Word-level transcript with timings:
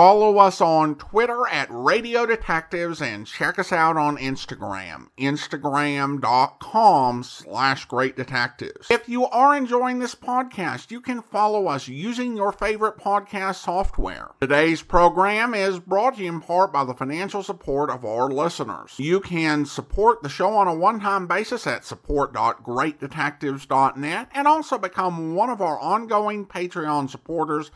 Follow 0.00 0.38
us 0.38 0.62
on 0.62 0.94
Twitter 0.94 1.46
at 1.48 1.68
Radio 1.70 2.24
Detectives 2.24 3.02
and 3.02 3.26
check 3.26 3.58
us 3.58 3.70
out 3.70 3.98
on 3.98 4.16
Instagram, 4.16 5.08
instagram.com 5.18 7.22
slash 7.22 7.84
great 7.84 8.16
detectives. 8.16 8.90
If 8.90 9.10
you 9.10 9.26
are 9.26 9.54
enjoying 9.54 9.98
this 9.98 10.14
podcast, 10.14 10.90
you 10.90 11.02
can 11.02 11.20
follow 11.20 11.66
us 11.66 11.86
using 11.86 12.34
your 12.34 12.50
favorite 12.50 12.96
podcast 12.96 13.56
software. 13.56 14.30
Today's 14.40 14.80
program 14.80 15.52
is 15.52 15.78
brought 15.78 16.16
to 16.16 16.22
you 16.22 16.32
in 16.32 16.40
part 16.40 16.72
by 16.72 16.86
the 16.86 16.94
financial 16.94 17.42
support 17.42 17.90
of 17.90 18.02
our 18.02 18.30
listeners. 18.30 18.94
You 18.96 19.20
can 19.20 19.66
support 19.66 20.22
the 20.22 20.30
show 20.30 20.54
on 20.54 20.66
a 20.66 20.74
one-time 20.74 21.26
basis 21.26 21.66
at 21.66 21.84
support.greatdetectives.net 21.84 24.28
and 24.32 24.48
also 24.48 24.78
become 24.78 25.34
one 25.34 25.50
of 25.50 25.60
our 25.60 25.78
ongoing 25.78 26.46
Patreon 26.46 27.10
supporters 27.10 27.70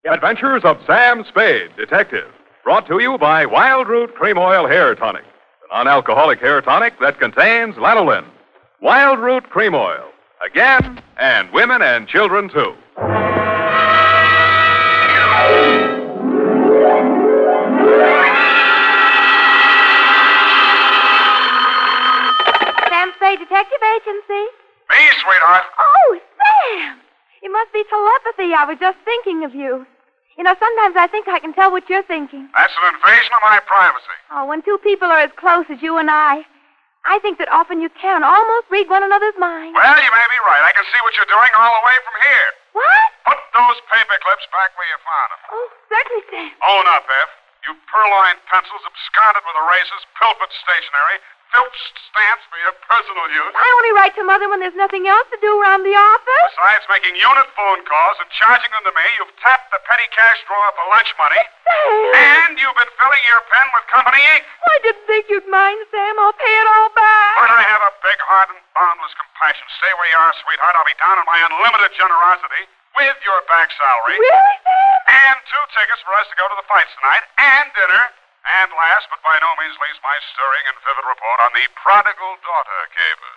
Adventures 0.06 0.64
of 0.64 0.76
Sam 0.86 1.24
Spade, 1.30 1.70
Detective. 1.78 2.30
Brought 2.62 2.86
to 2.88 2.98
you 2.98 3.16
by 3.16 3.46
Wild 3.46 3.88
Root 3.88 4.14
Cream 4.14 4.36
Oil 4.36 4.68
Hair 4.68 4.96
Tonic 4.96 5.24
non-alcoholic 5.74 6.38
hair 6.38 6.60
tonic 6.60 6.94
that 7.00 7.18
contains 7.18 7.74
lanolin, 7.74 8.24
wild 8.80 9.18
root 9.18 9.42
cream 9.50 9.74
oil. 9.74 10.08
Again, 10.46 11.02
and 11.18 11.52
women 11.52 11.82
and 11.82 12.06
children 12.06 12.48
too. 12.48 12.76
Sam 22.88 23.10
Spade 23.16 23.40
Detective 23.40 23.82
Agency. 23.96 24.46
Me, 24.90 25.02
sweetheart. 25.24 25.64
Oh, 25.76 26.20
Sam! 26.38 27.00
It 27.42 27.50
must 27.50 27.72
be 27.72 27.82
telepathy. 27.90 28.54
I 28.54 28.64
was 28.64 28.78
just 28.78 28.98
thinking 29.04 29.42
of 29.42 29.52
you. 29.56 29.84
You 30.34 30.42
know, 30.42 30.54
sometimes 30.58 30.98
I 30.98 31.06
think 31.06 31.30
I 31.30 31.38
can 31.38 31.54
tell 31.54 31.70
what 31.70 31.86
you're 31.86 32.02
thinking. 32.06 32.50
That's 32.58 32.74
an 32.74 32.94
invasion 32.98 33.30
of 33.38 33.42
my 33.46 33.62
privacy. 33.70 34.18
Oh, 34.34 34.44
when 34.50 34.66
two 34.66 34.78
people 34.82 35.06
are 35.06 35.22
as 35.22 35.30
close 35.38 35.66
as 35.70 35.78
you 35.78 35.94
and 35.96 36.10
I, 36.10 36.42
I 37.06 37.22
think 37.22 37.38
that 37.38 37.52
often 37.52 37.78
you 37.78 37.92
can 37.94 38.26
almost 38.26 38.66
read 38.72 38.90
one 38.90 39.04
another's 39.06 39.36
minds. 39.38 39.76
Well, 39.78 39.94
you 40.00 40.10
may 40.10 40.26
be 40.26 40.40
right. 40.50 40.64
I 40.64 40.72
can 40.74 40.82
see 40.90 41.00
what 41.06 41.14
you're 41.14 41.30
doing 41.30 41.52
all 41.54 41.70
the 41.70 41.84
way 41.86 41.96
from 42.02 42.16
here. 42.26 42.48
What? 42.74 43.08
Put 43.30 43.40
those 43.54 43.78
paper 43.92 44.16
clips 44.24 44.46
back 44.50 44.74
where 44.74 44.88
you 44.90 44.98
found 45.06 45.28
them. 45.30 45.40
Oh, 45.54 45.68
certainly, 45.86 46.22
Sam. 46.32 46.50
Own 46.66 46.86
up, 46.90 47.06
Eph. 47.06 47.32
You 47.68 47.72
purloined 47.88 48.40
pencils 48.50 48.84
absconded 48.84 49.44
with 49.46 49.56
erasers, 49.56 50.04
pilfered 50.20 50.52
stationery, 50.52 51.16
filched 51.54 51.96
stamps 52.10 52.42
for 52.50 52.58
your 52.58 52.74
personal 52.82 53.26
use. 53.30 53.54
I 53.54 53.68
only 53.78 53.92
write 53.94 54.14
to 54.18 54.26
Mother 54.26 54.50
when 54.50 54.58
there's 54.58 54.74
nothing 54.74 55.06
else 55.06 55.30
to 55.30 55.38
do 55.38 55.54
around 55.62 55.86
the 55.86 55.94
office. 55.94 56.50
Besides 56.50 56.84
making 56.90 57.14
unit 57.14 57.46
phone 57.54 57.86
calls 57.86 58.18
and 58.18 58.28
charging 58.34 58.74
them 58.74 58.82
to 58.90 58.92
me, 58.92 59.06
you've 59.22 59.34
tapped 59.38 59.70
the 59.70 59.78
petty 59.86 60.08
cash 60.10 60.42
drawer 60.50 60.70
for 60.74 60.84
lunch 60.90 61.14
money. 61.14 61.38
Sam! 61.38 62.50
And 62.50 62.54
you've 62.58 62.74
been 62.74 62.92
filling 62.98 63.24
your 63.30 63.42
pen 63.46 63.66
with 63.70 63.84
company 63.94 64.22
ink. 64.34 64.42
I 64.66 64.76
didn't 64.82 65.06
think 65.06 65.30
you'd 65.30 65.46
mind, 65.46 65.78
Sam. 65.94 66.18
I'll 66.18 66.34
pay 66.34 66.54
it 66.58 66.68
all 66.74 66.90
back. 66.90 67.34
But 67.38 67.54
I 67.54 67.62
have 67.70 67.82
a 67.86 67.92
big 68.02 68.18
heart 68.26 68.50
and 68.50 68.58
boundless 68.74 69.14
compassion. 69.14 69.64
Stay 69.78 69.92
where 69.94 70.10
you 70.10 70.18
are, 70.26 70.34
sweetheart. 70.42 70.74
I'll 70.74 70.90
be 70.90 70.98
down 70.98 71.22
on 71.22 71.26
my 71.30 71.38
unlimited 71.38 71.94
generosity 71.94 72.66
with 72.98 73.18
your 73.22 73.38
back 73.46 73.70
salary. 73.74 74.18
Really, 74.18 74.56
Sam? 74.66 74.98
And 75.30 75.38
two 75.46 75.64
tickets 75.70 76.02
for 76.02 76.14
us 76.18 76.26
to 76.30 76.36
go 76.38 76.46
to 76.50 76.56
the 76.58 76.66
fights 76.66 76.90
tonight, 76.98 77.24
and 77.38 77.66
dinner. 77.78 78.02
And 78.44 78.68
last, 78.76 79.08
but 79.08 79.24
by 79.24 79.40
no 79.40 79.48
means 79.56 79.72
least, 79.80 80.04
my 80.04 80.16
stirring 80.36 80.64
and 80.68 80.76
vivid 80.84 81.06
report 81.08 81.38
on 81.48 81.52
the 81.56 81.64
prodigal 81.80 82.32
daughter 82.44 82.80
caper. 82.92 83.34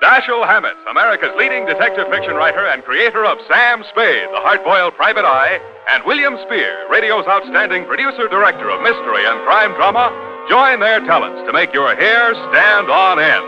Dashiell 0.00 0.48
Hammett, 0.48 0.76
America's 0.88 1.36
leading 1.36 1.66
detective 1.66 2.08
fiction 2.08 2.34
writer 2.34 2.64
and 2.64 2.82
creator 2.84 3.24
of 3.24 3.36
Sam 3.52 3.84
Spade, 3.92 4.28
the 4.32 4.40
hard-boiled 4.40 4.94
private 4.96 5.24
eye, 5.24 5.60
and 5.92 6.04
William 6.04 6.38
Spier, 6.48 6.88
radio's 6.88 7.26
outstanding 7.28 7.84
producer-director 7.84 8.70
of 8.70 8.80
mystery 8.80 9.28
and 9.28 9.44
crime 9.44 9.76
drama, 9.76 10.08
join 10.48 10.80
their 10.80 11.00
talents 11.00 11.44
to 11.44 11.52
make 11.52 11.74
your 11.74 11.94
hair 11.94 12.32
stand 12.48 12.88
on 12.88 13.20
end 13.20 13.44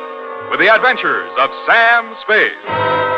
with 0.50 0.60
the 0.60 0.68
adventures 0.68 1.32
of 1.40 1.48
Sam 1.64 2.14
Spade. 2.20 3.17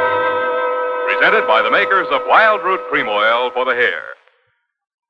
Presented 1.20 1.46
by 1.46 1.60
the 1.60 1.70
makers 1.70 2.06
of 2.10 2.22
Wild 2.28 2.64
Root 2.64 2.80
Cream 2.88 3.06
Oil 3.06 3.50
for 3.50 3.66
the 3.66 3.74
hair. 3.74 4.02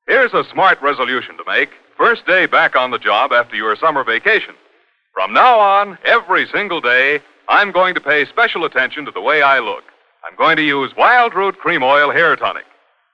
Here's 0.07 0.33
a 0.33 0.43
smart 0.51 0.77
resolution 0.81 1.37
to 1.37 1.43
make. 1.47 1.69
First 1.97 2.25
day 2.25 2.47
back 2.47 2.75
on 2.75 2.91
the 2.91 2.99
job 2.99 3.31
after 3.31 3.55
your 3.55 3.77
summer 3.77 4.03
vacation. 4.03 4.53
From 5.13 5.31
now 5.31 5.57
on, 5.57 5.97
every 6.03 6.47
single 6.47 6.81
day, 6.81 7.21
I'm 7.47 7.71
going 7.71 7.95
to 7.95 8.01
pay 8.01 8.25
special 8.25 8.65
attention 8.65 9.05
to 9.05 9.11
the 9.11 9.21
way 9.21 9.41
I 9.41 9.59
look. 9.59 9.85
I'm 10.29 10.35
going 10.35 10.57
to 10.57 10.63
use 10.63 10.91
Wild 10.97 11.33
Root 11.33 11.57
Cream 11.59 11.81
Oil 11.81 12.11
Hair 12.11 12.35
Tonic. 12.35 12.65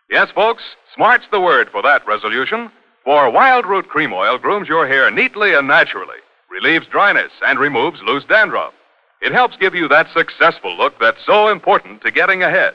Yes, 0.10 0.32
folks, 0.34 0.64
smart's 0.96 1.28
the 1.32 1.40
word 1.40 1.70
for 1.70 1.84
that 1.84 2.06
resolution. 2.08 2.72
For 3.04 3.30
Wild 3.30 3.68
Root 3.68 3.90
Cream 3.90 4.12
Oil 4.12 4.40
grooms 4.40 4.68
your 4.68 4.88
hair 4.88 5.12
neatly 5.12 5.54
and 5.54 5.68
naturally, 5.68 6.18
relieves 6.50 6.88
dryness, 6.88 7.32
and 7.46 7.60
removes 7.60 8.02
loose 8.02 8.26
dandruff. 8.26 8.74
It 9.22 9.34
helps 9.34 9.56
give 9.58 9.76
you 9.76 9.88
that 9.88 10.12
successful 10.16 10.76
look 10.76 11.00
that's 11.00 11.24
so 11.28 11.50
important 11.50 12.02
to 12.02 12.10
getting 12.10 12.42
ahead. 12.42 12.74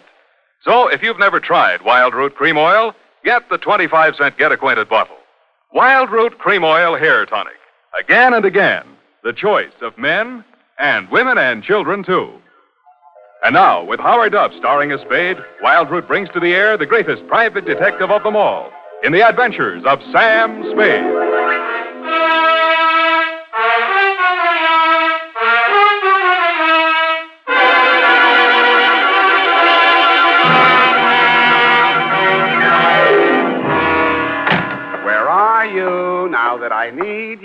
So, 0.64 0.88
if 0.88 1.02
you've 1.02 1.18
never 1.18 1.40
tried 1.40 1.82
Wild 1.82 2.14
Root 2.14 2.36
Cream 2.36 2.56
Oil, 2.56 2.94
get 3.24 3.48
the 3.48 3.58
25 3.58 4.14
cent 4.16 4.38
Get 4.38 4.52
Acquainted 4.52 4.88
bottle. 4.88 5.16
Wild 5.74 6.10
Root 6.10 6.38
Cream 6.38 6.62
Oil 6.62 6.96
Hair 6.96 7.26
Tonic. 7.26 7.54
Again 7.98 8.32
and 8.32 8.44
again, 8.44 8.84
the 9.24 9.32
choice 9.32 9.72
of 9.80 9.98
men 9.98 10.44
and 10.78 11.10
women 11.10 11.36
and 11.36 11.64
children, 11.64 12.04
too. 12.04 12.30
And 13.44 13.54
now, 13.54 13.82
with 13.82 13.98
Howard 13.98 14.32
Duff 14.32 14.52
starring 14.56 14.92
as 14.92 15.00
Spade, 15.00 15.38
Wild 15.62 15.90
Root 15.90 16.06
brings 16.06 16.28
to 16.30 16.38
the 16.38 16.54
air 16.54 16.78
the 16.78 16.86
greatest 16.86 17.26
private 17.26 17.64
detective 17.64 18.10
of 18.10 18.22
them 18.22 18.36
all 18.36 18.70
in 19.02 19.10
the 19.12 19.26
adventures 19.28 19.82
of 19.84 19.98
Sam 20.12 20.62
Spade. 20.72 22.61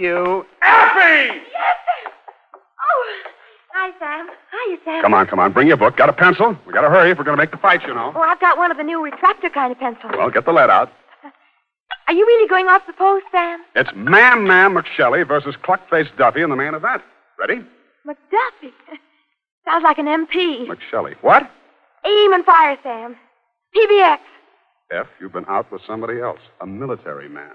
You? 0.07 0.45
Effie! 0.61 1.39
Oh, 2.79 3.03
hi, 3.73 3.91
Sam. 3.99 4.27
Hiya, 4.51 4.77
Sam. 4.85 5.01
Come 5.03 5.13
on, 5.13 5.27
come 5.27 5.39
on. 5.39 5.53
Bring 5.53 5.67
your 5.67 5.77
book. 5.77 5.97
Got 5.97 6.09
a 6.09 6.13
pencil? 6.13 6.57
We 6.65 6.73
got 6.73 6.81
to 6.81 6.89
hurry 6.89 7.11
if 7.11 7.17
we're 7.17 7.23
going 7.25 7.37
to 7.37 7.41
make 7.41 7.51
the 7.51 7.57
fight, 7.57 7.81
you 7.83 7.93
know. 7.93 8.11
Oh, 8.15 8.21
I've 8.21 8.39
got 8.39 8.57
one 8.57 8.71
of 8.71 8.77
the 8.77 8.83
new 8.83 8.99
retractor 8.99 9.53
kind 9.53 9.71
of 9.71 9.79
pencils. 9.79 10.13
Well, 10.17 10.29
get 10.29 10.45
the 10.45 10.53
lead 10.53 10.69
out. 10.69 10.91
Are 12.07 12.13
you 12.13 12.25
really 12.25 12.47
going 12.47 12.67
off 12.67 12.83
the 12.87 12.93
post, 12.93 13.25
Sam? 13.31 13.59
It's 13.75 13.89
Man 13.93 14.47
Man 14.47 14.73
McShelly 14.73 15.27
versus 15.27 15.55
Cluckface 15.61 16.07
Duffy 16.17 16.41
in 16.41 16.49
the 16.49 16.55
main 16.55 16.73
event. 16.73 17.01
Ready? 17.37 17.55
McDuffie. 18.07 18.71
Sounds 19.65 19.83
like 19.83 19.97
an 19.97 20.05
MP. 20.05 20.65
McShelly. 20.67 21.15
What? 21.21 21.43
Aim 22.05 22.33
and 22.33 22.45
fire, 22.45 22.77
Sam. 22.81 23.17
PBX. 23.75 24.19
F, 24.91 25.07
you've 25.19 25.33
been 25.33 25.45
out 25.49 25.69
with 25.69 25.81
somebody 25.85 26.21
else. 26.21 26.39
A 26.61 26.65
military 26.65 27.27
man. 27.27 27.51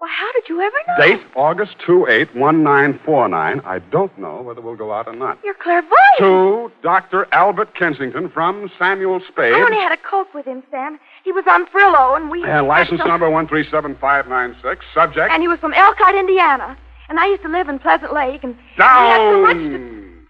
Well, 0.00 0.10
how 0.16 0.30
did 0.32 0.48
you 0.48 0.60
ever 0.60 0.76
know? 0.86 0.94
Date 1.18 1.26
August 1.34 1.72
28, 1.84 2.36
1949. 2.36 3.60
I 3.64 3.78
don't 3.90 4.16
know 4.16 4.42
whether 4.42 4.60
we'll 4.60 4.76
go 4.76 4.92
out 4.92 5.08
or 5.08 5.16
not. 5.16 5.38
You're 5.42 5.54
clairvoyant. 5.54 5.92
To 6.18 6.70
Dr. 6.84 7.26
Albert 7.32 7.74
Kensington 7.74 8.30
from 8.30 8.70
Samuel 8.78 9.20
Spade. 9.26 9.54
I 9.54 9.60
only 9.60 9.76
had 9.78 9.90
a 9.90 9.96
coke 9.96 10.32
with 10.34 10.46
him, 10.46 10.62
Sam. 10.70 11.00
He 11.24 11.32
was 11.32 11.44
on 11.48 11.66
Frillo, 11.66 12.16
and 12.16 12.30
we. 12.30 12.44
And 12.44 12.68
license 12.68 13.00
some- 13.00 13.08
number 13.08 13.28
137596. 13.28 14.84
Subject. 14.94 15.32
And 15.32 15.42
he 15.42 15.48
was 15.48 15.58
from 15.58 15.74
Elkhart, 15.74 16.14
Indiana. 16.14 16.76
And 17.08 17.18
I 17.18 17.26
used 17.26 17.42
to 17.42 17.48
live 17.48 17.68
in 17.68 17.78
Pleasant 17.80 18.12
Lake, 18.12 18.44
and 18.44 18.54
we 18.54 18.62
had 18.76 19.16
so 19.18 19.42
much 19.42 19.56
to... 19.56 19.78
Down. 19.78 20.26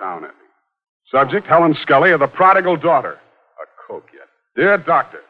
Down, 0.00 0.24
Effie. 0.24 0.34
Subject 1.10 1.46
Helen 1.46 1.76
Scully 1.82 2.10
of 2.12 2.20
the 2.20 2.26
prodigal 2.28 2.76
daughter. 2.76 3.18
A 3.60 3.66
coke 3.86 4.08
yet. 4.14 4.28
Dear 4.56 4.78
doctor. 4.78 5.20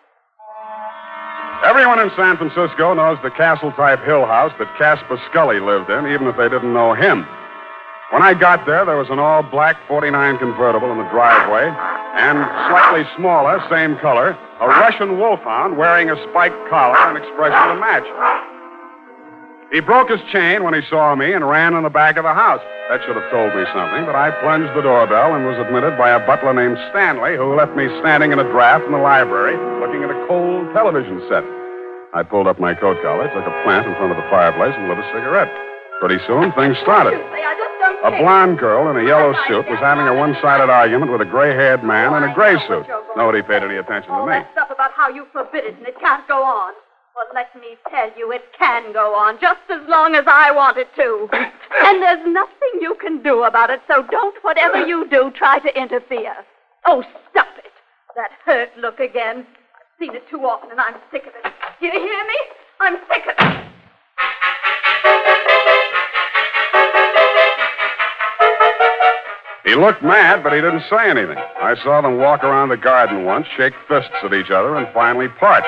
Everyone 1.64 1.98
in 1.98 2.10
San 2.14 2.36
Francisco 2.36 2.92
knows 2.92 3.16
the 3.22 3.30
castle 3.30 3.72
type 3.72 4.04
hill 4.04 4.26
house 4.26 4.52
that 4.58 4.68
Casper 4.76 5.16
Scully 5.30 5.60
lived 5.60 5.88
in, 5.88 6.06
even 6.12 6.28
if 6.28 6.36
they 6.36 6.48
didn't 6.48 6.74
know 6.74 6.92
him. 6.92 7.24
When 8.12 8.20
I 8.20 8.34
got 8.36 8.66
there, 8.66 8.84
there 8.84 9.00
was 9.00 9.08
an 9.08 9.18
all 9.18 9.42
black 9.42 9.80
49 9.88 10.12
convertible 10.36 10.92
in 10.92 10.98
the 10.98 11.08
driveway, 11.08 11.64
and 12.20 12.44
slightly 12.68 13.08
smaller, 13.16 13.64
same 13.72 13.96
color, 13.96 14.36
a 14.60 14.68
Russian 14.68 15.18
wolfhound 15.18 15.78
wearing 15.78 16.10
a 16.10 16.16
spiked 16.28 16.68
collar 16.68 17.00
and 17.08 17.16
expression 17.16 17.56
to 17.72 17.80
match. 17.80 18.53
He 19.74 19.82
broke 19.82 20.06
his 20.06 20.22
chain 20.30 20.62
when 20.62 20.70
he 20.70 20.86
saw 20.86 21.18
me 21.18 21.34
and 21.34 21.42
ran 21.42 21.74
in 21.74 21.82
the 21.82 21.90
back 21.90 22.14
of 22.14 22.22
the 22.22 22.30
house. 22.30 22.62
That 22.94 23.02
should 23.02 23.18
have 23.18 23.26
told 23.34 23.50
me 23.58 23.66
something, 23.74 24.06
but 24.06 24.14
I 24.14 24.30
plunged 24.38 24.70
the 24.70 24.86
doorbell 24.86 25.34
and 25.34 25.42
was 25.42 25.58
admitted 25.58 25.98
by 25.98 26.14
a 26.14 26.22
butler 26.22 26.54
named 26.54 26.78
Stanley, 26.94 27.34
who 27.34 27.58
left 27.58 27.74
me 27.74 27.90
standing 27.98 28.30
in 28.30 28.38
a 28.38 28.46
draft 28.54 28.86
in 28.86 28.94
the 28.94 29.02
library 29.02 29.58
looking 29.82 30.06
at 30.06 30.14
a 30.14 30.18
cold 30.30 30.70
television 30.78 31.18
set. 31.26 31.42
I 32.14 32.22
pulled 32.22 32.46
up 32.46 32.62
my 32.62 32.78
coat 32.78 33.02
collar, 33.02 33.26
took 33.34 33.42
a 33.42 33.56
plant 33.66 33.90
in 33.90 33.98
front 33.98 34.14
of 34.14 34.18
the 34.22 34.28
fireplace, 34.30 34.78
and 34.78 34.86
lit 34.86 35.02
a 35.02 35.06
cigarette. 35.10 35.50
Pretty 35.98 36.22
soon, 36.22 36.54
things 36.54 36.78
started. 36.86 37.18
A 38.06 38.14
blonde 38.22 38.62
girl 38.62 38.86
in 38.94 39.02
a 39.02 39.02
yellow 39.02 39.34
suit 39.50 39.66
was 39.66 39.82
having 39.82 40.06
a 40.06 40.14
one 40.14 40.38
sided 40.38 40.70
argument 40.70 41.10
with 41.10 41.18
a 41.18 41.26
gray 41.26 41.50
haired 41.50 41.82
man 41.82 42.14
in 42.14 42.22
a 42.22 42.30
gray 42.30 42.54
suit. 42.70 42.86
Nobody 43.18 43.42
paid 43.42 43.66
any 43.66 43.74
attention 43.74 44.14
to 44.14 44.22
me. 44.22 44.38
stuff 44.54 44.70
about 44.70 44.94
how 44.94 45.10
you 45.10 45.26
forbid 45.34 45.66
it 45.66 45.74
and 45.74 45.86
it 45.90 45.98
can't 45.98 46.22
go 46.30 46.46
on. 46.46 46.78
Well, 47.14 47.26
let 47.32 47.54
me 47.54 47.76
tell 47.88 48.10
you, 48.18 48.32
it 48.32 48.42
can 48.58 48.92
go 48.92 49.14
on 49.14 49.38
just 49.40 49.60
as 49.70 49.88
long 49.88 50.16
as 50.16 50.24
I 50.26 50.50
want 50.50 50.78
it 50.78 50.88
to. 50.96 51.28
and 51.32 52.02
there's 52.02 52.26
nothing 52.26 52.80
you 52.80 52.96
can 53.00 53.22
do 53.22 53.44
about 53.44 53.70
it, 53.70 53.82
so 53.86 54.02
don't, 54.10 54.34
whatever 54.42 54.84
you 54.84 55.08
do, 55.08 55.30
try 55.30 55.60
to 55.60 55.80
interfere. 55.80 56.34
Oh, 56.86 57.04
stop 57.30 57.46
it. 57.58 57.70
That 58.16 58.30
hurt 58.44 58.70
look 58.76 58.98
again. 58.98 59.46
I've 59.46 59.94
seen 60.00 60.16
it 60.16 60.28
too 60.28 60.38
often, 60.38 60.72
and 60.72 60.80
I'm 60.80 60.94
sick 61.12 61.22
of 61.22 61.32
it. 61.44 61.52
Do 61.78 61.86
you 61.86 61.92
hear 61.92 62.26
me? 62.26 62.38
I'm 62.80 62.96
sick 63.06 63.22
of 63.30 63.34
it. 63.38 63.64
He 69.64 69.76
looked 69.76 70.02
mad, 70.02 70.42
but 70.42 70.52
he 70.52 70.60
didn't 70.60 70.82
say 70.90 71.08
anything. 71.08 71.38
I 71.38 71.76
saw 71.84 72.00
them 72.00 72.18
walk 72.18 72.42
around 72.42 72.70
the 72.70 72.76
garden 72.76 73.24
once, 73.24 73.46
shake 73.56 73.74
fists 73.86 74.10
at 74.24 74.34
each 74.34 74.50
other, 74.50 74.74
and 74.76 74.92
finally 74.92 75.28
part. 75.28 75.62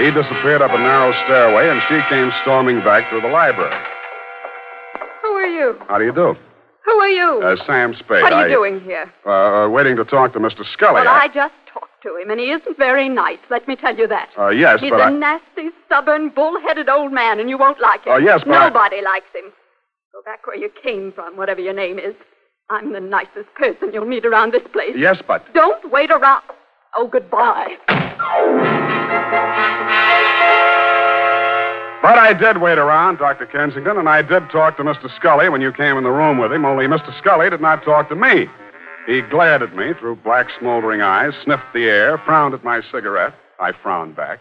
He 0.00 0.10
disappeared 0.10 0.62
up 0.62 0.72
a 0.72 0.78
narrow 0.78 1.12
stairway, 1.24 1.68
and 1.68 1.82
she 1.86 2.00
came 2.08 2.32
storming 2.40 2.80
back 2.80 3.10
through 3.10 3.20
the 3.20 3.28
library. 3.28 3.76
Who 5.20 5.28
are 5.28 5.46
you? 5.46 5.78
How 5.88 5.98
do 5.98 6.04
you 6.06 6.12
do? 6.12 6.34
Who 6.86 6.92
are 6.92 7.08
you? 7.08 7.42
Uh, 7.44 7.56
Sam 7.66 7.94
Spade. 7.94 8.22
what 8.22 8.32
are 8.32 8.48
you 8.48 8.54
I, 8.54 8.56
doing 8.56 8.80
here? 8.80 9.12
Uh, 9.26 9.30
uh, 9.30 9.68
waiting 9.68 9.96
to 9.96 10.04
talk 10.06 10.32
to 10.32 10.38
Mr. 10.38 10.64
Scully. 10.72 10.94
Well, 10.94 11.08
I 11.08 11.28
just 11.28 11.52
talked 11.70 12.02
to 12.04 12.16
him, 12.16 12.30
and 12.30 12.40
he 12.40 12.50
isn't 12.50 12.78
very 12.78 13.10
nice, 13.10 13.38
let 13.50 13.68
me 13.68 13.76
tell 13.76 13.94
you 13.94 14.06
that. 14.08 14.30
Uh, 14.38 14.48
yes, 14.48 14.80
He's 14.80 14.88
but 14.88 14.96
He's 14.96 15.02
a 15.02 15.08
I... 15.08 15.10
nasty, 15.10 15.68
stubborn, 15.84 16.30
bull-headed 16.30 16.88
old 16.88 17.12
man, 17.12 17.38
and 17.38 17.50
you 17.50 17.58
won't 17.58 17.78
like 17.78 18.06
him. 18.06 18.14
Oh, 18.14 18.18
yes, 18.18 18.40
but 18.46 18.54
I- 18.54 18.68
Nobody 18.68 19.02
likes 19.02 19.28
him. 19.34 19.52
Go 20.14 20.22
back 20.24 20.46
where 20.46 20.56
you 20.56 20.70
came 20.82 21.12
from, 21.12 21.36
whatever 21.36 21.60
your 21.60 21.74
name 21.74 21.98
is. 21.98 22.14
I'm 22.70 22.94
the 22.94 23.00
nicest 23.00 23.52
person 23.54 23.90
you'll 23.92 24.06
meet 24.06 24.24
around 24.24 24.54
this 24.54 24.66
place. 24.72 24.94
Yes, 24.96 25.18
but... 25.28 25.52
Don't 25.52 25.92
wait 25.92 26.10
around. 26.10 26.42
Oh, 26.96 27.06
goodbye. 27.06 27.76
But 32.02 32.18
I 32.18 32.32
did 32.32 32.60
wait 32.62 32.78
around, 32.78 33.18
Dr. 33.18 33.46
Kensington, 33.46 33.98
and 33.98 34.08
I 34.08 34.22
did 34.22 34.50
talk 34.50 34.76
to 34.78 34.82
Mr. 34.82 35.14
Scully 35.16 35.48
when 35.50 35.60
you 35.60 35.70
came 35.70 35.98
in 35.98 36.04
the 36.04 36.10
room 36.10 36.38
with 36.38 36.50
him, 36.52 36.64
only 36.64 36.86
Mr. 36.86 37.16
Scully 37.18 37.50
did 37.50 37.60
not 37.60 37.84
talk 37.84 38.08
to 38.08 38.16
me. 38.16 38.46
He 39.06 39.20
glared 39.20 39.62
at 39.62 39.76
me 39.76 39.92
through 39.98 40.16
black, 40.16 40.48
smoldering 40.58 41.02
eyes, 41.02 41.32
sniffed 41.44 41.72
the 41.74 41.84
air, 41.84 42.18
frowned 42.24 42.54
at 42.54 42.64
my 42.64 42.80
cigarette. 42.90 43.34
I 43.60 43.72
frowned 43.82 44.16
back. 44.16 44.40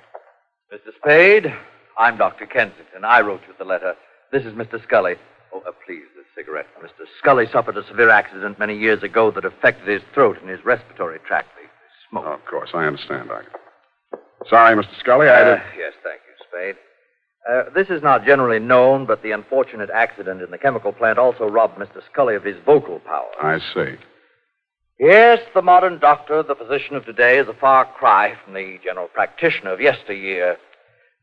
Mr. 0.73 0.95
Spade, 1.01 1.53
I'm 1.97 2.17
Dr. 2.17 2.45
Kensington. 2.45 3.03
I 3.03 3.21
wrote 3.21 3.41
you 3.47 3.53
the 3.57 3.65
letter. 3.65 3.95
This 4.31 4.45
is 4.45 4.53
Mr. 4.53 4.81
Scully. 4.83 5.15
Oh, 5.53 5.61
uh, 5.67 5.71
please, 5.85 6.03
this 6.15 6.25
cigarette. 6.35 6.67
Mr. 6.81 7.05
Scully 7.19 7.45
suffered 7.51 7.75
a 7.77 7.85
severe 7.87 8.09
accident 8.09 8.57
many 8.57 8.77
years 8.77 9.03
ago 9.03 9.31
that 9.31 9.43
affected 9.43 9.87
his 9.87 10.01
throat 10.13 10.37
and 10.39 10.49
his 10.49 10.63
respiratory 10.63 11.19
tract. 11.27 11.49
The 12.11 12.19
smoke. 12.19 12.25
Oh, 12.27 12.33
of 12.33 12.45
course, 12.45 12.69
I 12.73 12.85
understand, 12.85 13.29
Doctor. 13.29 13.49
Sorry, 14.49 14.75
Mr. 14.75 14.99
Scully, 14.99 15.27
I 15.27 15.41
Uh, 15.41 15.55
did. 15.55 15.61
yes, 15.77 15.93
thank 16.03 16.21
you, 16.27 16.45
Spade. 16.47 16.75
Uh, 17.49 17.69
this 17.73 17.89
is 17.89 18.01
not 18.03 18.25
generally 18.25 18.59
known, 18.59 19.05
but 19.05 19.21
the 19.21 19.31
unfortunate 19.31 19.89
accident 19.89 20.41
in 20.41 20.51
the 20.51 20.57
chemical 20.57 20.91
plant 20.91 21.17
also 21.17 21.47
robbed 21.47 21.77
Mr. 21.77 22.01
Scully 22.11 22.35
of 22.35 22.43
his 22.43 22.57
vocal 22.65 22.99
power. 22.99 23.29
I 23.41 23.59
see. 23.73 23.97
Yes, 24.99 25.39
the 25.53 25.61
modern 25.61 25.99
doctor, 25.99 26.43
the 26.43 26.55
physician 26.55 26.95
of 26.95 27.05
today, 27.05 27.37
is 27.37 27.47
a 27.47 27.53
far 27.53 27.85
cry 27.85 28.35
from 28.43 28.53
the 28.53 28.77
general 28.83 29.07
practitioner 29.07 29.71
of 29.71 29.79
yesteryear. 29.81 30.57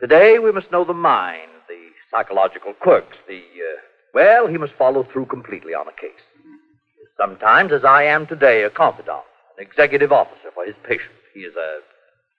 Today, 0.01 0.39
we 0.39 0.51
must 0.53 0.71
know 0.73 0.85
the 0.85 0.95
mind, 0.95 1.51
the 1.69 1.91
psychological 2.11 2.73
quirks, 2.75 3.17
the, 3.29 3.39
uh, 3.39 3.81
well, 4.15 4.47
he 4.47 4.57
must 4.57 4.73
follow 4.75 5.03
through 5.05 5.27
completely 5.27 5.75
on 5.75 5.87
a 5.89 5.93
case. 5.93 6.13
Sometimes, 7.19 7.73
as 7.73 7.85
I 7.85 8.05
am 8.05 8.27
today, 8.27 8.63
a 8.63 8.71
confidant, 8.71 9.25
an 9.57 9.65
executive 9.65 10.13
officer 10.13 10.51
for 10.55 10.65
his 10.65 10.75
patient. 10.85 11.13
He 11.35 11.41
is 11.41 11.55
a, 11.57 11.79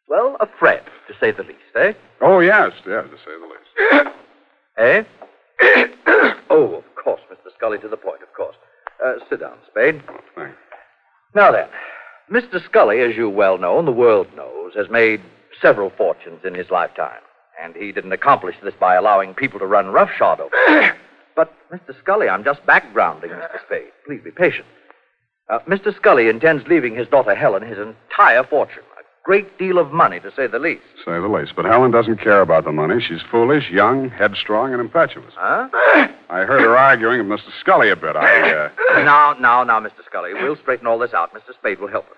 well, 0.07 0.37
a 0.39 0.47
friend, 0.59 0.81
to 1.07 1.13
say 1.19 1.31
the 1.31 1.43
least, 1.43 1.59
eh? 1.75 1.93
Oh, 2.21 2.39
yes, 2.39 2.71
yes, 2.85 3.05
to 3.09 3.17
say 3.17 3.33
the 3.39 3.47
least. 3.47 4.17
Eh? 4.79 5.03
oh, 6.51 6.75
of 6.75 6.83
course, 7.03 7.21
Mr. 7.31 7.51
Scully, 7.57 7.79
to 7.79 7.87
the 7.87 7.97
point, 7.97 8.21
of 8.21 8.31
course. 8.37 8.55
Uh, 9.03 9.13
sit 9.27 9.39
down, 9.39 9.57
Spade. 9.71 10.03
Thanks. 10.35 10.55
Now 11.33 11.51
then, 11.51 11.67
Mr. 12.31 12.63
Scully, 12.63 12.99
as 12.99 13.15
you 13.15 13.27
well 13.27 13.57
know, 13.57 13.79
and 13.79 13.87
the 13.87 13.91
world 13.91 14.27
knows, 14.35 14.73
has 14.75 14.87
made 14.89 15.19
several 15.59 15.89
fortunes 15.97 16.41
in 16.45 16.53
his 16.53 16.69
lifetime. 16.69 17.21
And 17.59 17.75
he 17.75 17.91
didn't 17.91 18.11
accomplish 18.11 18.55
this 18.63 18.75
by 18.79 18.93
allowing 18.95 19.33
people 19.33 19.57
to 19.59 19.65
run 19.65 19.87
roughshod 19.87 20.39
over 20.39 20.79
him. 20.81 20.95
but, 21.35 21.51
Mr. 21.71 21.97
Scully, 21.99 22.29
I'm 22.29 22.43
just 22.43 22.63
backgrounding 22.67 23.31
Mr. 23.31 23.65
Spade. 23.65 23.91
Please 24.05 24.21
be 24.23 24.29
patient. 24.29 24.67
Uh, 25.49 25.59
Mr. 25.67 25.95
Scully 25.95 26.27
intends 26.27 26.67
leaving 26.67 26.95
his 26.95 27.07
daughter 27.07 27.33
Helen 27.33 27.63
his 27.63 27.77
entire 27.77 28.43
fortune. 28.43 28.83
A 28.99 29.03
great 29.23 29.57
deal 29.57 29.77
of 29.77 29.91
money, 29.93 30.19
to 30.19 30.31
say 30.35 30.47
the 30.47 30.59
least. 30.59 30.83
Say 31.05 31.13
the 31.13 31.27
least. 31.27 31.53
But 31.55 31.65
Helen 31.65 31.91
doesn't 31.91 32.17
care 32.21 32.41
about 32.41 32.65
the 32.65 32.73
money. 32.73 33.01
She's 33.01 33.21
foolish, 33.31 33.69
young, 33.69 34.09
headstrong, 34.09 34.73
and 34.73 34.81
impetuous. 34.81 35.33
Huh? 35.37 35.69
I 36.29 36.39
heard 36.43 36.61
her 36.61 36.77
arguing 36.77 37.29
with 37.29 37.39
Mr. 37.39 37.49
Scully 37.61 37.89
a 37.89 37.95
bit. 37.95 38.15
I, 38.15 38.51
uh... 38.51 38.69
Now, 39.03 39.33
now, 39.39 39.63
now, 39.63 39.79
Mr. 39.79 40.03
Scully, 40.05 40.33
we'll 40.33 40.57
straighten 40.57 40.87
all 40.87 40.99
this 40.99 41.13
out. 41.13 41.33
Mr. 41.33 41.53
Spade 41.57 41.79
will 41.79 41.87
help 41.87 42.09
us. 42.09 42.17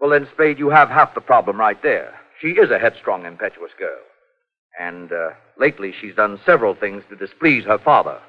Well, 0.00 0.10
then, 0.10 0.28
Spade, 0.32 0.58
you 0.58 0.70
have 0.70 0.88
half 0.88 1.14
the 1.14 1.20
problem 1.20 1.58
right 1.58 1.82
there. 1.82 2.14
She 2.40 2.48
is 2.48 2.70
a 2.70 2.78
headstrong, 2.78 3.24
impetuous 3.24 3.72
girl. 3.78 3.98
And 4.78 5.10
uh, 5.10 5.30
lately 5.58 5.92
she's 5.98 6.14
done 6.14 6.38
several 6.44 6.74
things 6.74 7.02
to 7.08 7.16
displease 7.16 7.64
her 7.64 7.78
father. 7.78 8.20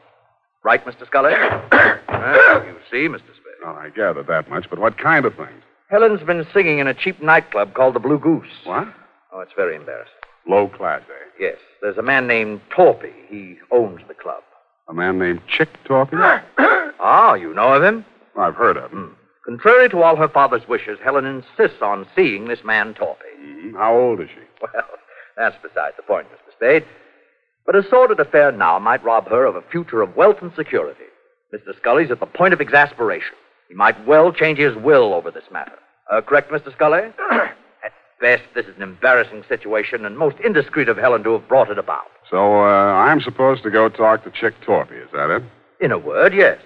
Right, 0.63 0.83
Mr. 0.85 1.05
Scully? 1.05 1.33
well, 2.09 2.65
you 2.65 2.75
see, 2.89 3.07
Mr. 3.07 3.36
I 3.75 3.89
gathered 3.89 4.27
that 4.27 4.49
much, 4.49 4.69
but 4.69 4.79
what 4.79 4.97
kind 4.97 5.25
of 5.25 5.35
things? 5.35 5.61
Helen's 5.89 6.21
been 6.23 6.45
singing 6.53 6.79
in 6.79 6.87
a 6.87 6.93
cheap 6.93 7.21
nightclub 7.21 7.73
called 7.73 7.95
the 7.95 7.99
Blue 7.99 8.19
Goose. 8.19 8.47
What? 8.65 8.87
Oh, 9.33 9.39
it's 9.41 9.53
very 9.55 9.75
embarrassing. 9.75 10.13
Low 10.47 10.67
class, 10.67 11.01
eh? 11.09 11.29
Yes, 11.39 11.57
there's 11.81 11.97
a 11.97 12.01
man 12.01 12.27
named 12.27 12.61
Torpy. 12.75 13.11
He 13.29 13.57
owns 13.71 13.99
the 14.07 14.13
club. 14.13 14.43
A 14.89 14.93
man 14.93 15.19
named 15.19 15.41
Chick 15.47 15.69
Torpy? 15.85 16.41
Ah, 16.99 17.35
you 17.35 17.53
know 17.53 17.73
of 17.73 17.83
him? 17.83 18.03
I've 18.35 18.55
heard 18.55 18.75
of 18.75 18.91
him. 18.91 19.15
Contrary 19.45 19.87
to 19.89 20.01
all 20.01 20.15
her 20.15 20.27
father's 20.27 20.67
wishes, 20.67 20.97
Helen 21.03 21.25
insists 21.25 21.81
on 21.81 22.07
seeing 22.15 22.45
this 22.47 22.63
man 22.65 22.95
Torpy. 22.95 23.37
Mhm. 23.39 23.75
How 23.77 23.95
old 23.95 24.19
is 24.19 24.29
she? 24.29 24.41
Well, 24.61 24.83
that's 25.37 25.55
beside 25.61 25.93
the 25.95 26.01
point, 26.03 26.25
Mr. 26.31 26.51
Spade. 26.53 26.85
But 27.67 27.75
a 27.75 27.83
sordid 27.87 28.19
affair 28.19 28.51
now 28.51 28.79
might 28.79 29.03
rob 29.03 29.27
her 29.29 29.45
of 29.45 29.55
a 29.55 29.61
future 29.61 30.01
of 30.01 30.15
wealth 30.15 30.37
and 30.41 30.51
security. 30.55 31.03
Mr. 31.53 31.77
Scully's 31.77 32.09
at 32.09 32.19
the 32.19 32.25
point 32.25 32.53
of 32.55 32.59
exasperation. 32.61 33.35
He 33.67 33.75
might 33.75 34.05
well 34.07 34.31
change 34.31 34.59
his 34.59 34.75
will 34.75 35.13
over 35.13 35.31
this 35.31 35.43
matter. 35.51 35.77
Uh, 36.11 36.21
correct, 36.21 36.51
Mr. 36.51 36.71
Scully? 36.73 37.01
At 37.31 37.91
best, 38.21 38.43
this 38.55 38.65
is 38.65 38.75
an 38.77 38.81
embarrassing 38.81 39.43
situation, 39.47 40.05
and 40.05 40.17
most 40.17 40.37
indiscreet 40.43 40.87
of 40.89 40.97
Helen 40.97 41.23
to 41.23 41.33
have 41.33 41.47
brought 41.47 41.69
it 41.69 41.77
about. 41.77 42.05
So, 42.29 42.61
uh, 42.61 42.93
I'm 42.93 43.21
supposed 43.21 43.63
to 43.63 43.69
go 43.69 43.89
talk 43.89 44.23
to 44.23 44.31
Chick 44.31 44.53
Torpy, 44.65 45.03
is 45.03 45.09
that 45.13 45.29
it? 45.29 45.43
In 45.81 45.91
a 45.91 45.97
word, 45.97 46.33
yes. 46.33 46.59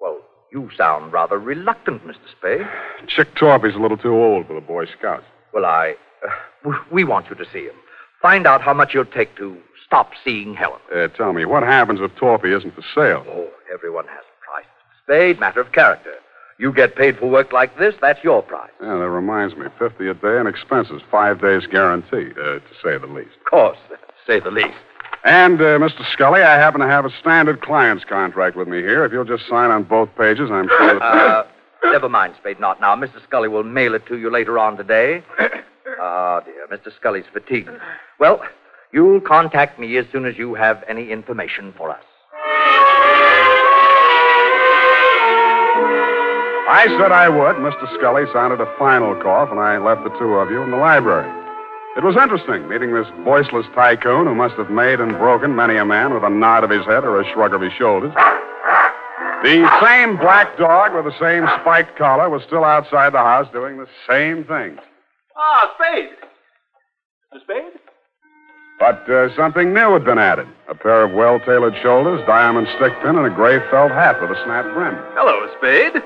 Well, 0.00 0.18
you 0.52 0.70
sound 0.76 1.12
rather 1.12 1.38
reluctant, 1.38 2.06
Mr. 2.06 2.16
Spade. 2.38 2.66
Chick 3.06 3.34
Torpy's 3.34 3.76
a 3.76 3.78
little 3.78 3.98
too 3.98 4.14
old 4.14 4.46
for 4.46 4.54
the 4.54 4.60
Boy 4.60 4.86
Scouts. 4.86 5.24
Well, 5.52 5.66
I. 5.66 5.94
Uh, 6.26 6.72
we 6.90 7.04
want 7.04 7.28
you 7.30 7.36
to 7.36 7.50
see 7.50 7.64
him. 7.64 7.74
Find 8.20 8.46
out 8.46 8.60
how 8.60 8.74
much 8.74 8.92
you'll 8.92 9.06
take 9.06 9.36
to 9.36 9.56
stop 9.86 10.10
seeing 10.24 10.54
Helen. 10.54 10.80
Uh, 10.94 11.08
tell 11.08 11.32
me, 11.32 11.44
what 11.44 11.62
happens 11.62 12.00
if 12.02 12.10
Torpy 12.16 12.56
isn't 12.56 12.74
for 12.74 12.82
sale? 12.94 13.24
Oh, 13.28 13.48
everyone 13.72 14.06
has 14.06 14.24
Spade. 15.04 15.40
Matter 15.40 15.60
of 15.60 15.72
character. 15.72 16.14
You 16.58 16.72
get 16.74 16.94
paid 16.94 17.16
for 17.18 17.26
work 17.26 17.52
like 17.54 17.78
this, 17.78 17.94
that's 18.02 18.22
your 18.22 18.42
price. 18.42 18.70
Yeah, 18.82 18.98
that 18.98 19.08
reminds 19.08 19.56
me. 19.56 19.66
50 19.78 20.08
a 20.08 20.12
day 20.12 20.36
and 20.38 20.46
expenses. 20.46 21.00
Five 21.10 21.40
days 21.40 21.66
guaranteed, 21.66 22.32
uh, 22.38 22.58
to 22.58 22.60
say 22.84 22.98
the 22.98 23.06
least. 23.06 23.30
Of 23.38 23.50
course, 23.50 23.78
to 23.88 23.96
say 24.26 24.40
the 24.40 24.50
least. 24.50 24.76
And, 25.24 25.58
uh, 25.58 25.78
Mr. 25.78 26.04
Scully, 26.12 26.42
I 26.42 26.56
happen 26.56 26.80
to 26.82 26.86
have 26.86 27.06
a 27.06 27.10
standard 27.18 27.62
client's 27.62 28.04
contract 28.04 28.56
with 28.56 28.68
me 28.68 28.78
here. 28.82 29.06
If 29.06 29.12
you'll 29.12 29.24
just 29.24 29.48
sign 29.48 29.70
on 29.70 29.84
both 29.84 30.10
pages, 30.16 30.50
I'm 30.50 30.68
sure 30.68 30.98
that... 30.98 31.02
Uh, 31.02 31.44
never 31.84 32.10
mind, 32.10 32.34
Spade, 32.38 32.60
not 32.60 32.78
now. 32.78 32.94
Mr. 32.94 33.22
Scully 33.24 33.48
will 33.48 33.62
mail 33.64 33.94
it 33.94 34.04
to 34.08 34.18
you 34.18 34.30
later 34.30 34.58
on 34.58 34.76
today. 34.76 35.22
Oh, 35.98 36.40
dear. 36.44 36.66
Mr. 36.70 36.94
Scully's 36.94 37.24
fatigued. 37.32 37.70
Well, 38.18 38.42
you'll 38.92 39.22
contact 39.22 39.78
me 39.78 39.96
as 39.96 40.04
soon 40.12 40.26
as 40.26 40.36
you 40.36 40.54
have 40.56 40.84
any 40.86 41.10
information 41.10 41.72
for 41.74 41.88
us. 41.90 42.04
I 46.80 46.86
said 46.96 47.12
I 47.12 47.28
would. 47.28 47.56
Mr. 47.56 47.92
Scully 47.98 48.24
sounded 48.32 48.58
a 48.58 48.74
final 48.78 49.14
cough, 49.20 49.50
and 49.50 49.60
I 49.60 49.76
left 49.76 50.02
the 50.02 50.16
two 50.18 50.40
of 50.40 50.50
you 50.50 50.62
in 50.62 50.70
the 50.70 50.78
library. 50.78 51.28
It 51.94 52.02
was 52.02 52.16
interesting 52.16 52.66
meeting 52.70 52.94
this 52.94 53.06
voiceless 53.22 53.66
tycoon 53.74 54.24
who 54.24 54.34
must 54.34 54.54
have 54.54 54.70
made 54.70 54.98
and 54.98 55.12
broken 55.18 55.54
many 55.54 55.76
a 55.76 55.84
man 55.84 56.14
with 56.14 56.24
a 56.24 56.30
nod 56.30 56.64
of 56.64 56.70
his 56.70 56.86
head 56.86 57.04
or 57.04 57.20
a 57.20 57.32
shrug 57.34 57.52
of 57.52 57.60
his 57.60 57.74
shoulders. 57.74 58.14
The 59.44 59.68
same 59.84 60.16
black 60.16 60.56
dog 60.56 60.94
with 60.96 61.04
the 61.04 61.20
same 61.20 61.44
spiked 61.60 61.98
collar 61.98 62.30
was 62.30 62.40
still 62.46 62.64
outside 62.64 63.12
the 63.12 63.18
house 63.18 63.52
doing 63.52 63.76
the 63.76 63.88
same 64.08 64.44
thing. 64.44 64.78
Ah, 65.36 65.74
Spade. 65.76 66.16
Mr. 67.34 67.42
Spade? 67.44 67.80
But 68.78 69.04
uh, 69.10 69.36
something 69.36 69.74
new 69.74 69.92
had 69.92 70.06
been 70.06 70.18
added. 70.18 70.48
A 70.70 70.74
pair 70.74 71.04
of 71.04 71.12
well-tailored 71.12 71.74
shoulders, 71.82 72.24
diamond 72.26 72.68
stick 72.76 72.94
pin, 73.02 73.16
and 73.20 73.26
a 73.26 73.36
gray 73.36 73.60
felt 73.70 73.92
hat 73.92 74.18
with 74.22 74.30
a 74.30 74.44
snap 74.46 74.64
brim. 74.72 74.96
Hello, 75.12 75.46
Spade. 75.58 76.02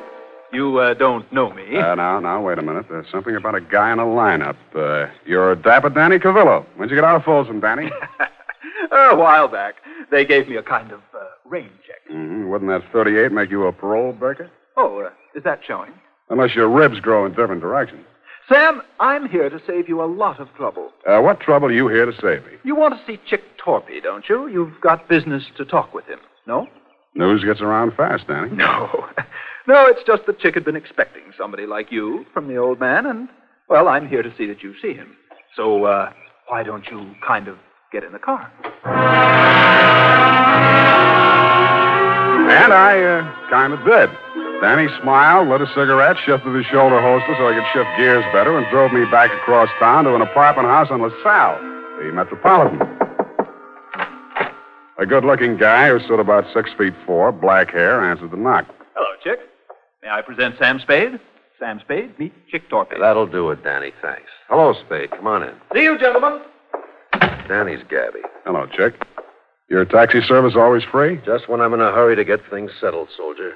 You 0.54 0.78
uh, 0.78 0.94
don't 0.94 1.30
know 1.32 1.52
me. 1.52 1.76
Uh, 1.76 1.96
now, 1.96 2.20
now, 2.20 2.40
wait 2.40 2.58
a 2.58 2.62
minute. 2.62 2.86
There's 2.88 3.10
something 3.10 3.34
about 3.34 3.56
a 3.56 3.60
guy 3.60 3.92
in 3.92 3.98
a 3.98 4.04
lineup. 4.04 4.56
Uh, 4.74 5.10
you're 5.26 5.50
a 5.50 5.56
Dapper 5.56 5.90
Danny 5.90 6.18
Cavillo. 6.18 6.64
When'd 6.76 6.90
you 6.90 6.96
get 6.96 7.04
out 7.04 7.16
of 7.16 7.24
Folsom, 7.24 7.60
Danny? 7.60 7.90
a 8.92 9.16
while 9.16 9.48
back, 9.48 9.76
they 10.10 10.24
gave 10.24 10.48
me 10.48 10.56
a 10.56 10.62
kind 10.62 10.92
of 10.92 11.00
uh, 11.12 11.24
rain 11.44 11.70
check. 11.86 12.08
Mm-hmm. 12.12 12.48
Wouldn't 12.48 12.70
that 12.70 12.90
38 12.92 13.32
make 13.32 13.50
you 13.50 13.66
a 13.66 13.72
parole 13.72 14.12
breaker? 14.12 14.50
Oh, 14.76 15.00
uh, 15.00 15.10
is 15.34 15.42
that 15.44 15.60
showing? 15.66 15.92
Unless 16.30 16.54
your 16.54 16.68
ribs 16.68 17.00
grow 17.00 17.26
in 17.26 17.32
different 17.32 17.60
directions. 17.60 18.04
Sam, 18.48 18.82
I'm 19.00 19.28
here 19.28 19.48
to 19.48 19.60
save 19.66 19.88
you 19.88 20.02
a 20.02 20.06
lot 20.06 20.38
of 20.38 20.54
trouble. 20.54 20.92
Uh, 21.06 21.20
what 21.20 21.40
trouble 21.40 21.68
are 21.68 21.72
you 21.72 21.88
here 21.88 22.06
to 22.06 22.12
save 22.12 22.44
me? 22.44 22.58
You 22.62 22.76
want 22.76 22.94
to 22.94 23.04
see 23.06 23.18
Chick 23.26 23.42
Torpy, 23.58 24.02
don't 24.02 24.28
you? 24.28 24.48
You've 24.48 24.80
got 24.80 25.08
business 25.08 25.44
to 25.56 25.64
talk 25.64 25.94
with 25.94 26.04
him, 26.04 26.20
no? 26.46 26.68
News 27.14 27.42
gets 27.42 27.60
around 27.60 27.94
fast, 27.96 28.26
Danny. 28.26 28.50
No. 28.50 29.08
No, 29.66 29.86
it's 29.86 30.02
just 30.06 30.26
that 30.26 30.38
Chick 30.40 30.54
had 30.54 30.64
been 30.64 30.76
expecting 30.76 31.22
somebody 31.38 31.64
like 31.64 31.90
you 31.90 32.26
from 32.34 32.48
the 32.48 32.56
old 32.56 32.78
man, 32.78 33.06
and, 33.06 33.30
well, 33.68 33.88
I'm 33.88 34.06
here 34.06 34.22
to 34.22 34.30
see 34.36 34.46
that 34.46 34.62
you 34.62 34.74
see 34.82 34.92
him. 34.92 35.16
So, 35.56 35.84
uh, 35.84 36.12
why 36.48 36.62
don't 36.62 36.86
you 36.88 37.14
kind 37.26 37.48
of 37.48 37.56
get 37.90 38.04
in 38.04 38.12
the 38.12 38.18
car? 38.18 38.52
And 42.50 42.74
I 42.74 43.02
uh, 43.02 43.48
kind 43.48 43.72
of 43.72 43.78
did. 43.86 44.10
Danny 44.60 44.86
smiled, 45.00 45.48
lit 45.48 45.62
a 45.62 45.66
cigarette, 45.68 46.18
shifted 46.26 46.54
his 46.54 46.66
shoulder 46.66 47.00
holster 47.00 47.34
so 47.38 47.48
he 47.48 47.54
could 47.54 47.64
shift 47.72 47.88
gears 47.96 48.24
better, 48.34 48.58
and 48.58 48.66
drove 48.70 48.92
me 48.92 49.06
back 49.10 49.30
across 49.32 49.70
town 49.78 50.04
to 50.04 50.14
an 50.14 50.20
apartment 50.20 50.68
house 50.68 50.88
on 50.90 51.00
LaSalle, 51.00 51.58
the 51.98 52.12
Metropolitan. 52.12 52.80
A 54.98 55.06
good 55.06 55.24
looking 55.24 55.56
guy 55.56 55.88
who 55.88 56.00
stood 56.04 56.20
about 56.20 56.44
six 56.52 56.70
feet 56.76 56.92
four, 57.06 57.32
black 57.32 57.70
hair, 57.70 58.04
answered 58.04 58.30
the 58.30 58.36
knock. 58.36 58.66
Hello, 58.94 59.08
Chick. 59.22 59.40
May 60.04 60.10
I 60.10 60.20
present 60.20 60.56
Sam 60.58 60.78
Spade? 60.80 61.18
Sam 61.58 61.80
Spade, 61.80 62.18
meet 62.18 62.34
Chick 62.50 62.68
Torpy. 62.68 63.00
That'll 63.00 63.26
do 63.26 63.50
it, 63.50 63.64
Danny. 63.64 63.90
Thanks. 64.02 64.28
Hello, 64.50 64.74
Spade. 64.84 65.10
Come 65.12 65.26
on 65.26 65.42
in. 65.42 65.54
See 65.74 65.82
you, 65.82 65.98
gentlemen. 65.98 66.42
Danny's 67.48 67.82
Gabby. 67.88 68.20
Hello, 68.44 68.66
Chick. 68.66 69.02
Your 69.70 69.86
taxi 69.86 70.20
service 70.20 70.52
always 70.56 70.82
free? 70.84 71.18
Just 71.24 71.48
when 71.48 71.62
I'm 71.62 71.72
in 71.72 71.80
a 71.80 71.90
hurry 71.90 72.16
to 72.16 72.24
get 72.24 72.40
things 72.50 72.70
settled, 72.78 73.08
soldier. 73.16 73.54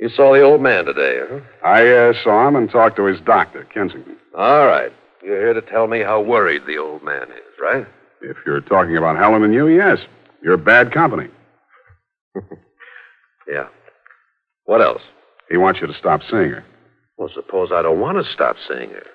You 0.00 0.08
saw 0.08 0.32
the 0.32 0.42
old 0.42 0.62
man 0.62 0.84
today, 0.84 1.20
huh? 1.30 1.40
I 1.64 1.86
uh, 1.88 2.12
saw 2.24 2.48
him 2.48 2.56
and 2.56 2.68
talked 2.68 2.96
to 2.96 3.04
his 3.04 3.20
doctor, 3.20 3.68
Kensington. 3.72 4.16
All 4.36 4.66
right. 4.66 4.92
You're 5.22 5.38
here 5.38 5.54
to 5.54 5.62
tell 5.62 5.86
me 5.86 6.00
how 6.00 6.20
worried 6.20 6.62
the 6.66 6.78
old 6.78 7.04
man 7.04 7.22
is, 7.22 7.60
right? 7.62 7.86
If 8.20 8.36
you're 8.44 8.62
talking 8.62 8.96
about 8.96 9.16
Helen 9.16 9.44
and 9.44 9.54
you, 9.54 9.68
yes. 9.68 9.98
You're 10.42 10.56
bad 10.56 10.92
company. 10.92 11.28
yeah. 13.48 13.68
What 14.64 14.82
else? 14.82 15.02
He 15.50 15.56
wants 15.56 15.80
you 15.80 15.86
to 15.86 15.94
stop 15.94 16.22
seeing 16.30 16.50
her. 16.50 16.64
Well, 17.16 17.30
suppose 17.34 17.70
I 17.72 17.82
don't 17.82 18.00
want 18.00 18.24
to 18.24 18.32
stop 18.32 18.56
seeing 18.68 18.90
her. 18.90 19.06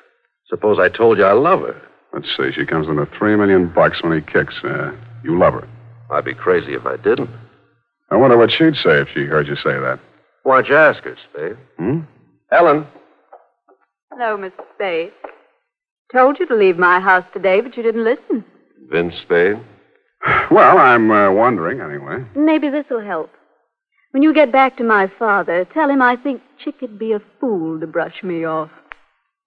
Suppose 0.48 0.80
I 0.80 0.90
told 0.90 1.18
you 1.18 1.24
I 1.26 1.34
love 1.34 1.62
her. 1.62 1.82
Let's 2.14 2.28
see. 2.36 2.52
She 2.54 2.66
comes 2.66 2.88
in 2.88 2.98
into 2.98 3.06
three 3.18 3.36
million 3.36 3.72
bucks 3.74 4.04
when 4.04 4.14
he 4.14 4.22
kicks. 4.22 4.56
Uh, 4.64 4.92
you 5.24 5.38
love 5.38 5.54
her. 5.54 5.68
I'd 6.10 6.26
be 6.26 6.34
crazy 6.34 6.74
if 6.74 6.86
I 6.86 6.98
didn't. 6.98 7.30
I 8.10 8.18
wonder 8.18 8.38
what 8.38 8.52
she'd 8.52 8.76
say 8.76 9.00
if 9.00 9.08
she 9.14 9.24
heard 9.24 9.48
you 9.48 9.56
say 9.56 9.80
that. 9.80 10.00
Why 10.44 10.62
don't 10.62 10.70
you 10.70 10.76
ask 10.76 11.04
her, 11.04 11.16
Spade? 11.32 11.58
Hmm? 11.78 12.00
Helen. 12.52 12.86
Hello, 14.12 14.38
Mr. 14.38 14.52
Spade. 14.76 15.14
Told 16.12 16.38
you 16.40 16.46
to 16.48 16.56
leave 16.56 16.78
my 16.78 17.00
house 17.00 17.24
today, 17.32 17.62
but 17.62 17.78
you 17.78 17.84
didn't 17.84 18.04
listen. 18.04 18.44
Vince 18.90 19.16
Spade? 19.24 19.58
Well, 20.52 20.78
I'm 20.78 21.10
uh, 21.10 21.32
wondering, 21.32 21.80
anyway. 21.80 22.26
Maybe 22.36 22.70
this 22.70 22.84
will 22.92 23.02
help. 23.04 23.32
When 24.12 24.24
you 24.24 24.34
get 24.34 24.52
back 24.52 24.76
to 24.78 24.84
my 24.84 25.10
father, 25.18 25.66
tell 25.74 25.90
him 25.90 26.02
I 26.02 26.18
think 26.18 26.42
Chick'd 26.64 27.00
be 27.00 27.14
a 27.14 27.22
fool 27.40 27.80
to 27.80 27.88
brush 27.88 28.22
me 28.24 28.44
off. 28.44 28.70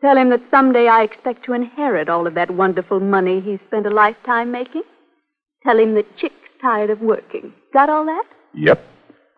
Tell 0.01 0.17
him 0.17 0.31
that 0.31 0.43
someday 0.51 0.89
I 0.89 1.03
expect 1.03 1.45
to 1.45 1.53
inherit 1.53 2.09
all 2.09 2.27
of 2.27 2.35
that 2.35 2.51
wonderful 2.51 3.01
money 3.01 3.41
he 3.41 3.59
spent 3.67 3.87
a 3.87 3.91
lifetime 3.91 4.51
making. 4.51 4.83
Tell 5.63 5.79
him 5.79 5.95
that 5.95 6.17
Chick's 6.17 6.35
tired 6.63 6.91
of 6.91 7.01
working. 7.01 7.53
Got 7.73 7.91
all 7.91 8.07
that? 8.07 8.25
Yep. 8.55 8.83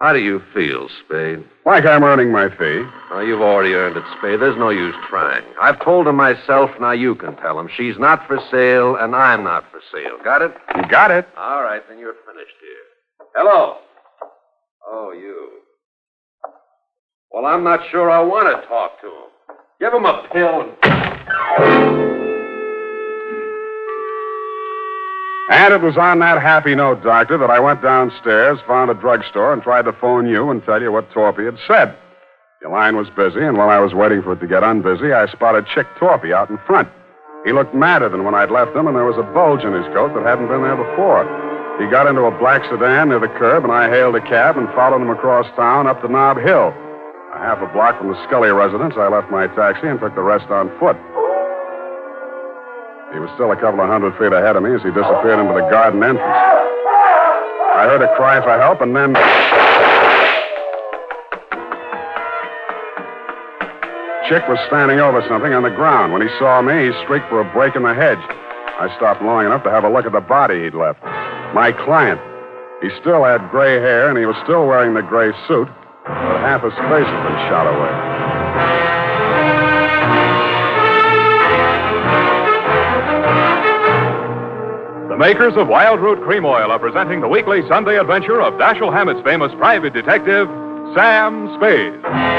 How 0.00 0.12
do 0.12 0.20
you 0.20 0.42
feel, 0.52 0.88
Spade? 1.04 1.42
Like 1.64 1.86
I'm 1.86 2.04
earning 2.04 2.30
my 2.30 2.48
fee. 2.50 2.84
Oh, 3.10 3.24
you've 3.26 3.40
already 3.40 3.74
earned 3.74 3.96
it, 3.96 4.04
Spade. 4.18 4.40
There's 4.40 4.58
no 4.58 4.68
use 4.68 4.94
trying. 5.08 5.42
I've 5.60 5.82
told 5.82 6.06
him 6.06 6.16
myself, 6.16 6.70
now 6.80 6.92
you 6.92 7.14
can 7.14 7.34
tell 7.36 7.58
him. 7.58 7.68
She's 7.76 7.98
not 7.98 8.26
for 8.26 8.38
sale, 8.50 8.96
and 8.96 9.16
I'm 9.16 9.42
not 9.42 9.64
for 9.70 9.80
sale. 9.90 10.18
Got 10.22 10.42
it? 10.42 10.52
Got 10.90 11.10
it. 11.10 11.26
All 11.36 11.62
right, 11.62 11.82
then 11.88 11.98
you're 11.98 12.14
finished 12.26 12.54
here. 12.60 13.28
Hello. 13.34 13.78
Oh, 14.88 15.12
you. 15.12 15.50
Well, 17.32 17.44
I'm 17.46 17.64
not 17.64 17.80
sure 17.90 18.10
I 18.10 18.20
want 18.20 18.46
to 18.46 18.68
talk 18.68 19.00
to 19.00 19.06
him. 19.06 19.26
Give 19.80 19.92
him 19.92 20.06
a 20.06 20.28
pill 20.32 20.62
and. 20.62 22.16
And 25.48 25.74
it 25.74 25.80
was 25.80 25.96
on 25.96 26.18
that 26.20 26.42
happy 26.42 26.74
note, 26.74 27.02
Doctor, 27.02 27.38
that 27.38 27.50
I 27.50 27.60
went 27.60 27.82
downstairs, 27.82 28.58
found 28.66 28.90
a 28.90 28.94
drugstore, 28.94 29.52
and 29.52 29.62
tried 29.62 29.84
to 29.84 29.92
phone 29.92 30.26
you 30.28 30.50
and 30.50 30.62
tell 30.64 30.82
you 30.82 30.90
what 30.90 31.10
Torpy 31.10 31.46
had 31.46 31.58
said. 31.68 31.96
Your 32.62 32.72
line 32.72 32.96
was 32.96 33.08
busy, 33.10 33.44
and 33.44 33.56
while 33.56 33.70
I 33.70 33.78
was 33.78 33.94
waiting 33.94 34.22
for 34.22 34.32
it 34.32 34.40
to 34.40 34.46
get 34.46 34.62
unbusy, 34.62 35.14
I 35.14 35.30
spotted 35.30 35.66
Chick 35.72 35.86
Torpy 36.00 36.34
out 36.34 36.50
in 36.50 36.58
front. 36.66 36.88
He 37.44 37.52
looked 37.52 37.74
madder 37.74 38.08
than 38.08 38.24
when 38.24 38.34
I'd 38.34 38.50
left 38.50 38.74
him, 38.74 38.88
and 38.88 38.96
there 38.96 39.04
was 39.04 39.18
a 39.18 39.32
bulge 39.34 39.62
in 39.62 39.72
his 39.72 39.86
coat 39.94 40.14
that 40.14 40.26
hadn't 40.26 40.48
been 40.48 40.62
there 40.62 40.76
before. 40.76 41.45
He 41.78 41.84
got 41.92 42.08
into 42.08 42.24
a 42.24 42.32
black 42.38 42.64
sedan 42.72 43.10
near 43.10 43.20
the 43.20 43.28
curb, 43.36 43.64
and 43.64 43.72
I 43.72 43.90
hailed 43.90 44.16
a 44.16 44.24
cab 44.24 44.56
and 44.56 44.66
followed 44.72 45.02
him 45.02 45.10
across 45.10 45.44
town 45.56 45.86
up 45.86 46.00
to 46.00 46.08
Nob 46.08 46.38
Hill. 46.40 46.72
A 46.72 47.38
half 47.38 47.60
a 47.60 47.68
block 47.76 47.98
from 48.00 48.08
the 48.08 48.18
Scully 48.24 48.48
residence, 48.48 48.94
I 48.96 49.08
left 49.12 49.30
my 49.30 49.46
taxi 49.52 49.86
and 49.86 50.00
took 50.00 50.14
the 50.16 50.24
rest 50.24 50.48
on 50.48 50.72
foot. 50.80 50.96
He 53.12 53.20
was 53.20 53.28
still 53.36 53.52
a 53.52 53.60
couple 53.60 53.84
of 53.84 53.92
hundred 53.92 54.16
feet 54.16 54.32
ahead 54.32 54.56
of 54.56 54.64
me 54.64 54.72
as 54.72 54.80
he 54.80 54.88
disappeared 54.88 55.36
into 55.36 55.52
the 55.52 55.68
garden 55.68 56.00
entrance. 56.00 56.24
I 57.76 57.84
heard 57.92 58.00
a 58.00 58.08
cry 58.16 58.40
for 58.40 58.56
help, 58.56 58.80
and 58.80 58.96
then. 58.96 59.12
Chick 64.32 64.48
was 64.48 64.58
standing 64.66 64.98
over 64.98 65.20
something 65.28 65.52
on 65.52 65.62
the 65.62 65.76
ground. 65.76 66.16
When 66.16 66.24
he 66.24 66.32
saw 66.40 66.64
me, 66.64 66.88
he 66.88 67.04
streaked 67.04 67.28
for 67.28 67.44
a 67.44 67.52
break 67.52 67.76
in 67.76 67.84
the 67.84 67.92
hedge. 67.92 68.24
I 68.80 68.88
stopped 68.96 69.20
long 69.20 69.44
enough 69.44 69.62
to 69.64 69.70
have 69.70 69.84
a 69.84 69.92
look 69.92 70.06
at 70.06 70.12
the 70.12 70.24
body 70.24 70.64
he'd 70.64 70.74
left. 70.74 71.04
My 71.54 71.72
client. 71.72 72.20
He 72.82 72.90
still 73.00 73.24
had 73.24 73.50
gray 73.50 73.80
hair, 73.80 74.08
and 74.10 74.18
he 74.18 74.26
was 74.26 74.36
still 74.44 74.66
wearing 74.66 74.94
the 74.94 75.02
gray 75.02 75.32
suit, 75.48 75.68
but 76.04 76.40
half 76.44 76.62
his 76.62 76.74
face 76.74 77.06
had 77.08 77.22
been 77.24 77.38
shot 77.48 77.66
away. 77.66 78.16
The 85.08 85.16
makers 85.16 85.54
of 85.56 85.68
Wild 85.68 86.00
Root 86.00 86.22
Cream 86.22 86.44
Oil 86.44 86.70
are 86.70 86.78
presenting 86.78 87.22
the 87.22 87.28
weekly 87.28 87.62
Sunday 87.68 87.98
adventure 87.98 88.42
of 88.42 88.52
Dashiell 88.54 88.92
Hammett's 88.92 89.22
famous 89.24 89.50
private 89.56 89.94
detective, 89.94 90.46
Sam 90.94 91.56
Spade. 91.56 92.35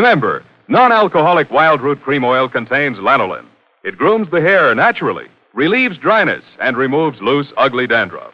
Remember, 0.00 0.42
non 0.66 0.92
alcoholic 0.92 1.50
Wild 1.50 1.82
Root 1.82 2.00
Cream 2.00 2.24
Oil 2.24 2.48
contains 2.48 2.96
lanolin. 2.96 3.44
It 3.84 3.98
grooms 3.98 4.30
the 4.30 4.40
hair 4.40 4.74
naturally, 4.74 5.26
relieves 5.52 5.98
dryness, 5.98 6.42
and 6.58 6.74
removes 6.74 7.20
loose, 7.20 7.48
ugly 7.58 7.86
dandruff. 7.86 8.32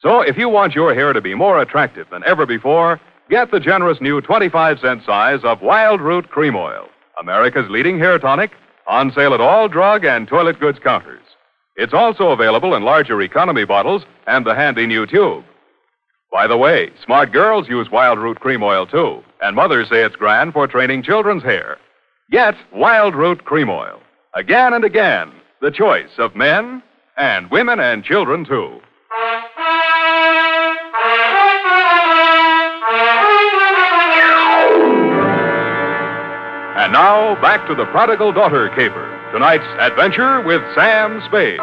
So 0.00 0.22
if 0.22 0.38
you 0.38 0.48
want 0.48 0.74
your 0.74 0.94
hair 0.94 1.12
to 1.12 1.20
be 1.20 1.34
more 1.34 1.60
attractive 1.60 2.06
than 2.10 2.24
ever 2.24 2.46
before, 2.46 2.98
get 3.28 3.50
the 3.50 3.60
generous 3.60 4.00
new 4.00 4.22
25 4.22 4.80
cent 4.80 5.04
size 5.04 5.40
of 5.44 5.60
Wild 5.60 6.00
Root 6.00 6.30
Cream 6.30 6.56
Oil, 6.56 6.88
America's 7.20 7.68
leading 7.68 7.98
hair 7.98 8.18
tonic, 8.18 8.52
on 8.86 9.12
sale 9.12 9.34
at 9.34 9.40
all 9.42 9.68
drug 9.68 10.06
and 10.06 10.26
toilet 10.26 10.58
goods 10.60 10.78
counters. 10.78 11.20
It's 11.76 11.92
also 11.92 12.30
available 12.30 12.74
in 12.74 12.84
larger 12.84 13.20
economy 13.20 13.66
bottles 13.66 14.04
and 14.26 14.46
the 14.46 14.54
handy 14.54 14.86
new 14.86 15.06
tube. 15.06 15.44
By 16.32 16.46
the 16.46 16.56
way, 16.56 16.90
smart 17.04 17.32
girls 17.32 17.68
use 17.68 17.90
Wild 17.90 18.18
Root 18.18 18.40
Cream 18.40 18.62
Oil 18.62 18.86
too, 18.86 19.22
and 19.42 19.56
mothers 19.56 19.88
say 19.90 20.02
it's 20.02 20.16
grand 20.16 20.52
for 20.52 20.66
training 20.66 21.02
children's 21.02 21.42
hair. 21.42 21.76
Get 22.30 22.54
Wild 22.72 23.14
Root 23.14 23.44
Cream 23.44 23.68
Oil. 23.68 24.00
Again 24.34 24.72
and 24.72 24.84
again, 24.84 25.32
the 25.60 25.70
choice 25.70 26.10
of 26.16 26.34
men 26.34 26.82
and 27.18 27.50
women 27.50 27.80
and 27.80 28.04
children 28.04 28.44
too. 28.44 28.80
And 36.74 36.92
now, 36.92 37.40
back 37.42 37.68
to 37.68 37.74
the 37.74 37.84
prodigal 37.86 38.32
daughter 38.32 38.68
caper. 38.70 39.08
Tonight's 39.32 39.64
adventure 39.78 40.40
with 40.42 40.62
Sam 40.74 41.20
Spade. 41.28 41.60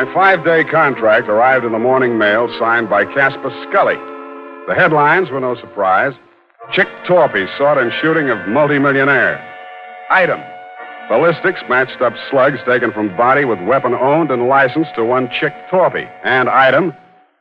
My 0.00 0.14
five 0.14 0.42
day 0.46 0.64
contract 0.64 1.28
arrived 1.28 1.66
in 1.66 1.72
the 1.72 1.78
morning 1.78 2.16
mail 2.16 2.48
signed 2.58 2.88
by 2.88 3.04
Casper 3.04 3.50
Scully. 3.68 3.96
The 4.66 4.74
headlines 4.74 5.28
were 5.28 5.40
no 5.40 5.56
surprise 5.56 6.14
Chick 6.72 6.88
Torpy 7.06 7.46
sought 7.58 7.76
in 7.76 7.92
shooting 8.00 8.30
of 8.30 8.48
multimillionaire. 8.48 9.36
Item 10.08 10.40
Ballistics 11.10 11.60
matched 11.68 12.00
up 12.00 12.14
slugs 12.30 12.56
taken 12.64 12.92
from 12.92 13.14
body 13.14 13.44
with 13.44 13.60
weapon 13.68 13.92
owned 13.92 14.30
and 14.30 14.48
licensed 14.48 14.94
to 14.94 15.04
one 15.04 15.28
Chick 15.38 15.52
Torpy. 15.70 16.10
And 16.24 16.48
item 16.48 16.94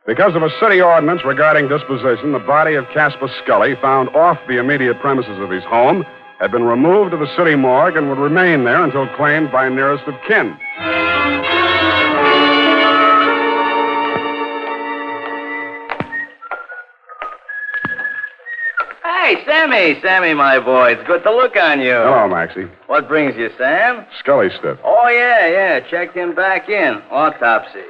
because 0.06 0.36
of 0.36 0.44
a 0.44 0.52
city 0.60 0.82
ordinance 0.82 1.22
regarding 1.24 1.70
disposition, 1.70 2.34
the 2.34 2.40
body 2.40 2.76
of 2.76 2.84
Casper 2.94 3.30
Scully, 3.42 3.76
found 3.82 4.10
off 4.10 4.38
the 4.50 4.60
immediate 4.60 5.00
premises 5.00 5.40
of 5.40 5.50
his 5.50 5.64
home, 5.64 6.04
had 6.42 6.52
been 6.52 6.64
removed 6.64 7.12
to 7.12 7.18
the 7.18 7.34
city 7.38 7.56
morgue 7.56 7.96
and 7.96 8.10
would 8.10 8.20
remain 8.20 8.66
there 8.66 8.84
until 8.84 9.08
claimed 9.16 9.50
by 9.50 9.70
nearest 9.70 10.04
of 10.08 10.16
kin. 10.28 10.58
Hey, 19.30 19.46
Sammy, 19.46 20.02
Sammy, 20.02 20.34
my 20.34 20.58
boy. 20.60 20.94
It's 20.94 21.06
good 21.06 21.22
to 21.22 21.30
look 21.30 21.56
on 21.56 21.82
you. 21.82 21.94
Hello, 21.94 22.28
Maxie. 22.28 22.66
What 22.88 23.08
brings 23.08 23.36
you, 23.38 23.52
Sam? 23.60 24.04
Scully 24.18 24.50
stiff. 24.58 24.80
Oh, 24.84 25.08
yeah, 25.08 25.46
yeah. 25.48 25.80
Checked 25.88 26.18
him 26.18 26.34
back 26.34 26.68
in. 26.68 26.96
Autopsy. 27.12 27.84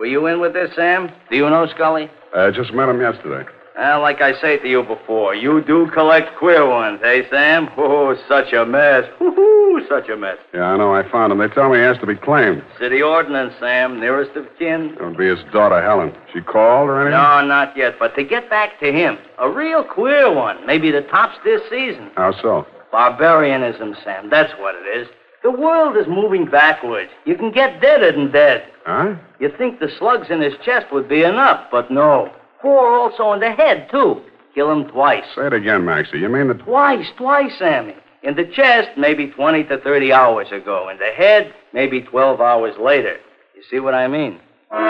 Were 0.00 0.06
you 0.06 0.26
in 0.26 0.40
with 0.40 0.54
this, 0.54 0.74
Sam? 0.74 1.12
Do 1.28 1.36
you 1.36 1.50
know 1.50 1.66
Scully? 1.66 2.10
I 2.34 2.50
just 2.50 2.72
met 2.72 2.88
him 2.88 2.98
yesterday. 2.98 3.46
Well, 3.76 4.00
like 4.00 4.22
I 4.22 4.32
say 4.40 4.58
to 4.58 4.68
you 4.68 4.82
before, 4.82 5.34
you 5.34 5.62
do 5.62 5.90
collect 5.90 6.34
queer 6.38 6.66
ones, 6.66 7.00
eh, 7.04 7.22
Sam? 7.30 7.68
Oh, 7.78 8.16
such 8.28 8.52
a 8.52 8.64
mess. 8.64 9.04
Woo-hoo, 9.20 9.80
such 9.88 10.08
a 10.08 10.16
mess. 10.16 10.38
Yeah, 10.54 10.62
I 10.64 10.76
know. 10.76 10.94
I 10.94 11.08
found 11.10 11.30
him. 11.32 11.38
They 11.38 11.48
tell 11.48 11.68
me 11.70 11.76
he 11.78 11.82
has 11.84 11.98
to 11.98 12.06
be 12.06 12.14
claimed. 12.16 12.62
City 12.80 13.02
ordinance, 13.02 13.52
Sam. 13.60 14.00
Nearest 14.00 14.34
of 14.36 14.46
kin. 14.58 14.96
It 14.98 15.02
would 15.04 15.16
be 15.18 15.26
his 15.28 15.38
daughter, 15.52 15.82
Helen. 15.82 16.14
She 16.32 16.40
called 16.40 16.88
or 16.88 17.00
anything? 17.02 17.12
No, 17.20 17.44
not 17.46 17.76
yet. 17.76 17.94
But 17.98 18.14
to 18.16 18.24
get 18.24 18.48
back 18.48 18.80
to 18.80 18.90
him, 18.92 19.18
a 19.38 19.50
real 19.50 19.84
queer 19.84 20.32
one. 20.32 20.64
Maybe 20.66 20.90
the 20.90 21.02
tops 21.02 21.36
this 21.44 21.60
season. 21.68 22.10
How 22.16 22.32
so? 22.40 22.66
Barbarianism, 22.92 23.94
Sam. 24.02 24.30
That's 24.30 24.52
what 24.58 24.74
it 24.74 24.98
is. 25.00 25.08
The 25.42 25.50
world 25.50 25.96
is 25.96 26.06
moving 26.08 26.46
backwards. 26.46 27.10
You 27.24 27.36
can 27.36 27.52
get 27.52 27.80
deader 27.80 28.10
than 28.12 28.32
dead. 28.32 28.64
Huh? 28.86 29.14
You'd 29.38 29.56
think 29.58 29.80
the 29.80 29.90
slugs 29.98 30.28
in 30.30 30.40
his 30.40 30.54
chest 30.64 30.86
would 30.92 31.08
be 31.08 31.22
enough, 31.22 31.66
but 31.70 31.90
no. 31.90 32.32
Four 32.66 32.98
also 32.98 33.32
in 33.32 33.38
the 33.38 33.52
head, 33.52 33.88
too. 33.92 34.20
Kill 34.52 34.72
him 34.72 34.88
twice. 34.88 35.22
Say 35.36 35.46
it 35.46 35.52
again, 35.52 35.84
Maxie. 35.84 36.18
You 36.18 36.28
mean 36.28 36.48
that. 36.48 36.58
Twice, 36.64 37.06
twice, 37.16 37.52
Sammy. 37.60 37.94
In 38.24 38.34
the 38.34 38.44
chest, 38.44 38.88
maybe 38.98 39.28
20 39.28 39.62
to 39.64 39.78
30 39.78 40.12
hours 40.12 40.50
ago. 40.50 40.88
In 40.88 40.98
the 40.98 41.12
head, 41.16 41.54
maybe 41.72 42.00
12 42.00 42.40
hours 42.40 42.74
later. 42.80 43.18
You 43.54 43.62
see 43.70 43.78
what 43.78 43.94
I 43.94 44.08
mean? 44.08 44.40
I 44.72 44.82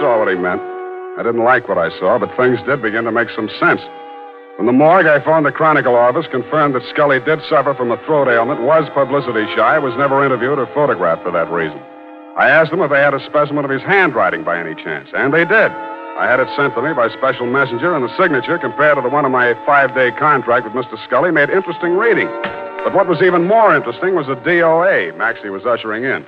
saw 0.00 0.20
what 0.20 0.28
he 0.28 0.36
meant. 0.36 0.62
I 1.18 1.22
didn't 1.22 1.44
like 1.44 1.68
what 1.68 1.76
I 1.76 1.90
saw, 1.98 2.18
but 2.18 2.34
things 2.34 2.58
did 2.64 2.80
begin 2.80 3.04
to 3.04 3.12
make 3.12 3.28
some 3.36 3.50
sense. 3.60 3.82
From 4.56 4.64
the 4.64 4.72
morgue, 4.72 5.04
I 5.04 5.22
phoned 5.22 5.44
the 5.44 5.52
Chronicle 5.52 5.96
office, 5.96 6.24
confirmed 6.30 6.74
that 6.76 6.88
Scully 6.94 7.20
did 7.20 7.40
suffer 7.50 7.74
from 7.74 7.90
a 7.90 8.02
throat 8.06 8.28
ailment, 8.28 8.62
was 8.62 8.88
publicity 8.94 9.44
shy, 9.54 9.78
was 9.78 9.92
never 9.98 10.24
interviewed 10.24 10.58
or 10.58 10.66
photographed 10.72 11.24
for 11.24 11.30
that 11.32 11.52
reason. 11.52 11.78
I 12.38 12.48
asked 12.48 12.70
them 12.70 12.80
if 12.82 12.90
they 12.90 13.00
had 13.02 13.14
a 13.14 13.24
specimen 13.26 13.64
of 13.64 13.70
his 13.70 13.82
handwriting 13.82 14.44
by 14.44 14.60
any 14.60 14.74
chance, 14.76 15.08
and 15.12 15.34
they 15.34 15.44
did. 15.44 15.72
I 16.18 16.26
had 16.30 16.38
it 16.38 16.48
sent 16.56 16.74
to 16.74 16.82
me 16.82 16.94
by 16.94 17.08
special 17.10 17.46
messenger, 17.46 17.94
and 17.94 18.04
the 18.04 18.16
signature, 18.16 18.58
compared 18.58 18.96
to 18.96 19.02
the 19.02 19.08
one 19.08 19.24
on 19.24 19.32
my 19.32 19.54
five 19.66 19.94
day 19.94 20.12
contract 20.12 20.64
with 20.64 20.74
Mr. 20.74 21.02
Scully, 21.04 21.32
made 21.32 21.50
interesting 21.50 21.94
reading. 21.94 22.28
But 22.84 22.94
what 22.94 23.08
was 23.08 23.22
even 23.22 23.44
more 23.44 23.74
interesting 23.74 24.14
was 24.14 24.26
the 24.26 24.36
DOA 24.36 25.16
Maxie 25.18 25.50
was 25.50 25.66
ushering 25.66 26.04
in. 26.04 26.22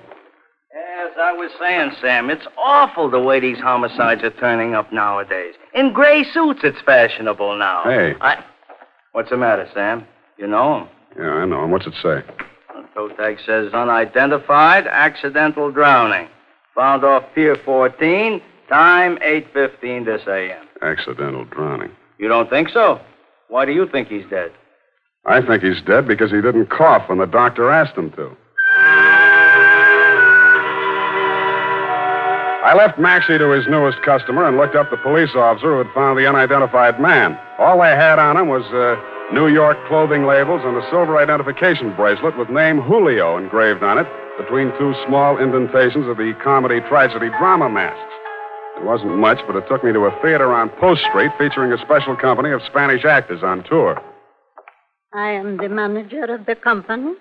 As 0.74 1.16
I 1.16 1.32
was 1.32 1.50
saying, 1.60 1.92
Sam, 2.00 2.28
it's 2.28 2.46
awful 2.58 3.08
the 3.08 3.20
way 3.20 3.38
these 3.38 3.58
homicides 3.58 4.22
are 4.22 4.30
turning 4.30 4.74
up 4.74 4.92
nowadays. 4.92 5.54
In 5.74 5.92
gray 5.92 6.24
suits, 6.24 6.60
it's 6.64 6.80
fashionable 6.84 7.56
now. 7.56 7.82
Hey. 7.84 8.14
I... 8.20 8.44
What's 9.12 9.30
the 9.30 9.36
matter, 9.36 9.68
Sam? 9.74 10.06
You 10.38 10.48
know 10.48 10.78
him? 10.78 10.88
Yeah, 11.16 11.30
I 11.30 11.44
know 11.46 11.64
him. 11.64 11.70
What's 11.70 11.86
it 11.86 11.94
say? 12.02 12.22
Toe 13.00 13.08
tag 13.16 13.38
says 13.46 13.72
unidentified, 13.72 14.86
accidental 14.86 15.70
drowning. 15.70 16.28
Found 16.74 17.02
off 17.02 17.24
Pier 17.34 17.56
14, 17.64 18.42
time 18.68 19.16
8.15 19.24 20.04
this 20.04 20.20
a.m. 20.26 20.66
Accidental 20.82 21.46
drowning. 21.46 21.92
You 22.18 22.28
don't 22.28 22.50
think 22.50 22.68
so? 22.68 23.00
Why 23.48 23.64
do 23.64 23.72
you 23.72 23.88
think 23.88 24.08
he's 24.08 24.26
dead? 24.28 24.52
I 25.24 25.40
think 25.40 25.62
he's 25.62 25.80
dead 25.86 26.06
because 26.06 26.30
he 26.30 26.42
didn't 26.42 26.66
cough 26.66 27.08
when 27.08 27.16
the 27.16 27.26
doctor 27.26 27.70
asked 27.70 27.96
him 27.96 28.10
to. 28.12 28.36
I 32.62 32.74
left 32.76 32.98
Maxie 32.98 33.38
to 33.38 33.48
his 33.50 33.66
newest 33.66 34.02
customer 34.02 34.46
and 34.46 34.58
looked 34.58 34.76
up 34.76 34.90
the 34.90 34.98
police 34.98 35.30
officer 35.34 35.72
who 35.72 35.78
had 35.78 35.94
found 35.94 36.18
the 36.18 36.28
unidentified 36.28 37.00
man. 37.00 37.38
All 37.58 37.80
they 37.80 37.96
had 37.96 38.18
on 38.18 38.36
him 38.36 38.48
was 38.48 38.64
uh, 38.66 39.00
New 39.32 39.46
York 39.46 39.78
clothing 39.86 40.26
labels 40.26 40.60
and 40.64 40.76
a 40.76 40.90
silver 40.90 41.16
identification 41.16 41.94
bracelet 41.94 42.36
with 42.36 42.50
name 42.50 42.80
Julio 42.80 43.36
engraved 43.38 43.82
on 43.82 43.96
it 43.98 44.06
between 44.36 44.72
two 44.76 44.92
small 45.06 45.38
indentations 45.38 46.08
of 46.08 46.16
the 46.16 46.34
comedy 46.42 46.80
tragedy 46.88 47.28
drama 47.38 47.68
masks. 47.68 48.12
It 48.76 48.84
wasn't 48.84 49.18
much, 49.18 49.38
but 49.46 49.54
it 49.54 49.68
took 49.68 49.84
me 49.84 49.92
to 49.92 50.00
a 50.00 50.22
theater 50.22 50.52
on 50.52 50.68
Post 50.80 51.02
Street 51.10 51.30
featuring 51.38 51.72
a 51.72 51.78
special 51.78 52.16
company 52.16 52.50
of 52.50 52.60
Spanish 52.66 53.04
actors 53.04 53.42
on 53.44 53.62
tour. 53.64 54.02
I 55.14 55.30
am 55.30 55.58
the 55.58 55.68
manager 55.68 56.24
of 56.24 56.46
the 56.46 56.56
company. 56.56 57.12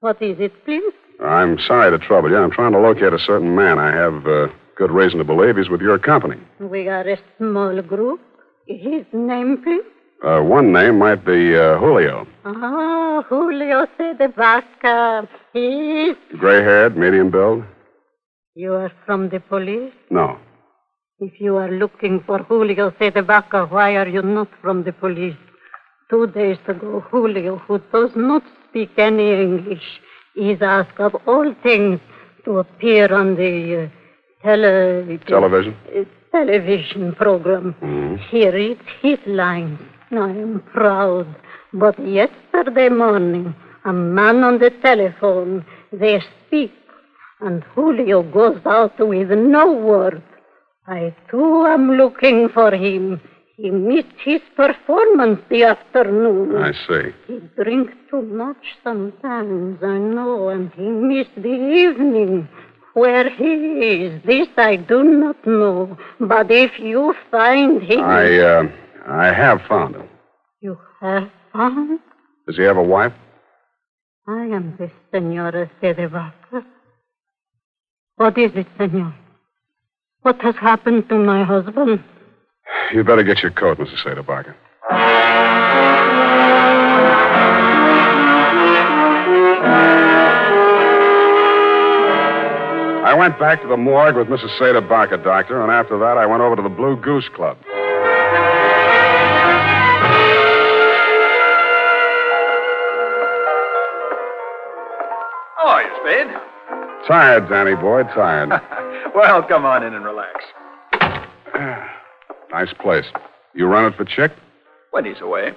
What 0.00 0.22
is 0.22 0.38
it, 0.40 0.64
please? 0.64 0.94
I'm 1.22 1.58
sorry 1.58 1.90
to 1.90 1.98
trouble 1.98 2.30
you. 2.30 2.38
I'm 2.38 2.50
trying 2.50 2.72
to 2.72 2.78
locate 2.78 3.12
a 3.12 3.18
certain 3.18 3.54
man. 3.54 3.78
I 3.78 3.92
have 3.92 4.26
uh, 4.26 4.46
good 4.76 4.90
reason 4.90 5.18
to 5.18 5.24
believe 5.24 5.58
he's 5.58 5.68
with 5.68 5.82
your 5.82 5.98
company. 5.98 6.36
We 6.58 6.88
are 6.88 7.06
a 7.06 7.18
small 7.36 7.82
group. 7.82 8.20
His 8.66 9.04
name, 9.12 9.62
please? 9.62 9.84
Uh, 10.22 10.40
one 10.42 10.70
name 10.72 10.98
might 10.98 11.24
be 11.24 11.56
uh, 11.56 11.78
Julio. 11.78 12.26
Oh, 12.44 13.24
Julio 13.28 13.86
C. 13.96 14.12
de 14.18 14.28
Vasca. 14.28 15.26
He's. 15.54 16.16
Gray 16.38 16.62
haired, 16.62 16.96
medium 16.96 17.30
build? 17.30 17.64
You 18.54 18.74
are 18.74 18.92
from 19.06 19.30
the 19.30 19.40
police? 19.40 19.92
No. 20.10 20.38
If 21.20 21.40
you 21.40 21.56
are 21.56 21.70
looking 21.70 22.22
for 22.26 22.38
Julio 22.42 22.92
C. 22.98 23.10
de 23.10 23.22
Vasca, 23.22 23.66
why 23.70 23.96
are 23.96 24.08
you 24.08 24.22
not 24.22 24.48
from 24.60 24.84
the 24.84 24.92
police? 24.92 25.36
Two 26.10 26.26
days 26.26 26.58
ago, 26.66 27.00
Julio, 27.10 27.56
who 27.56 27.78
does 27.92 28.10
not 28.14 28.42
speak 28.68 28.90
any 28.98 29.32
English, 29.40 30.00
is 30.36 30.60
asked 30.60 30.98
of 30.98 31.14
all 31.26 31.54
things 31.62 31.98
to 32.44 32.58
appear 32.58 33.12
on 33.14 33.36
the 33.36 33.84
uh, 33.84 34.42
tele- 34.46 35.18
Television? 35.26 35.74
uh, 35.96 36.04
television 36.32 37.14
program. 37.14 37.74
Mhm. 37.80 38.18
He 38.30 38.48
reads 38.50 38.82
his 39.02 39.18
lines. 39.26 39.78
I 40.12 40.30
am 40.30 40.62
proud. 40.72 41.26
But 41.72 41.98
yesterday 42.04 42.88
morning, 42.88 43.54
a 43.84 43.92
man 43.92 44.42
on 44.42 44.58
the 44.58 44.70
telephone, 44.82 45.64
they 45.92 46.20
speak, 46.46 46.72
and 47.40 47.62
Julio 47.74 48.22
goes 48.22 48.60
out 48.66 48.98
with 48.98 49.30
no 49.30 49.72
word. 49.72 50.22
I 50.86 51.14
too 51.30 51.66
am 51.66 51.92
looking 51.92 52.48
for 52.48 52.72
him. 52.72 53.20
He 53.56 53.70
missed 53.70 54.16
his 54.24 54.40
performance 54.56 55.40
the 55.48 55.64
afternoon. 55.64 56.56
I 56.56 56.72
see. 56.72 57.10
He 57.26 57.40
drinks 57.62 57.92
too 58.10 58.22
much 58.22 58.56
sometimes, 58.82 59.78
I 59.82 59.98
know, 59.98 60.48
and 60.48 60.72
he 60.72 60.88
missed 60.88 61.36
the 61.36 61.48
evening. 61.48 62.48
Where 62.94 63.30
he 63.30 64.04
is, 64.04 64.22
this 64.24 64.48
I 64.56 64.76
do 64.76 65.04
not 65.04 65.46
know. 65.46 65.96
But 66.18 66.50
if 66.50 66.78
you 66.80 67.14
find 67.30 67.80
him. 67.82 68.00
I, 68.00 68.38
uh, 68.38 68.62
I 69.06 69.32
have 69.32 69.60
found 69.68 69.96
him. 69.96 70.08
You 70.60 70.78
have 71.00 71.30
found? 71.52 72.00
Does 72.46 72.56
he 72.56 72.62
have 72.62 72.76
a 72.76 72.82
wife? 72.82 73.12
I 74.26 74.44
am 74.46 74.76
the 74.78 74.90
Senora 75.10 75.70
Cedevaca. 75.82 76.64
What 78.16 78.36
is 78.38 78.50
it, 78.54 78.66
Senor? 78.76 79.14
What 80.22 80.40
has 80.42 80.54
happened 80.56 81.08
to 81.08 81.16
my 81.16 81.42
husband? 81.44 82.04
You'd 82.92 83.06
better 83.06 83.22
get 83.22 83.42
your 83.42 83.52
coat, 83.52 83.78
Mrs. 83.78 84.26
Barker. 84.26 84.54
I 93.02 93.14
went 93.14 93.38
back 93.40 93.62
to 93.62 93.68
the 93.68 93.76
morgue 93.76 94.16
with 94.16 94.28
Mrs. 94.28 94.56
Seda 94.60 94.86
Barker, 94.86 95.16
Doctor, 95.16 95.62
and 95.62 95.72
after 95.72 95.98
that 95.98 96.18
I 96.18 96.26
went 96.26 96.42
over 96.42 96.56
to 96.56 96.62
the 96.62 96.68
Blue 96.68 96.96
Goose 97.00 97.28
Club. 97.34 97.56
Tired, 107.10 107.48
Danny 107.48 107.74
boy, 107.74 108.04
tired. 108.14 108.50
well, 109.16 109.42
come 109.42 109.64
on 109.64 109.82
in 109.82 109.94
and 109.94 110.04
relax. 110.04 110.44
nice 112.52 112.72
place. 112.80 113.06
You 113.52 113.66
run 113.66 113.92
it 113.92 113.96
for 113.96 114.04
Chick? 114.04 114.30
When 114.92 115.04
he's 115.04 115.20
away. 115.20 115.50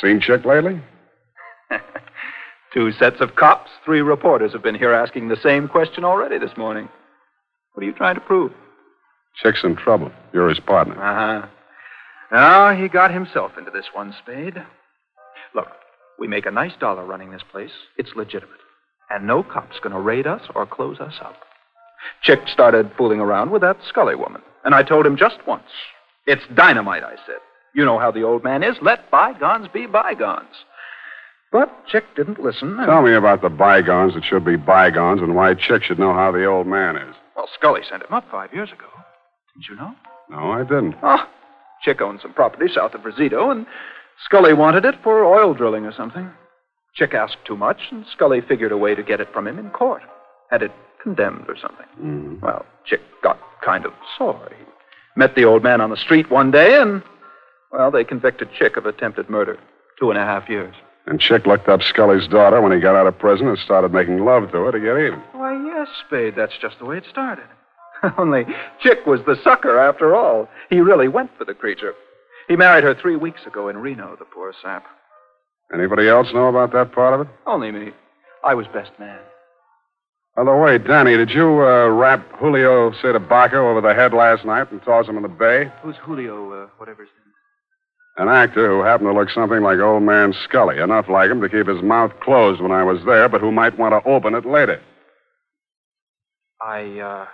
Seen 0.00 0.22
Chick 0.22 0.46
lately? 0.46 0.80
Two 2.72 2.92
sets 2.92 3.20
of 3.20 3.34
cops, 3.34 3.70
three 3.84 4.00
reporters 4.00 4.52
have 4.54 4.62
been 4.62 4.74
here 4.74 4.94
asking 4.94 5.28
the 5.28 5.36
same 5.36 5.68
question 5.68 6.02
already 6.02 6.38
this 6.38 6.56
morning. 6.56 6.88
What 7.74 7.82
are 7.82 7.86
you 7.86 7.92
trying 7.92 8.14
to 8.14 8.22
prove? 8.22 8.52
Chick's 9.42 9.62
in 9.64 9.76
trouble. 9.76 10.10
You're 10.32 10.48
his 10.48 10.60
partner. 10.60 10.94
Uh 10.94 11.42
huh. 11.42 11.48
Now, 12.32 12.74
he 12.74 12.88
got 12.88 13.12
himself 13.12 13.52
into 13.58 13.70
this 13.70 13.88
one, 13.92 14.14
Spade. 14.22 14.56
Look, 15.54 15.68
we 16.18 16.26
make 16.26 16.46
a 16.46 16.50
nice 16.50 16.72
dollar 16.80 17.04
running 17.04 17.32
this 17.32 17.44
place. 17.52 17.72
It's 17.98 18.16
legitimate. 18.16 18.60
And 19.10 19.26
no 19.26 19.42
cop's 19.42 19.78
going 19.80 19.94
to 19.94 20.00
raid 20.00 20.26
us 20.26 20.42
or 20.54 20.66
close 20.66 21.00
us 21.00 21.14
up. 21.22 21.36
Chick 22.22 22.40
started 22.46 22.90
fooling 22.96 23.20
around 23.20 23.50
with 23.50 23.62
that 23.62 23.78
Scully 23.88 24.14
woman. 24.14 24.42
And 24.64 24.74
I 24.74 24.82
told 24.82 25.06
him 25.06 25.16
just 25.16 25.38
once. 25.46 25.70
It's 26.26 26.42
dynamite, 26.54 27.04
I 27.04 27.16
said. 27.26 27.38
You 27.74 27.84
know 27.84 27.98
how 27.98 28.10
the 28.10 28.22
old 28.22 28.44
man 28.44 28.62
is. 28.62 28.76
Let 28.82 29.10
bygones 29.10 29.68
be 29.72 29.86
bygones. 29.86 30.54
But 31.50 31.86
Chick 31.86 32.04
didn't 32.14 32.40
listen. 32.40 32.76
Tell 32.76 33.02
me 33.02 33.14
about 33.14 33.40
the 33.40 33.48
bygones 33.48 34.14
that 34.14 34.24
should 34.24 34.44
be 34.44 34.56
bygones 34.56 35.22
and 35.22 35.34
why 35.34 35.54
Chick 35.54 35.84
should 35.84 35.98
know 35.98 36.12
how 36.12 36.30
the 36.30 36.44
old 36.44 36.66
man 36.66 36.96
is. 36.96 37.14
Well, 37.34 37.48
Scully 37.54 37.80
sent 37.88 38.02
him 38.02 38.12
up 38.12 38.24
five 38.30 38.52
years 38.52 38.70
ago. 38.70 38.86
Didn't 39.54 39.68
you 39.70 39.76
know? 39.76 39.94
No, 40.28 40.52
I 40.52 40.62
didn't. 40.64 40.96
Oh, 41.02 41.26
Chick 41.82 42.02
owned 42.02 42.20
some 42.20 42.34
property 42.34 42.66
south 42.74 42.92
of 42.92 43.00
Brazito, 43.00 43.50
and 43.50 43.64
Scully 44.24 44.52
wanted 44.52 44.84
it 44.84 44.96
for 45.02 45.24
oil 45.24 45.54
drilling 45.54 45.86
or 45.86 45.92
something. 45.92 46.30
Chick 46.98 47.14
asked 47.14 47.36
too 47.46 47.56
much, 47.56 47.78
and 47.92 48.04
Scully 48.12 48.40
figured 48.40 48.72
a 48.72 48.76
way 48.76 48.96
to 48.96 49.04
get 49.04 49.20
it 49.20 49.32
from 49.32 49.46
him 49.46 49.58
in 49.58 49.70
court. 49.70 50.02
Had 50.50 50.62
it 50.62 50.72
condemned 51.00 51.44
or 51.48 51.56
something. 51.56 51.86
Mm-hmm. 52.02 52.44
Well, 52.44 52.66
Chick 52.84 53.00
got 53.22 53.38
kind 53.64 53.86
of 53.86 53.92
sore. 54.16 54.50
He 54.50 54.64
met 55.14 55.36
the 55.36 55.44
old 55.44 55.62
man 55.62 55.80
on 55.80 55.90
the 55.90 55.96
street 55.96 56.28
one 56.28 56.50
day, 56.50 56.80
and, 56.80 57.02
well, 57.70 57.92
they 57.92 58.02
convicted 58.02 58.48
Chick 58.52 58.76
of 58.76 58.84
attempted 58.84 59.30
murder. 59.30 59.58
Two 60.00 60.10
and 60.10 60.18
a 60.18 60.24
half 60.24 60.48
years. 60.48 60.74
And 61.06 61.20
Chick 61.20 61.46
looked 61.46 61.68
up 61.68 61.82
Scully's 61.82 62.26
daughter 62.26 62.60
when 62.60 62.72
he 62.72 62.80
got 62.80 62.96
out 62.96 63.06
of 63.06 63.18
prison 63.18 63.46
and 63.48 63.58
started 63.58 63.92
making 63.92 64.24
love 64.24 64.50
to 64.50 64.58
her 64.58 64.72
to 64.72 64.80
get 64.80 64.98
even. 64.98 65.22
Why, 65.32 65.54
yes, 65.64 65.88
Spade, 66.06 66.34
that's 66.36 66.58
just 66.60 66.78
the 66.78 66.84
way 66.84 66.98
it 66.98 67.04
started. 67.08 67.46
Only 68.18 68.44
Chick 68.80 69.06
was 69.06 69.20
the 69.26 69.36
sucker 69.42 69.78
after 69.78 70.14
all. 70.14 70.48
He 70.68 70.80
really 70.80 71.08
went 71.08 71.30
for 71.38 71.44
the 71.44 71.54
creature. 71.54 71.94
He 72.48 72.56
married 72.56 72.84
her 72.84 72.94
three 72.94 73.16
weeks 73.16 73.46
ago 73.46 73.68
in 73.68 73.78
Reno, 73.78 74.16
the 74.18 74.24
poor 74.24 74.52
sap. 74.62 74.84
Anybody 75.72 76.08
else 76.08 76.28
know 76.32 76.46
about 76.46 76.72
that 76.72 76.92
part 76.92 77.14
of 77.14 77.26
it? 77.26 77.32
Only 77.46 77.70
me. 77.70 77.90
I 78.44 78.54
was 78.54 78.66
best 78.72 78.90
man. 78.98 79.18
By 80.36 80.44
the 80.44 80.56
way, 80.56 80.78
Danny, 80.78 81.16
did 81.16 81.30
you 81.30 81.62
uh, 81.62 81.88
rap 81.88 82.24
Julio 82.38 82.92
Cedabaca 83.02 83.54
over 83.54 83.80
the 83.80 83.92
head 83.92 84.12
last 84.12 84.44
night 84.44 84.70
and 84.70 84.80
toss 84.82 85.06
him 85.08 85.16
in 85.16 85.22
the 85.24 85.28
bay? 85.28 85.70
Who's 85.82 85.96
Julio, 85.96 86.52
uh, 86.52 86.66
whatever 86.76 87.02
his 87.02 87.10
name 87.18 88.28
An 88.28 88.32
actor 88.32 88.68
who 88.68 88.82
happened 88.82 89.10
to 89.10 89.18
look 89.18 89.30
something 89.30 89.62
like 89.62 89.80
old 89.80 90.04
man 90.04 90.32
Scully, 90.44 90.78
enough 90.78 91.08
like 91.08 91.30
him 91.30 91.40
to 91.40 91.48
keep 91.48 91.66
his 91.66 91.82
mouth 91.82 92.12
closed 92.22 92.62
when 92.62 92.70
I 92.70 92.84
was 92.84 93.00
there, 93.04 93.28
but 93.28 93.40
who 93.40 93.50
might 93.50 93.76
want 93.76 93.92
to 93.92 94.08
open 94.08 94.34
it 94.36 94.46
later. 94.46 94.80
I, 96.62 96.82
uh, 97.00 97.26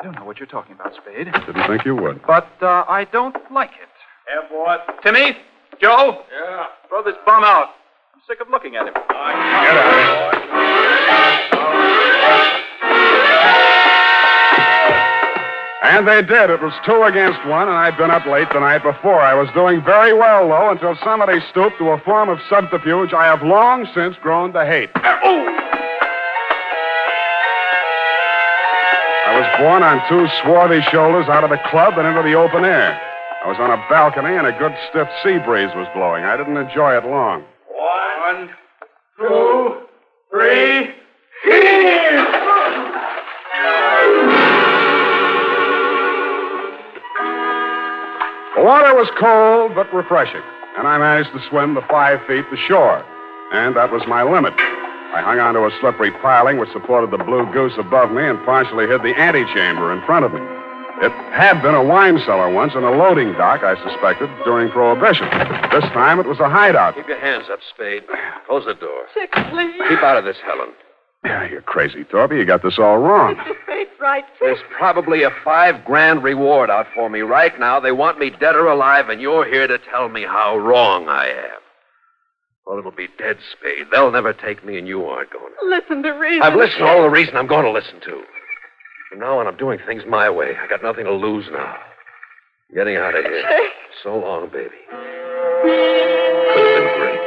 I 0.00 0.02
don't 0.02 0.14
know 0.14 0.24
what 0.24 0.38
you're 0.38 0.46
talking 0.46 0.74
about, 0.74 0.94
Spade. 0.94 1.26
Didn't 1.26 1.68
think 1.68 1.84
you 1.84 1.94
would. 1.94 2.22
But, 2.26 2.48
uh, 2.62 2.84
I 2.88 3.06
don't 3.12 3.36
like 3.52 3.70
it. 3.70 3.88
Yeah, 4.28 4.48
boy. 4.48 4.76
Timmy? 5.02 5.36
Joe? 5.80 6.22
Yeah. 6.32 6.66
Throw 6.88 7.02
this 7.02 7.14
bum 7.26 7.44
out. 7.44 7.68
I'm 8.14 8.20
sick 8.26 8.40
of 8.40 8.48
looking 8.50 8.76
at 8.76 8.86
him. 8.86 8.94
Get 8.94 9.04
out 9.06 10.44
And 15.84 16.08
they 16.08 16.22
did. 16.22 16.50
It 16.50 16.60
was 16.62 16.72
two 16.86 17.04
against 17.04 17.38
one, 17.46 17.68
and 17.68 17.76
I'd 17.76 17.96
been 17.96 18.10
up 18.10 18.26
late 18.26 18.48
the 18.52 18.58
night 18.58 18.82
before. 18.82 19.20
I 19.20 19.34
was 19.34 19.48
doing 19.54 19.84
very 19.84 20.12
well, 20.12 20.48
though, 20.48 20.70
until 20.70 20.96
somebody 21.04 21.38
stooped 21.50 21.78
to 21.78 21.90
a 21.90 22.00
form 22.00 22.30
of 22.30 22.40
subterfuge 22.48 23.12
I 23.12 23.26
have 23.26 23.42
long 23.42 23.86
since 23.94 24.16
grown 24.22 24.52
to 24.54 24.64
hate. 24.64 24.90
I 24.94 25.20
was 29.38 29.46
born 29.60 29.82
on 29.82 30.00
two 30.08 30.26
swarthy 30.42 30.80
shoulders 30.90 31.28
out 31.28 31.44
of 31.44 31.50
the 31.50 31.60
club 31.70 31.98
and 31.98 32.08
into 32.08 32.22
the 32.22 32.34
open 32.34 32.64
air. 32.64 32.98
I 33.44 33.48
was 33.48 33.58
on 33.60 33.70
a 33.70 33.76
balcony, 33.90 34.36
and 34.38 34.46
a 34.46 34.58
good 34.58 34.72
stiff 34.88 35.06
sea 35.22 35.36
breeze 35.44 35.68
was 35.76 35.86
blowing. 35.94 36.24
I 36.24 36.34
didn't 36.34 36.56
enjoy 36.56 36.96
it 36.96 37.04
long. 37.04 37.44
One, 37.68 38.48
two, 39.18 39.84
three. 40.30 40.94
The 48.56 48.62
water 48.64 48.94
was 48.94 49.10
cold 49.20 49.74
but 49.74 49.92
refreshing, 49.92 50.40
and 50.78 50.88
I 50.88 50.96
managed 50.96 51.32
to 51.34 51.48
swim 51.50 51.74
the 51.74 51.82
five 51.90 52.20
feet 52.26 52.48
to 52.48 52.56
shore. 52.66 53.04
And 53.52 53.76
that 53.76 53.92
was 53.92 54.00
my 54.08 54.22
limit. 54.22 54.54
I 54.56 55.20
hung 55.20 55.38
onto 55.38 55.66
a 55.66 55.70
slippery 55.82 56.12
piling 56.22 56.56
which 56.56 56.72
supported 56.72 57.10
the 57.10 57.22
blue 57.22 57.44
goose 57.52 57.76
above 57.76 58.10
me 58.10 58.24
and 58.24 58.42
partially 58.46 58.86
hid 58.86 59.02
the 59.02 59.12
antechamber 59.20 59.92
in 59.92 60.00
front 60.06 60.24
of 60.24 60.32
me. 60.32 60.53
It 61.02 61.10
had 61.32 61.60
been 61.60 61.74
a 61.74 61.82
wine 61.82 62.18
cellar 62.24 62.52
once 62.52 62.72
and 62.74 62.84
a 62.84 62.90
loading 62.90 63.32
dock, 63.32 63.62
I 63.64 63.74
suspected, 63.82 64.30
during 64.44 64.70
Prohibition. 64.70 65.28
This 65.72 65.84
time 65.92 66.20
it 66.20 66.26
was 66.26 66.38
a 66.38 66.48
hideout. 66.48 66.94
Keep 66.94 67.08
your 67.08 67.20
hands 67.20 67.46
up, 67.50 67.58
Spade. 67.74 68.04
Close 68.46 68.64
the 68.64 68.74
door. 68.74 69.06
Chick, 69.12 69.32
please. 69.32 69.74
Keep 69.88 69.98
out 69.98 70.16
of 70.16 70.24
this, 70.24 70.36
Helen. 70.44 70.70
Yeah, 71.24 71.48
you're 71.48 71.62
crazy, 71.62 72.04
Thorpe. 72.04 72.32
You 72.32 72.44
got 72.44 72.62
this 72.62 72.78
all 72.78 72.98
wrong. 72.98 73.34
Spade's 73.64 73.90
right, 74.00 74.24
There's 74.40 74.58
probably 74.76 75.22
a 75.22 75.30
five 75.42 75.84
grand 75.84 76.22
reward 76.22 76.70
out 76.70 76.86
for 76.94 77.08
me 77.08 77.20
right 77.20 77.58
now. 77.58 77.80
They 77.80 77.92
want 77.92 78.18
me 78.18 78.30
dead 78.30 78.54
or 78.54 78.68
alive, 78.68 79.08
and 79.08 79.20
you're 79.20 79.46
here 79.46 79.66
to 79.66 79.78
tell 79.90 80.08
me 80.08 80.22
how 80.22 80.56
wrong 80.58 81.08
I 81.08 81.26
am. 81.28 81.60
Well, 82.66 82.78
it'll 82.78 82.92
be 82.92 83.08
dead, 83.18 83.38
Spade. 83.52 83.86
They'll 83.90 84.12
never 84.12 84.32
take 84.32 84.64
me, 84.64 84.78
and 84.78 84.86
you 84.86 85.04
aren't 85.06 85.30
going 85.32 85.52
to. 85.60 85.68
Listen 85.68 86.02
to 86.02 86.10
reason. 86.10 86.42
I've 86.42 86.54
listened 86.54 86.80
to 86.80 86.86
all 86.86 87.02
the 87.02 87.10
reason 87.10 87.36
I'm 87.36 87.46
going 87.46 87.64
to 87.64 87.72
listen 87.72 88.00
to. 88.00 88.22
From 89.14 89.20
now 89.20 89.38
on, 89.38 89.46
I'm 89.46 89.56
doing 89.56 89.78
things 89.86 90.02
my 90.08 90.28
way. 90.28 90.56
I 90.60 90.66
got 90.66 90.82
nothing 90.82 91.04
to 91.04 91.12
lose 91.12 91.46
now. 91.52 91.76
I'm 92.68 92.74
getting 92.74 92.96
out 92.96 93.16
of 93.16 93.24
here. 93.24 93.44
So 94.02 94.18
long, 94.18 94.48
baby. 94.48 94.74
Could 94.90 95.70
have 96.58 96.74
been 96.74 96.98
great. 96.98 97.20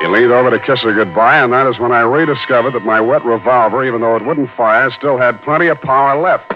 He 0.00 0.08
leaned 0.08 0.32
over 0.32 0.50
to 0.50 0.58
kiss 0.66 0.80
her 0.82 0.92
goodbye, 0.92 1.38
and 1.38 1.52
that 1.52 1.68
is 1.68 1.78
when 1.78 1.92
I 1.92 2.00
rediscovered 2.00 2.74
that 2.74 2.84
my 2.84 3.00
wet 3.00 3.24
revolver, 3.24 3.86
even 3.86 4.00
though 4.00 4.16
it 4.16 4.26
wouldn't 4.26 4.50
fire, 4.56 4.90
still 4.98 5.16
had 5.16 5.40
plenty 5.42 5.68
of 5.68 5.80
power 5.80 6.20
left. 6.20 6.50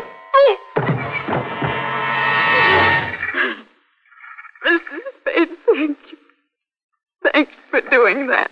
Mr. 4.67 4.81
Spade, 5.21 5.49
thank 5.73 5.99
you. 6.11 6.19
Thanks 7.33 7.53
for 7.71 7.81
doing 7.81 8.27
that. 8.27 8.51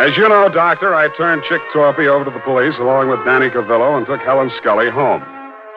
As 0.00 0.16
you 0.16 0.26
know, 0.26 0.48
Doctor, 0.48 0.94
I 0.94 1.14
turned 1.14 1.42
Chick 1.46 1.60
Torpy 1.74 2.08
over 2.08 2.24
to 2.24 2.30
the 2.30 2.40
police 2.40 2.72
along 2.80 3.10
with 3.10 3.22
Danny 3.26 3.50
Cavillo 3.50 3.98
and 3.98 4.06
took 4.06 4.20
Helen 4.20 4.50
Scully 4.56 4.88
home. 4.88 5.22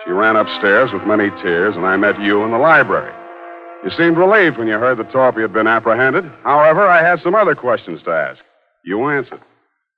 She 0.05 0.11
ran 0.11 0.37
upstairs 0.37 0.91
with 0.93 1.03
many 1.03 1.29
tears, 1.43 1.75
and 1.75 1.85
I 1.85 1.97
met 1.97 2.17
you 2.21 2.41
in 2.45 2.51
the 2.51 2.57
library. 2.57 3.11
You 3.83 3.89
seemed 3.97 4.15
relieved 4.15 4.57
when 4.57 4.69
you 4.69 4.79
heard 4.79 4.97
that 4.99 5.11
Torpy 5.11 5.41
had 5.41 5.51
been 5.51 5.67
apprehended. 5.67 6.23
However, 6.41 6.87
I 6.87 7.03
had 7.03 7.19
some 7.21 7.35
other 7.35 7.53
questions 7.53 7.99
to 8.05 8.11
ask. 8.11 8.39
You 8.85 9.09
answered. 9.09 9.41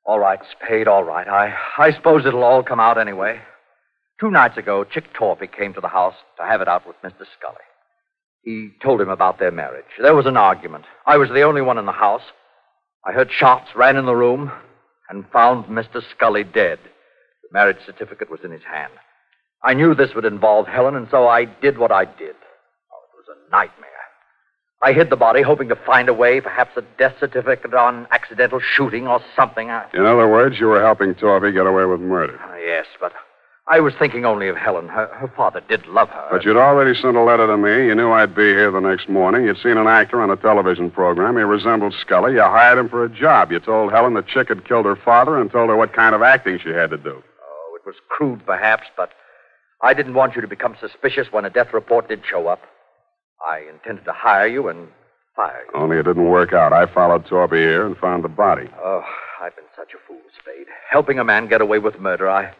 All 0.07 0.17
right, 0.17 0.39
Spade, 0.57 0.87
all 0.87 1.03
right. 1.03 1.27
I, 1.27 1.53
I 1.77 1.91
suppose 1.91 2.25
it'll 2.25 2.43
all 2.43 2.63
come 2.63 2.79
out 2.79 2.97
anyway. 2.97 3.39
Two 4.19 4.31
nights 4.31 4.57
ago, 4.57 4.83
Chick 4.85 5.13
Torpy 5.13 5.55
came 5.55 5.75
to 5.75 5.81
the 5.81 5.87
house 5.87 6.15
to 6.37 6.45
have 6.47 6.61
it 6.61 6.67
out 6.67 6.87
with 6.87 6.95
Mr. 7.03 7.27
Scully. 7.37 7.61
He 8.41 8.71
told 8.81 9.01
him 9.01 9.09
about 9.09 9.37
their 9.37 9.51
marriage. 9.51 9.85
There 10.01 10.15
was 10.15 10.25
an 10.25 10.35
argument. 10.35 10.85
I 11.05 11.17
was 11.17 11.29
the 11.29 11.43
only 11.43 11.61
one 11.61 11.77
in 11.77 11.85
the 11.85 11.91
house. 11.91 12.23
I 13.05 13.11
heard 13.11 13.31
shots, 13.31 13.69
ran 13.75 13.97
in 13.97 14.05
the 14.05 14.15
room, 14.15 14.51
and 15.09 15.25
found 15.31 15.65
Mr. 15.65 16.01
Scully 16.11 16.43
dead. 16.43 16.79
The 17.43 17.49
marriage 17.51 17.77
certificate 17.85 18.31
was 18.31 18.39
in 18.43 18.51
his 18.51 18.63
hand. 18.63 18.93
I 19.63 19.73
knew 19.73 19.93
this 19.93 20.15
would 20.15 20.25
involve 20.25 20.67
Helen, 20.67 20.95
and 20.95 21.07
so 21.11 21.27
I 21.27 21.45
did 21.45 21.77
what 21.77 21.91
I 21.91 22.05
did. 22.05 22.35
Oh, 22.91 23.03
it 23.03 23.15
was 23.15 23.27
a 23.29 23.51
nightmare. 23.51 23.89
I 24.81 24.93
hid 24.93 25.09
the 25.09 25.15
body, 25.15 25.41
hoping 25.41 25.69
to 25.69 25.75
find 25.75 26.09
a 26.09 26.13
way, 26.13 26.41
perhaps 26.41 26.77
a 26.77 26.83
death 26.97 27.15
certificate 27.19 27.73
on 27.73 28.07
accidental 28.11 28.59
shooting 28.59 29.07
or 29.07 29.21
something. 29.35 29.69
I... 29.69 29.85
In 29.93 30.05
other 30.05 30.27
words, 30.27 30.59
you 30.59 30.67
were 30.67 30.81
helping 30.81 31.15
Torpy 31.15 31.53
get 31.53 31.65
away 31.65 31.85
with 31.85 32.01
murder. 32.01 32.39
Ah, 32.41 32.55
yes, 32.57 32.85
but 32.99 33.13
I 33.67 33.79
was 33.79 33.95
thinking 33.97 34.25
only 34.25 34.47
of 34.47 34.55
Helen. 34.55 34.87
Her, 34.87 35.07
her 35.15 35.31
father 35.35 35.59
did 35.67 35.87
love 35.87 36.09
her. 36.09 36.27
But 36.29 36.45
you'd 36.45 36.55
already 36.55 36.93
sent 36.93 37.17
a 37.17 37.23
letter 37.23 37.47
to 37.47 37.57
me. 37.57 37.87
You 37.87 37.95
knew 37.95 38.11
I'd 38.11 38.35
be 38.35 38.43
here 38.43 38.69
the 38.69 38.79
next 38.79 39.09
morning. 39.09 39.45
You'd 39.45 39.57
seen 39.57 39.77
an 39.77 39.87
actor 39.87 40.21
on 40.21 40.29
a 40.29 40.35
television 40.35 40.91
program. 40.91 41.35
He 41.35 41.41
resembled 41.41 41.95
Scully. 41.99 42.33
You 42.33 42.41
hired 42.41 42.77
him 42.77 42.89
for 42.89 43.03
a 43.03 43.09
job. 43.09 43.51
You 43.51 43.59
told 43.59 43.91
Helen 43.91 44.13
the 44.13 44.21
chick 44.21 44.49
had 44.49 44.67
killed 44.67 44.85
her 44.85 44.95
father 44.95 45.41
and 45.41 45.51
told 45.51 45.69
her 45.69 45.75
what 45.75 45.93
kind 45.93 46.13
of 46.13 46.21
acting 46.21 46.59
she 46.63 46.69
had 46.69 46.91
to 46.91 46.97
do. 46.97 47.23
Oh, 47.41 47.75
it 47.75 47.85
was 47.87 47.95
crude, 48.07 48.45
perhaps, 48.45 48.83
but 48.95 49.09
I 49.81 49.95
didn't 49.95 50.13
want 50.13 50.35
you 50.35 50.41
to 50.41 50.47
become 50.47 50.77
suspicious 50.79 51.31
when 51.31 51.45
a 51.45 51.49
death 51.49 51.73
report 51.73 52.07
did 52.07 52.21
show 52.29 52.45
up. 52.47 52.61
I 53.43 53.63
intended 53.67 54.05
to 54.05 54.13
hire 54.13 54.47
you 54.47 54.67
and 54.69 54.89
fire 55.35 55.63
you. 55.73 55.79
Only 55.79 55.97
it 55.97 56.03
didn't 56.03 56.29
work 56.29 56.53
out. 56.53 56.71
I 56.71 56.85
followed 56.85 57.25
Torpy 57.25 57.57
here 57.57 57.87
and 57.87 57.97
found 57.97 58.23
the 58.23 58.29
body. 58.29 58.69
Oh, 58.83 59.03
I've 59.41 59.55
been 59.55 59.65
such 59.75 59.93
a 59.95 60.07
fool, 60.07 60.21
Spade. 60.39 60.67
Helping 60.87 61.17
a 61.17 61.23
man 61.23 61.47
get 61.47 61.61
away 61.61 61.79
with 61.79 61.99
murder, 61.99 62.29
I. 62.29 62.53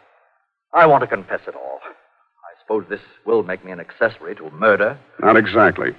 I 0.74 0.86
want 0.86 1.02
to 1.02 1.08
confess 1.08 1.42
it 1.48 1.56
all. 1.56 1.80
I 1.84 2.62
suppose 2.62 2.86
this 2.90 3.02
will 3.26 3.44
make 3.44 3.64
me 3.64 3.72
an 3.72 3.80
accessory 3.80 4.36
to 4.36 4.50
murder. 4.52 5.00
Not 5.20 5.38
exactly. 5.38 5.92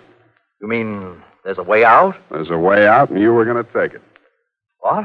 You 0.60 0.68
mean 0.68 1.22
there's 1.44 1.58
a 1.58 1.62
way 1.62 1.84
out? 1.84 2.16
There's 2.30 2.50
a 2.50 2.58
way 2.58 2.86
out, 2.86 3.10
and 3.10 3.20
you 3.20 3.32
were 3.32 3.44
going 3.44 3.64
to 3.64 3.72
take 3.72 3.94
it. 3.94 4.02
What? 4.80 5.04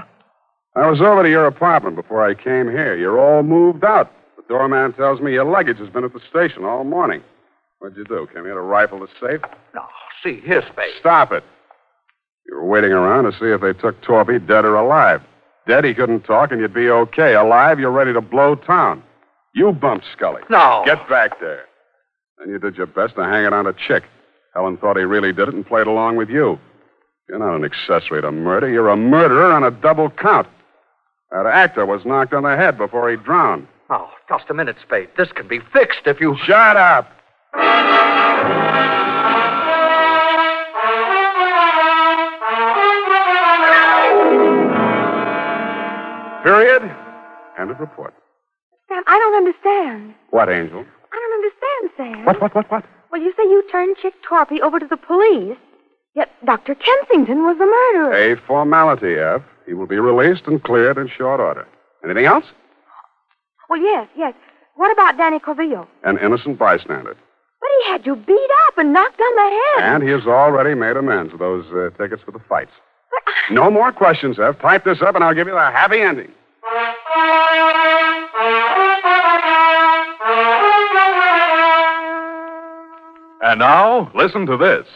I 0.76 0.90
was 0.90 1.02
over 1.02 1.24
to 1.24 1.30
your 1.30 1.48
apartment 1.48 1.96
before 1.96 2.26
I 2.26 2.34
came 2.34 2.70
here. 2.70 2.96
You're 2.96 3.20
all 3.20 3.44
moved 3.44 3.84
out. 3.84 4.12
The 4.38 4.44
doorman 4.48 4.94
tells 4.94 5.20
me 5.20 5.34
your 5.34 5.46
luggage 5.46 5.78
has 5.80 5.90
been 5.90 6.06
at 6.06 6.14
the 6.14 6.22
station 6.30 6.64
all 6.64 6.84
morning. 6.84 7.22
What'd 7.80 7.98
you 7.98 8.06
do? 8.06 8.28
Came 8.34 8.46
here 8.46 8.54
to 8.54 8.62
rifle 8.62 9.00
the 9.00 9.08
safe? 9.20 9.42
No, 9.74 9.82
see, 10.24 10.40
here, 10.46 10.64
Spade. 10.72 10.94
Stop 11.00 11.32
it. 11.32 11.44
You 12.48 12.56
were 12.56 12.66
waiting 12.66 12.92
around 12.92 13.26
to 13.26 13.32
see 13.32 13.48
if 13.48 13.62
they 13.62 13.74
took 13.74 14.02
Torpy 14.02 14.46
dead 14.48 14.66
or 14.66 14.76
alive. 14.76 15.22
Dead, 15.68 15.84
he 15.84 15.94
couldn't 15.94 16.22
talk, 16.22 16.52
and 16.52 16.62
you'd 16.62 16.74
be 16.74 16.90
okay. 16.90 17.34
Alive, 17.34 17.80
you're 17.80 17.92
ready 17.92 18.14
to 18.14 18.22
blow 18.22 18.56
town. 18.56 19.04
You 19.54 19.72
bumped 19.74 20.06
Scully. 20.16 20.42
No. 20.50 20.84
Get 20.86 21.08
back 21.10 21.40
there. 21.40 21.66
Then 22.38 22.50
you 22.50 22.60
did 22.60 22.76
your 22.76 22.88
best 22.88 23.16
to 23.16 23.24
hang 23.24 23.46
it 23.46 23.54
on 23.54 23.68
a 23.68 23.74
chick. 23.74 24.04
Helen 24.54 24.78
thought 24.78 24.98
he 24.98 25.04
really 25.04 25.34
did 25.34 25.48
it 25.48 25.54
and 25.54 25.66
played 25.66 25.88
along 25.88 26.18
with 26.18 26.30
you. 26.30 26.60
You're 27.30 27.40
not 27.40 27.56
an 27.56 27.64
accessory 27.64 28.22
to 28.22 28.32
murder. 28.32 28.70
You're 28.70 28.90
a 28.90 28.98
murderer 28.98 29.52
on 29.52 29.64
a 29.64 29.72
double 29.72 30.10
count. 30.10 30.48
That 31.32 31.46
actor 31.46 31.86
was 31.86 32.06
knocked 32.06 32.34
on 32.34 32.44
the 32.44 32.58
head 32.58 32.78
before 32.78 33.10
he 33.10 33.16
drowned. 33.16 33.68
Oh, 33.90 34.10
just 34.28 34.50
a 34.50 34.54
minute, 34.54 34.78
Spade. 34.82 35.10
This 35.18 35.32
can 35.32 35.48
be 35.48 35.60
fixed 35.72 36.02
if 36.06 36.20
you. 36.20 36.38
Shut 36.44 36.78
up! 36.78 37.10
Period. 46.44 46.82
End 47.60 47.70
of 47.70 47.80
report. 47.80 48.14
Sam, 48.92 49.04
I 49.08 49.18
don't 49.20 49.36
understand. 49.36 50.16
What, 50.32 50.50
Angel? 50.50 50.84
I 51.14 51.20
don't 51.20 51.34
understand, 51.40 51.92
Sam. 51.96 52.26
What, 52.26 52.42
what, 52.42 52.56
what, 52.56 52.70
what? 52.72 52.86
Well, 53.12 53.22
you 53.22 53.34
say 53.38 53.44
you 53.44 53.64
turned 53.72 53.96
Chick 54.02 54.14
Torpy 54.30 54.60
over 54.60 54.80
to 54.80 54.88
the 54.88 54.98
police, 54.98 55.58
yet 56.14 56.30
Dr. 56.46 56.76
Kensington 56.76 57.44
was 57.44 57.58
the 57.58 57.66
murderer. 57.66 58.14
A 58.14 58.36
formality, 58.46 59.16
F. 59.16 59.42
He 59.66 59.74
will 59.74 59.88
be 59.88 60.00
released 60.00 60.44
and 60.46 60.62
cleared 60.62 60.98
in 60.98 61.08
short 61.08 61.40
order. 61.40 61.66
Anything 62.04 62.26
else? 62.26 62.44
Well, 63.70 63.80
yes, 63.82 64.08
yes. 64.18 64.34
What 64.76 64.92
about 64.92 65.18
Danny 65.18 65.40
Corvillo? 65.40 65.88
An 66.04 66.18
innocent 66.18 66.60
bystander. 66.60 67.16
But 67.62 67.70
he 67.84 67.92
had 67.92 68.06
you 68.06 68.16
beat 68.16 68.50
up 68.68 68.78
and 68.78 68.92
knocked 68.92 69.22
on 69.22 69.36
the 69.36 69.62
head. 69.78 69.94
And 69.94 70.04
he 70.04 70.10
has 70.10 70.26
already 70.26 70.74
made 70.74 70.98
amends 70.98 71.32
with 71.32 71.40
those 71.40 71.66
uh, 71.72 71.92
tickets 71.98 72.24
for 72.26 72.32
the 72.32 72.42
fights. 72.50 72.72
No 73.52 73.72
more 73.72 73.92
questions, 73.92 74.38
F. 74.40 74.60
Type 74.60 74.84
this 74.84 75.02
up 75.02 75.16
and 75.16 75.24
I'll 75.24 75.34
give 75.36 75.48
you 75.48 75.54
the 75.54 75.60
happy 75.60 76.02
ending. 76.02 76.32
And 83.44 83.60
now, 83.60 84.12
listen 84.14 84.46
to 84.46 84.56
this. 84.56 84.88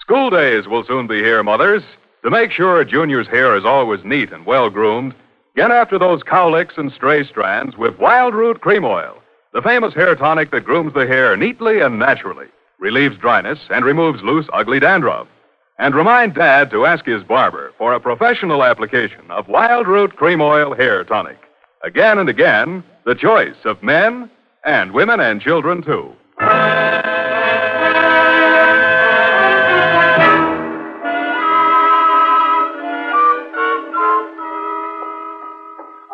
School 0.00 0.30
days 0.30 0.66
will 0.66 0.84
soon 0.84 1.06
be 1.06 1.18
here, 1.18 1.42
mothers. 1.42 1.82
To 2.24 2.30
make 2.30 2.50
sure 2.50 2.82
Junior's 2.84 3.28
hair 3.28 3.56
is 3.56 3.64
always 3.64 4.02
neat 4.04 4.32
and 4.32 4.46
well 4.46 4.70
groomed, 4.70 5.14
get 5.54 5.70
after 5.70 5.98
those 5.98 6.22
cowlicks 6.22 6.78
and 6.78 6.90
stray 6.90 7.24
strands 7.24 7.76
with 7.76 7.98
Wild 7.98 8.34
Root 8.34 8.62
Cream 8.62 8.84
Oil, 8.84 9.16
the 9.52 9.62
famous 9.62 9.92
hair 9.92 10.14
tonic 10.16 10.50
that 10.50 10.64
grooms 10.64 10.94
the 10.94 11.06
hair 11.06 11.36
neatly 11.36 11.80
and 11.80 11.98
naturally, 11.98 12.46
relieves 12.78 13.18
dryness, 13.18 13.58
and 13.70 13.84
removes 13.84 14.22
loose, 14.22 14.46
ugly 14.52 14.80
dandruff. 14.80 15.28
And 15.76 15.94
remind 15.94 16.34
Dad 16.34 16.70
to 16.70 16.86
ask 16.86 17.04
his 17.04 17.24
barber 17.24 17.72
for 17.78 17.92
a 17.94 18.00
professional 18.00 18.62
application 18.62 19.28
of 19.30 19.48
Wild 19.48 19.88
Root 19.88 20.14
Cream 20.14 20.40
Oil 20.40 20.72
Hair 20.74 21.04
Tonic. 21.04 21.38
Again 21.82 22.18
and 22.18 22.28
again, 22.28 22.84
the 23.04 23.16
choice 23.16 23.56
of 23.64 23.82
men 23.82 24.30
and 24.64 24.92
women 24.92 25.18
and 25.18 25.40
children, 25.40 25.82
too. 25.82 26.12
Oh, 26.40 26.46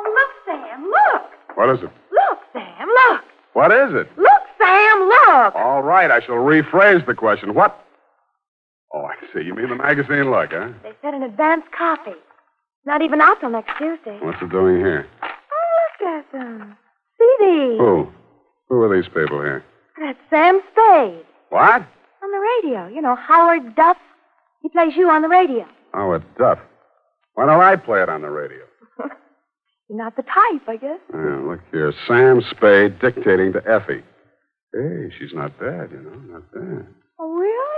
look, 0.07 0.31
Sam, 0.47 0.85
look. 0.85 1.23
What 1.57 1.69
is 1.69 1.83
it? 1.83 1.91
Look, 2.11 2.39
Sam, 2.55 2.89
look. 2.89 3.21
What 3.53 3.73
is 3.73 3.95
it? 3.95 4.11
Look, 4.17 4.43
Sam, 4.59 5.01
look. 5.01 5.55
All 5.55 5.83
right, 5.83 6.11
I 6.11 6.21
shall 6.21 6.37
rephrase 6.37 7.05
the 7.07 7.15
question. 7.15 7.53
What? 7.53 7.79
Oh, 8.93 9.05
I 9.05 9.15
see. 9.33 9.45
You 9.45 9.55
mean 9.55 9.69
the 9.69 9.77
magazine 9.77 10.31
look, 10.31 10.51
huh? 10.53 10.69
They 10.83 10.93
said 11.03 11.15
an 11.15 11.23
advance 11.23 11.63
copy. 11.77 12.13
Not 12.85 13.03
even 13.03 13.21
out 13.21 13.39
till 13.41 13.51
next 13.51 13.73
Tuesday. 13.79 14.19
What's 14.23 14.41
it 14.43 14.51
doing 14.51 14.77
here? 14.79 15.07
Oh, 15.23 15.27
look 16.05 16.25
at 16.25 16.33
them. 16.33 16.77
CD. 17.19 17.77
Who? 17.79 18.09
Who 18.69 18.83
are 18.83 18.95
these 18.97 19.09
people 19.09 19.41
here? 19.43 19.65
That's 20.01 20.19
Sam 20.31 20.61
Spade. 20.73 21.25
What? 21.51 21.83
On 22.23 22.31
the 22.31 22.71
radio. 22.71 22.89
You 22.89 23.03
know, 23.03 23.17
Howard 23.17 23.75
Duff. 23.77 23.97
He 24.63 24.69
plays 24.71 24.93
you 24.97 25.09
on 25.11 25.23
the 25.23 25.29
radio. 25.29 25.67
Howard 25.93 26.25
Duff. 26.39 26.59
Why 27.35 27.47
don't 27.47 27.61
I 27.61 27.77
play 27.77 28.03
it 28.03 28.09
on 28.09 28.23
the 28.23 28.31
radio? 28.31 28.65
You're 29.89 29.99
not 29.99 30.17
the 30.17 30.23
type, 30.23 30.69
I 30.69 30.77
guess. 30.77 31.01
Yeah, 31.13 31.41
look 31.47 31.61
here. 31.71 31.93
Sam 32.09 32.43
Spade 32.51 32.99
dictating 33.01 33.53
to 33.53 33.63
Effie. 33.69 34.03
Hey, 34.73 35.11
she's 35.19 35.35
not 35.35 35.59
bad, 35.59 35.91
you 35.91 36.01
know. 36.01 36.15
Not 36.33 36.53
bad. 36.53 36.87
Oh, 37.19 37.33
really? 37.35 37.70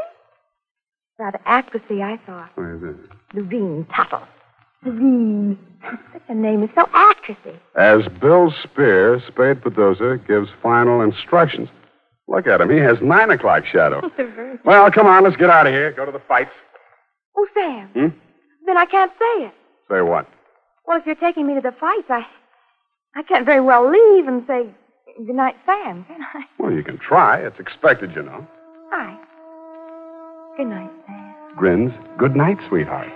Rather 1.18 1.38
actressy, 1.46 2.02
I 2.02 2.18
thought. 2.26 2.50
What 2.54 2.68
is 2.68 2.82
it? 2.82 3.36
Lurene 3.36 3.86
Tuttle. 3.94 4.26
Lurene. 4.84 5.56
Such 6.12 6.22
a 6.28 6.34
name 6.34 6.62
is 6.62 6.70
so 6.74 6.84
actressy. 6.86 7.58
As 7.76 8.02
Bill 8.20 8.52
Spier, 8.62 9.20
Spade 9.28 9.62
producer, 9.62 10.16
gives 10.16 10.48
final 10.62 11.00
instructions. 11.00 11.68
Look 12.28 12.46
at 12.46 12.60
him. 12.60 12.70
He 12.70 12.78
has 12.78 12.96
nine 13.02 13.30
o'clock 13.30 13.64
shadow. 13.66 14.00
well, 14.64 14.90
come 14.90 15.06
on. 15.06 15.24
Let's 15.24 15.36
get 15.36 15.50
out 15.50 15.66
of 15.66 15.72
here. 15.72 15.92
Go 15.92 16.06
to 16.06 16.12
the 16.12 16.22
fights. 16.26 16.50
Oh, 17.36 17.46
Sam. 17.54 17.88
Hmm? 17.88 18.08
Then 18.66 18.76
I 18.76 18.86
can't 18.86 19.12
say 19.12 19.46
it. 19.46 19.54
Say 19.90 20.00
what? 20.02 20.28
Well, 20.86 20.98
if 20.98 21.06
you're 21.06 21.14
taking 21.16 21.46
me 21.46 21.54
to 21.54 21.60
the 21.60 21.74
fights, 21.78 22.08
I 22.08 22.26
I 23.14 23.22
can't 23.22 23.44
very 23.44 23.60
well 23.60 23.90
leave 23.90 24.26
and 24.26 24.44
say 24.46 24.66
good 25.26 25.34
night, 25.36 25.56
Sam, 25.66 26.04
can 26.04 26.20
I? 26.34 26.44
Well, 26.58 26.72
you 26.72 26.82
can 26.82 26.98
try. 26.98 27.38
It's 27.40 27.58
expected, 27.60 28.12
you 28.14 28.22
know. 28.22 28.46
Hi. 28.90 29.18
Good 30.56 30.66
night, 30.66 30.90
Sam. 31.06 31.34
Grins. 31.56 31.92
Good 32.18 32.36
night, 32.36 32.58
sweetheart. 32.68 33.08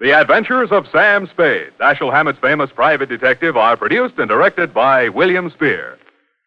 The 0.00 0.12
Adventures 0.12 0.70
of 0.70 0.86
Sam 0.92 1.26
Spade, 1.26 1.72
Dashiell 1.80 2.12
Hammett's 2.12 2.38
famous 2.38 2.70
private 2.72 3.08
detective, 3.08 3.56
are 3.56 3.76
produced 3.76 4.14
and 4.18 4.28
directed 4.28 4.72
by 4.72 5.08
William 5.08 5.50
Spier. 5.50 5.98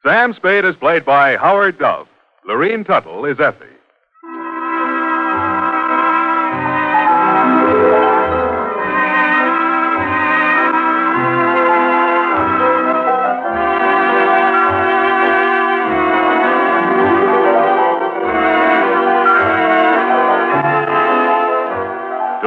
Sam 0.04 0.34
Spade 0.34 0.64
is 0.64 0.78
played 0.78 1.04
by 1.04 1.36
Howard 1.36 1.78
Duff. 1.78 2.08
Lurene 2.48 2.86
Tuttle 2.88 3.26
is 3.26 3.40
Effie. 3.42 3.66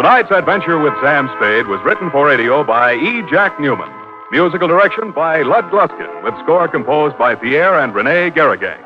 Tonight's 0.05 0.31
adventure 0.33 0.79
with 0.79 0.93
Sam 1.01 1.31
Spade 1.39 1.67
was 1.67 1.81
written 1.83 2.11
for 2.11 2.27
radio 2.27 2.63
by 2.63 2.93
E. 2.93 3.23
Jack 3.31 3.59
Newman. 3.59 3.89
Musical 4.31 4.69
direction 4.69 5.13
by 5.13 5.41
Lud 5.41 5.65
Gluskin, 5.71 6.23
with 6.23 6.35
score 6.43 6.69
composed 6.69 7.17
by 7.17 7.35
Pierre 7.35 7.81
and 7.81 7.95
Renee 7.95 8.31
Garriguenc. 8.31 8.85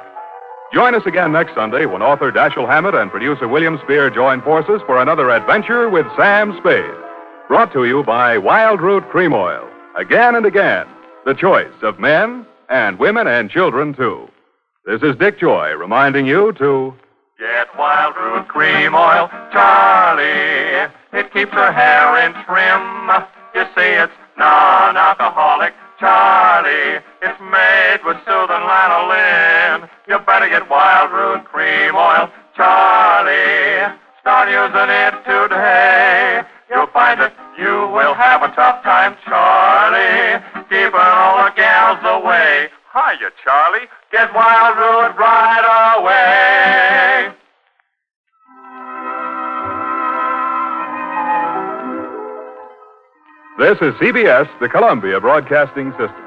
Join 0.73 0.95
us 0.95 1.03
again 1.07 1.33
next 1.33 1.57
Sunday 1.57 1.87
when 1.87 2.03
author 2.03 2.31
Dashiell 2.31 2.69
Hammett 2.69 2.95
and 2.95 3.11
producer 3.11 3.49
William 3.49 3.81
Spier 3.83 4.11
join 4.11 4.41
forces 4.43 4.81
for 4.87 5.03
another 5.03 5.29
adventure 5.31 5.91
with 5.91 6.07
Sam 6.17 6.57
Spade. 6.61 6.95
Brought 7.49 7.73
to 7.73 7.85
you 7.85 8.05
by 8.05 8.37
Wildroot 8.37 9.11
Cream 9.11 9.33
Oil. 9.33 9.69
Again 9.97 10.37
and 10.37 10.47
again, 10.47 10.87
the 11.27 11.35
choice 11.35 11.83
of 11.83 11.99
men 11.99 12.47
and 12.69 12.97
women 13.01 13.27
and 13.27 13.51
children, 13.51 13.93
too. 13.93 14.29
This 14.87 15.03
is 15.03 15.17
Dick 15.17 15.41
Joy 15.41 15.73
reminding 15.73 16.27
you 16.27 16.53
to 16.59 16.95
Get 17.38 17.68
Wildroot 17.79 18.48
Cream 18.48 18.96
Oil, 18.96 19.31
Charlie. 19.53 20.90
It 21.12 21.33
keeps 21.33 21.53
her 21.53 21.70
hair 21.70 22.27
in 22.27 22.35
trim. 22.42 22.83
You 23.55 23.62
see, 23.79 23.94
it's 23.94 24.12
non-alcoholic, 24.37 25.72
Charlie. 26.01 26.98
It's 27.22 27.38
made 27.38 28.03
with 28.05 28.16
soothing 28.27 28.66
lanolin. 28.66 29.88
You 30.09 30.18
better 30.27 30.48
get 30.48 30.68
Wildroot 30.68 31.44
Cream 31.44 31.94
Oil, 31.94 32.29
Charlie. 32.57 33.87
Start 34.18 34.51
using 34.51 34.90
it 34.90 35.14
today. 35.22 36.42
You'll 36.68 36.90
find 36.90 37.20
that 37.20 37.38
you 37.57 37.87
will 37.94 38.14
have 38.14 38.42
a 38.42 38.51
tough 38.59 38.83
time, 38.83 39.14
Charlie. 39.22 40.42
Keeping 40.66 40.90
all 40.98 41.44
the 41.46 41.55
gals 41.55 42.03
away. 42.03 42.66
Hiya, 42.99 43.31
Charlie. 43.45 43.87
Get 44.11 44.29
Wildroot 44.31 45.17
right 45.17 45.95
away. 45.99 47.33
This 53.59 53.79
is 53.83 53.95
CBS, 54.01 54.49
the 54.61 54.69
Columbia 54.69 55.21
Broadcasting 55.21 55.93
System. 55.93 56.25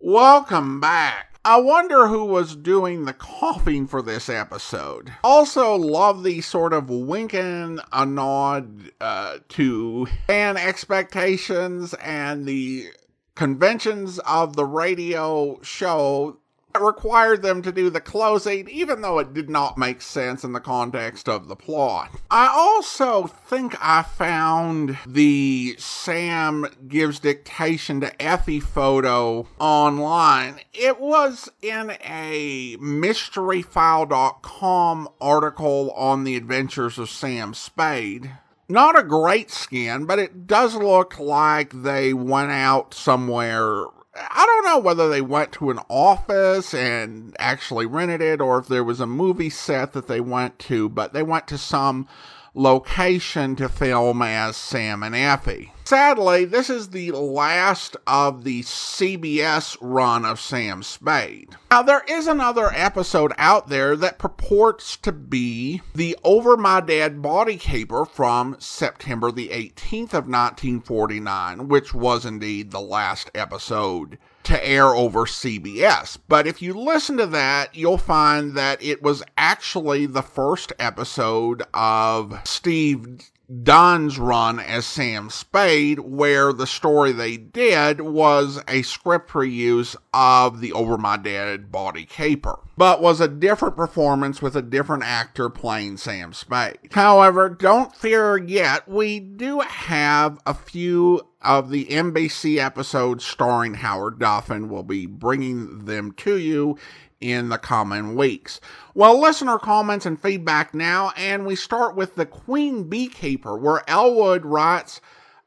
Welcome 0.00 0.80
back. 0.80 1.33
I 1.46 1.58
wonder 1.58 2.08
who 2.08 2.24
was 2.24 2.56
doing 2.56 3.04
the 3.04 3.12
coughing 3.12 3.86
for 3.86 4.00
this 4.00 4.30
episode. 4.30 5.12
Also, 5.22 5.74
love 5.74 6.24
the 6.24 6.40
sort 6.40 6.72
of 6.72 6.88
winking 6.88 7.80
a 7.92 8.06
nod 8.06 8.90
uh, 8.98 9.38
to 9.50 10.06
fan 10.26 10.56
expectations 10.56 11.92
and 11.94 12.46
the 12.46 12.88
conventions 13.34 14.18
of 14.20 14.56
the 14.56 14.64
radio 14.64 15.60
show 15.60 16.38
required 16.80 17.42
them 17.42 17.60
to 17.62 17.72
do 17.72 17.90
the 17.90 18.00
closing, 18.00 18.68
even 18.68 19.02
though 19.02 19.18
it 19.18 19.34
did 19.34 19.50
not 19.50 19.76
make 19.78 20.02
sense 20.02 20.44
in 20.44 20.52
the 20.52 20.60
context 20.60 21.28
of 21.28 21.48
the 21.48 21.56
plot. 21.56 22.10
I 22.30 22.46
also 22.46 23.26
think 23.26 23.74
I 23.80 24.02
found 24.02 24.96
the 25.06 25.74
Sam 25.78 26.66
gives 26.88 27.20
dictation 27.20 28.00
to 28.00 28.22
Effie 28.22 28.60
photo 28.60 29.46
online. 29.58 30.60
It 30.72 31.00
was 31.00 31.50
in 31.62 31.96
a 32.04 32.76
mysteryfile.com 32.78 35.08
article 35.20 35.90
on 35.92 36.24
the 36.24 36.36
adventures 36.36 36.98
of 36.98 37.10
Sam 37.10 37.54
Spade 37.54 38.32
not 38.66 38.98
a 38.98 39.02
great 39.02 39.50
skin, 39.50 40.06
but 40.06 40.18
it 40.18 40.46
does 40.46 40.74
look 40.74 41.18
like 41.18 41.82
they 41.82 42.14
went 42.14 42.50
out 42.50 42.94
somewhere 42.94 43.84
I 44.16 44.46
don't 44.46 44.64
know 44.64 44.78
whether 44.78 45.08
they 45.08 45.20
went 45.20 45.52
to 45.52 45.70
an 45.70 45.80
office 45.88 46.72
and 46.72 47.34
actually 47.38 47.86
rented 47.86 48.20
it 48.20 48.40
or 48.40 48.58
if 48.58 48.68
there 48.68 48.84
was 48.84 49.00
a 49.00 49.06
movie 49.06 49.50
set 49.50 49.92
that 49.92 50.06
they 50.06 50.20
went 50.20 50.58
to, 50.60 50.88
but 50.88 51.12
they 51.12 51.22
went 51.22 51.48
to 51.48 51.58
some 51.58 52.06
location 52.54 53.56
to 53.56 53.68
film 53.68 54.22
as 54.22 54.56
Sam 54.56 55.02
and 55.02 55.14
Effie. 55.14 55.72
Sadly, 55.84 56.46
this 56.46 56.70
is 56.70 56.88
the 56.88 57.10
last 57.10 57.96
of 58.06 58.44
the 58.44 58.62
CBS 58.62 59.76
run 59.80 60.24
of 60.24 60.40
Sam 60.40 60.82
Spade. 60.82 61.56
Now, 61.70 61.82
there 61.82 62.04
is 62.08 62.26
another 62.26 62.70
episode 62.72 63.32
out 63.36 63.68
there 63.68 63.94
that 63.96 64.18
purports 64.18 64.96
to 64.98 65.12
be 65.12 65.82
the 65.94 66.16
Over 66.24 66.56
My 66.56 66.80
Dead 66.80 67.20
Body 67.20 67.56
Caper 67.58 68.06
from 68.06 68.56
September 68.58 69.30
the 69.30 69.48
18th 69.48 70.14
of 70.14 70.28
1949, 70.28 71.68
which 71.68 71.92
was 71.92 72.24
indeed 72.24 72.70
the 72.70 72.80
last 72.80 73.30
episode 73.34 74.16
to 74.44 74.66
air 74.66 74.86
over 74.86 75.20
CBS. 75.20 76.18
But 76.28 76.46
if 76.46 76.62
you 76.62 76.74
listen 76.74 77.16
to 77.18 77.26
that, 77.26 77.74
you'll 77.74 77.98
find 77.98 78.54
that 78.54 78.82
it 78.82 79.02
was 79.02 79.22
actually 79.36 80.06
the 80.06 80.22
first 80.22 80.72
episode 80.78 81.62
of 81.72 82.40
Steve 82.44 83.30
Dunne's 83.62 84.18
run 84.18 84.58
as 84.58 84.86
Sam 84.86 85.28
Spade, 85.28 85.98
where 85.98 86.52
the 86.52 86.66
story 86.66 87.12
they 87.12 87.36
did 87.36 88.00
was 88.00 88.62
a 88.66 88.82
script 88.82 89.30
reuse 89.32 89.96
of 90.14 90.60
the 90.60 90.72
Over 90.72 90.96
My 90.96 91.18
Dead 91.18 91.70
Body 91.70 92.06
Caper, 92.06 92.58
but 92.78 93.02
was 93.02 93.20
a 93.20 93.28
different 93.28 93.76
performance 93.76 94.40
with 94.40 94.56
a 94.56 94.62
different 94.62 95.02
actor 95.02 95.50
playing 95.50 95.98
Sam 95.98 96.32
Spade. 96.32 96.78
However, 96.92 97.50
don't 97.50 97.94
fear 97.94 98.38
yet, 98.38 98.88
we 98.88 99.20
do 99.20 99.60
have 99.60 100.40
a 100.46 100.54
few 100.54 101.20
of 101.44 101.70
the 101.70 101.84
NBC 101.86 102.58
episode 102.58 103.22
starring 103.22 103.74
Howard 103.74 104.18
Duff, 104.18 104.50
and 104.50 104.70
we'll 104.70 104.82
be 104.82 105.06
bringing 105.06 105.84
them 105.84 106.12
to 106.12 106.36
you 106.36 106.78
in 107.20 107.48
the 107.48 107.58
coming 107.58 108.16
weeks. 108.16 108.60
Well, 108.94 109.20
listener 109.20 109.58
comments 109.58 110.06
and 110.06 110.20
feedback 110.20 110.74
now, 110.74 111.12
and 111.16 111.46
we 111.46 111.56
start 111.56 111.96
with 111.96 112.16
the 112.16 112.26
Queen 112.26 112.88
Beekeeper, 112.88 113.56
where 113.56 113.88
Elwood 113.88 114.44
writes, 114.44 115.00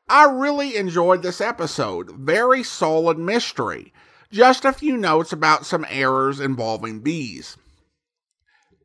I 0.09 0.25
really 0.25 0.77
enjoyed 0.77 1.21
this 1.21 1.41
episode. 1.41 2.11
Very 2.11 2.63
solid 2.63 3.17
mystery. 3.17 3.93
Just 4.31 4.65
a 4.65 4.73
few 4.73 4.97
notes 4.97 5.33
about 5.33 5.65
some 5.65 5.85
errors 5.89 6.39
involving 6.39 7.01
bees. 7.01 7.57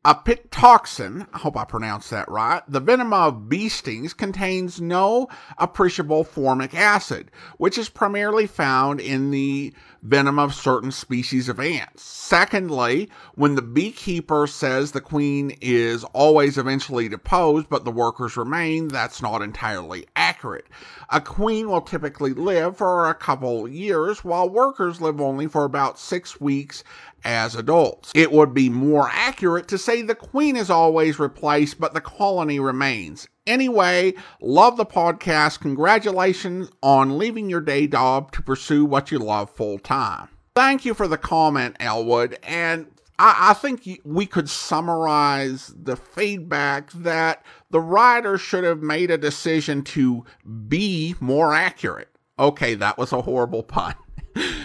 Apitoxin, 0.05 1.27
I 1.33 1.37
hope 1.37 1.55
I 1.55 1.63
pronounced 1.63 2.09
that 2.09 2.29
right, 2.29 2.61
the 2.67 2.81
venom 2.81 3.13
of 3.13 3.47
bee 3.47 3.69
stings 3.69 4.13
contains 4.13 4.81
no 4.81 5.29
appreciable 5.57 6.25
formic 6.25 6.73
acid, 6.73 7.31
which 7.57 7.77
is 7.77 7.87
primarily 7.87 8.45
found 8.45 8.99
in 8.99 9.31
the 9.31 9.73
venom 10.03 10.37
of 10.37 10.53
certain 10.53 10.91
species 10.91 11.47
of 11.47 11.59
ants. 11.59 12.03
Secondly, 12.03 13.09
when 13.35 13.55
the 13.55 13.61
beekeeper 13.61 14.45
says 14.45 14.91
the 14.91 15.01
queen 15.01 15.55
is 15.61 16.03
always 16.13 16.57
eventually 16.57 17.07
deposed 17.07 17.69
but 17.69 17.85
the 17.85 17.91
workers 17.91 18.35
remain, 18.35 18.89
that's 18.89 19.21
not 19.21 19.41
entirely 19.41 20.05
accurate. 20.15 20.67
A 21.09 21.21
queen 21.21 21.69
will 21.69 21.81
typically 21.81 22.33
live 22.33 22.77
for 22.77 23.09
a 23.09 23.15
couple 23.15 23.67
years 23.67 24.23
while 24.23 24.49
workers 24.49 24.99
live 24.99 25.21
only 25.21 25.47
for 25.47 25.63
about 25.63 25.97
six 25.97 26.39
weeks 26.39 26.83
as 27.23 27.55
adults. 27.55 28.11
It 28.13 28.31
would 28.31 28.53
be 28.53 28.69
more 28.69 29.09
accurate 29.11 29.67
to 29.69 29.77
say 29.77 30.01
the 30.01 30.15
queen 30.15 30.55
is 30.55 30.69
always 30.69 31.19
replaced, 31.19 31.79
but 31.79 31.93
the 31.93 32.01
colony 32.01 32.59
remains. 32.59 33.27
Anyway, 33.45 34.13
love 34.41 34.77
the 34.77 34.85
podcast. 34.85 35.59
Congratulations 35.59 36.69
on 36.81 37.17
leaving 37.17 37.49
your 37.49 37.61
day 37.61 37.87
job 37.87 38.31
to 38.31 38.41
pursue 38.41 38.85
what 38.85 39.11
you 39.11 39.19
love 39.19 39.49
full 39.49 39.79
time. 39.79 40.29
Thank 40.55 40.85
you 40.85 40.93
for 40.93 41.07
the 41.07 41.17
comment, 41.17 41.75
Elwood. 41.79 42.37
And 42.43 42.87
I, 43.19 43.49
I, 43.49 43.53
think 43.53 44.01
we 44.05 44.25
could 44.25 44.49
summarize 44.49 45.73
the 45.75 45.95
feedback 45.95 46.91
that 46.93 47.43
the 47.69 47.81
writer 47.81 48.37
should 48.37 48.63
have 48.63 48.81
made 48.81 49.11
a 49.11 49.17
decision 49.17 49.83
to 49.83 50.23
be 50.67 51.15
more 51.19 51.53
accurate. 51.53 52.09
Okay, 52.39 52.75
that 52.75 52.97
was 52.97 53.11
a 53.11 53.21
horrible 53.21 53.63
pun. 53.63 53.95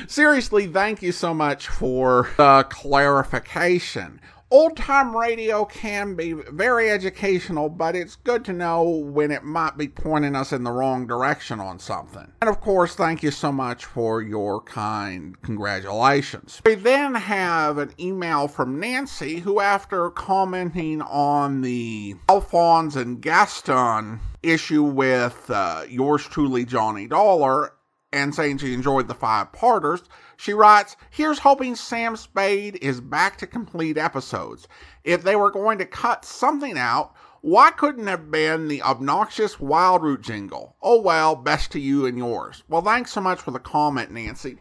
Seriously, 0.06 0.66
thank 0.66 1.02
you 1.02 1.12
so 1.12 1.34
much 1.34 1.68
for 1.68 2.30
the 2.36 2.66
clarification. 2.70 4.20
Old 4.50 4.78
time 4.78 5.14
radio 5.14 5.66
can 5.66 6.14
be 6.14 6.32
very 6.32 6.90
educational, 6.90 7.68
but 7.68 7.94
it's 7.94 8.16
good 8.16 8.46
to 8.46 8.54
know 8.54 8.82
when 8.82 9.30
it 9.30 9.44
might 9.44 9.76
be 9.76 9.88
pointing 9.88 10.34
us 10.34 10.52
in 10.52 10.64
the 10.64 10.72
wrong 10.72 11.06
direction 11.06 11.60
on 11.60 11.78
something. 11.78 12.32
And 12.40 12.48
of 12.48 12.58
course, 12.62 12.94
thank 12.94 13.22
you 13.22 13.30
so 13.30 13.52
much 13.52 13.84
for 13.84 14.22
your 14.22 14.62
kind 14.62 15.40
congratulations. 15.42 16.62
We 16.64 16.76
then 16.76 17.14
have 17.14 17.76
an 17.76 17.92
email 18.00 18.48
from 18.48 18.80
Nancy, 18.80 19.40
who, 19.40 19.60
after 19.60 20.08
commenting 20.08 21.02
on 21.02 21.60
the 21.60 22.14
Alphonse 22.30 22.96
and 22.96 23.20
Gaston 23.20 24.20
issue 24.42 24.82
with 24.82 25.50
uh, 25.50 25.82
yours 25.86 26.24
truly, 26.26 26.64
Johnny 26.64 27.06
Dollar, 27.06 27.74
and 28.14 28.34
saying 28.34 28.58
she 28.58 28.72
enjoyed 28.72 29.08
the 29.08 29.14
five 29.14 29.52
parters, 29.52 30.04
she 30.40 30.52
writes, 30.52 30.96
Here's 31.10 31.40
hoping 31.40 31.74
Sam 31.74 32.14
Spade 32.14 32.78
is 32.80 33.00
back 33.00 33.38
to 33.38 33.46
complete 33.46 33.98
episodes. 33.98 34.68
If 35.02 35.24
they 35.24 35.34
were 35.34 35.50
going 35.50 35.78
to 35.78 35.84
cut 35.84 36.24
something 36.24 36.78
out, 36.78 37.12
why 37.40 37.72
couldn't 37.72 38.06
it 38.06 38.10
have 38.12 38.30
been 38.30 38.68
the 38.68 38.80
obnoxious 38.82 39.56
Wildroot 39.56 40.20
jingle? 40.20 40.76
Oh 40.80 41.00
well, 41.00 41.34
best 41.34 41.72
to 41.72 41.80
you 41.80 42.06
and 42.06 42.16
yours. 42.16 42.62
Well, 42.68 42.82
thanks 42.82 43.10
so 43.10 43.20
much 43.20 43.40
for 43.40 43.50
the 43.50 43.58
comment, 43.58 44.12
Nancy. 44.12 44.58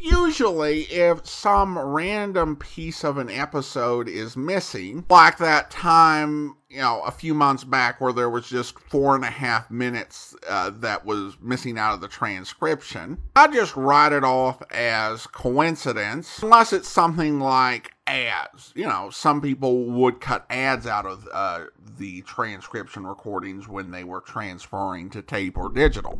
Usually, 0.00 0.82
if 0.84 1.26
some 1.26 1.78
random 1.78 2.56
piece 2.56 3.04
of 3.04 3.18
an 3.18 3.28
episode 3.28 4.08
is 4.08 4.36
missing, 4.36 5.04
like 5.10 5.38
that 5.38 5.70
time, 5.70 6.56
you 6.70 6.78
know, 6.78 7.02
a 7.02 7.10
few 7.10 7.34
months 7.34 7.64
back 7.64 8.00
where 8.00 8.12
there 8.12 8.30
was 8.30 8.48
just 8.48 8.78
four 8.78 9.14
and 9.14 9.24
a 9.24 9.30
half 9.30 9.70
minutes 9.70 10.34
uh, 10.48 10.70
that 10.76 11.04
was 11.04 11.36
missing 11.42 11.78
out 11.78 11.94
of 11.94 12.00
the 12.00 12.08
transcription, 12.08 13.18
I 13.36 13.48
just 13.48 13.76
write 13.76 14.12
it 14.12 14.24
off 14.24 14.62
as 14.70 15.26
coincidence, 15.26 16.42
unless 16.42 16.72
it's 16.72 16.88
something 16.88 17.40
like 17.40 17.92
ads. 18.06 18.72
You 18.74 18.86
know, 18.86 19.10
some 19.10 19.40
people 19.40 19.84
would 19.84 20.20
cut 20.20 20.46
ads 20.48 20.86
out 20.86 21.06
of 21.06 21.28
uh, 21.32 21.66
the 21.98 22.22
transcription 22.22 23.06
recordings 23.06 23.68
when 23.68 23.90
they 23.90 24.04
were 24.04 24.20
transferring 24.20 25.10
to 25.10 25.22
tape 25.22 25.58
or 25.58 25.70
digital. 25.70 26.18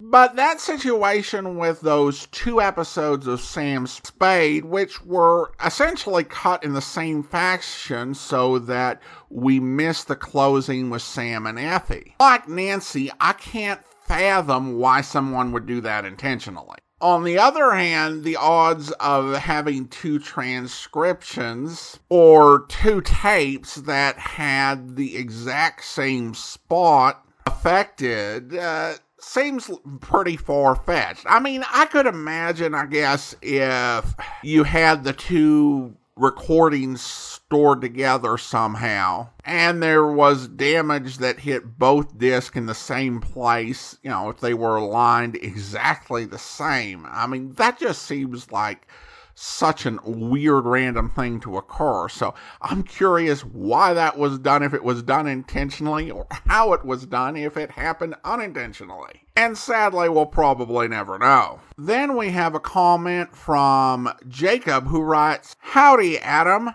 But 0.00 0.36
that 0.36 0.60
situation 0.60 1.56
with 1.58 1.80
those 1.80 2.26
two 2.26 2.60
episodes 2.60 3.26
of 3.26 3.40
Sam 3.40 3.86
Spade, 3.86 4.64
which 4.64 5.04
were 5.04 5.52
essentially 5.64 6.24
cut 6.24 6.62
in 6.62 6.72
the 6.72 6.80
same 6.80 7.22
fashion 7.22 8.14
so 8.14 8.60
that 8.60 9.02
we 9.28 9.58
missed 9.58 10.06
the 10.06 10.16
closing 10.16 10.88
with 10.90 11.02
Sam 11.02 11.46
and 11.46 11.58
Effie. 11.58 12.14
Like 12.20 12.48
Nancy, 12.48 13.10
I 13.20 13.32
can't 13.32 13.80
fathom 14.06 14.78
why 14.78 15.00
someone 15.00 15.52
would 15.52 15.66
do 15.66 15.80
that 15.82 16.04
intentionally. 16.04 16.78
On 17.00 17.22
the 17.22 17.38
other 17.38 17.72
hand, 17.72 18.24
the 18.24 18.36
odds 18.36 18.90
of 18.92 19.36
having 19.36 19.86
two 19.88 20.18
transcriptions 20.18 22.00
or 22.08 22.66
two 22.66 23.00
tapes 23.02 23.76
that 23.76 24.18
had 24.18 24.96
the 24.96 25.16
exact 25.16 25.84
same 25.84 26.34
spot 26.34 27.24
affected 27.46 28.56
uh, 28.56 28.94
seems 29.20 29.70
pretty 30.00 30.36
far 30.36 30.76
fetched. 30.76 31.26
I 31.28 31.40
mean, 31.40 31.64
I 31.72 31.86
could 31.86 32.06
imagine, 32.06 32.74
I 32.74 32.86
guess, 32.86 33.34
if 33.42 34.14
you 34.42 34.64
had 34.64 35.04
the 35.04 35.12
two 35.12 35.96
recordings 36.18 37.00
stored 37.00 37.80
together 37.80 38.36
somehow 38.36 39.28
and 39.44 39.80
there 39.80 40.06
was 40.06 40.48
damage 40.48 41.18
that 41.18 41.38
hit 41.38 41.78
both 41.78 42.18
discs 42.18 42.56
in 42.56 42.66
the 42.66 42.74
same 42.74 43.20
place, 43.20 43.96
you 44.02 44.10
know, 44.10 44.28
if 44.28 44.40
they 44.40 44.52
were 44.52 44.76
aligned 44.76 45.36
exactly 45.36 46.24
the 46.24 46.38
same. 46.38 47.06
I 47.08 47.26
mean, 47.26 47.52
that 47.54 47.78
just 47.78 48.02
seems 48.02 48.50
like 48.50 48.88
such 49.40 49.86
an 49.86 50.00
weird 50.04 50.64
random 50.64 51.10
thing 51.10 51.38
to 51.38 51.56
occur. 51.56 52.08
So 52.08 52.34
I'm 52.60 52.82
curious 52.82 53.42
why 53.42 53.94
that 53.94 54.18
was 54.18 54.38
done, 54.40 54.64
if 54.64 54.74
it 54.74 54.82
was 54.82 55.02
done 55.02 55.28
intentionally, 55.28 56.10
or 56.10 56.26
how 56.30 56.72
it 56.72 56.84
was 56.84 57.06
done, 57.06 57.36
if 57.36 57.56
it 57.56 57.70
happened 57.70 58.16
unintentionally. 58.24 59.22
And 59.36 59.56
sadly, 59.56 60.08
we'll 60.08 60.26
probably 60.26 60.88
never 60.88 61.18
know. 61.18 61.60
Then 61.76 62.16
we 62.16 62.30
have 62.30 62.56
a 62.56 62.60
comment 62.60 63.36
from 63.36 64.12
Jacob 64.26 64.88
who 64.88 65.02
writes 65.02 65.54
Howdy, 65.60 66.18
Adam. 66.18 66.70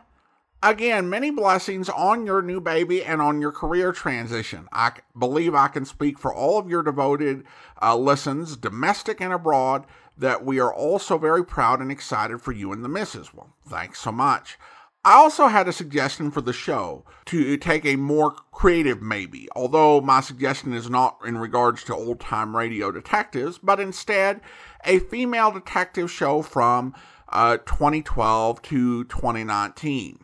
Again, 0.62 1.10
many 1.10 1.30
blessings 1.30 1.90
on 1.90 2.26
your 2.26 2.42
new 2.42 2.62
baby 2.62 3.04
and 3.04 3.22
on 3.22 3.42
your 3.42 3.52
career 3.52 3.92
transition. 3.92 4.70
I 4.72 4.94
believe 5.20 5.54
I 5.54 5.68
can 5.68 5.84
speak 5.84 6.18
for 6.18 6.34
all 6.34 6.58
of 6.58 6.70
your 6.70 6.82
devoted 6.82 7.44
uh, 7.82 7.98
listens, 7.98 8.56
domestic 8.56 9.20
and 9.20 9.34
abroad, 9.34 9.86
that 10.18 10.46
we 10.46 10.60
are 10.60 10.74
also 10.74 11.18
very 11.18 11.46
proud 11.46 11.82
and 11.82 11.92
excited 11.92 12.42
for 12.42 12.52
you 12.52 12.72
and 12.72 12.84
the 12.84 12.90
missus. 12.90 13.34
Well, 13.34 13.54
thanks 13.68 14.00
so 14.00 14.12
much. 14.12 14.58
I 15.06 15.16
also 15.16 15.48
had 15.48 15.68
a 15.68 15.74
suggestion 15.74 16.32
for 16.32 16.40
the 16.40 16.54
show 16.54 17.04
to 17.26 17.58
take 17.58 17.86
a 17.86 17.98
more 17.98 18.32
creative 18.54 19.02
maybe, 19.02 19.50
although 19.54 20.00
my 20.00 20.22
suggestion 20.22 20.72
is 20.72 20.90
not 20.90 21.18
in 21.26 21.38
regards 21.38 21.84
to 21.86 21.96
old 21.96 22.22
time 22.22 22.56
radio 22.56 22.90
detectives, 22.90 23.58
but 23.58 23.82
instead 23.82 24.40
a 24.86 25.00
female 25.00 25.52
detective 25.52 26.10
show 26.10 26.42
from 26.42 26.94
uh, 27.30 27.58
2012 27.58 28.62
to 28.62 29.04
2019. 29.06 30.23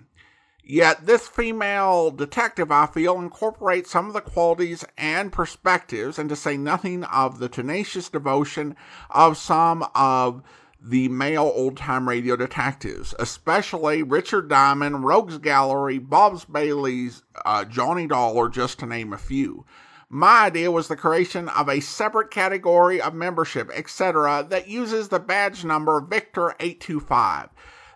Yet 0.71 1.07
this 1.07 1.27
female 1.27 2.11
detective, 2.11 2.71
I 2.71 2.85
feel, 2.85 3.17
incorporates 3.17 3.89
some 3.89 4.05
of 4.05 4.13
the 4.13 4.21
qualities 4.21 4.85
and 4.99 5.31
perspectives, 5.31 6.19
and 6.19 6.29
to 6.29 6.35
say 6.35 6.57
nothing 6.57 7.03
of 7.05 7.39
the 7.39 7.49
tenacious 7.49 8.07
devotion 8.07 8.75
of 9.09 9.35
some 9.35 9.83
of 9.95 10.43
the 10.79 11.09
male 11.09 11.51
old 11.55 11.75
time 11.75 12.07
radio 12.07 12.35
detectives, 12.35 13.15
especially 13.17 14.03
Richard 14.03 14.47
Diamond, 14.47 15.05
Rogues 15.05 15.39
Gallery, 15.39 15.97
Bob's 15.97 16.45
Bailey's, 16.45 17.23
uh, 17.43 17.65
Johnny 17.65 18.05
Dollar, 18.05 18.47
just 18.47 18.77
to 18.77 18.85
name 18.85 19.11
a 19.11 19.17
few. 19.17 19.65
My 20.07 20.45
idea 20.45 20.69
was 20.69 20.87
the 20.87 20.95
creation 20.95 21.49
of 21.49 21.67
a 21.67 21.79
separate 21.79 22.29
category 22.29 23.01
of 23.01 23.15
membership, 23.15 23.71
etc., 23.73 24.45
that 24.51 24.67
uses 24.67 25.07
the 25.07 25.19
badge 25.19 25.65
number 25.65 25.99
Victor 25.99 26.53
825. 26.59 27.49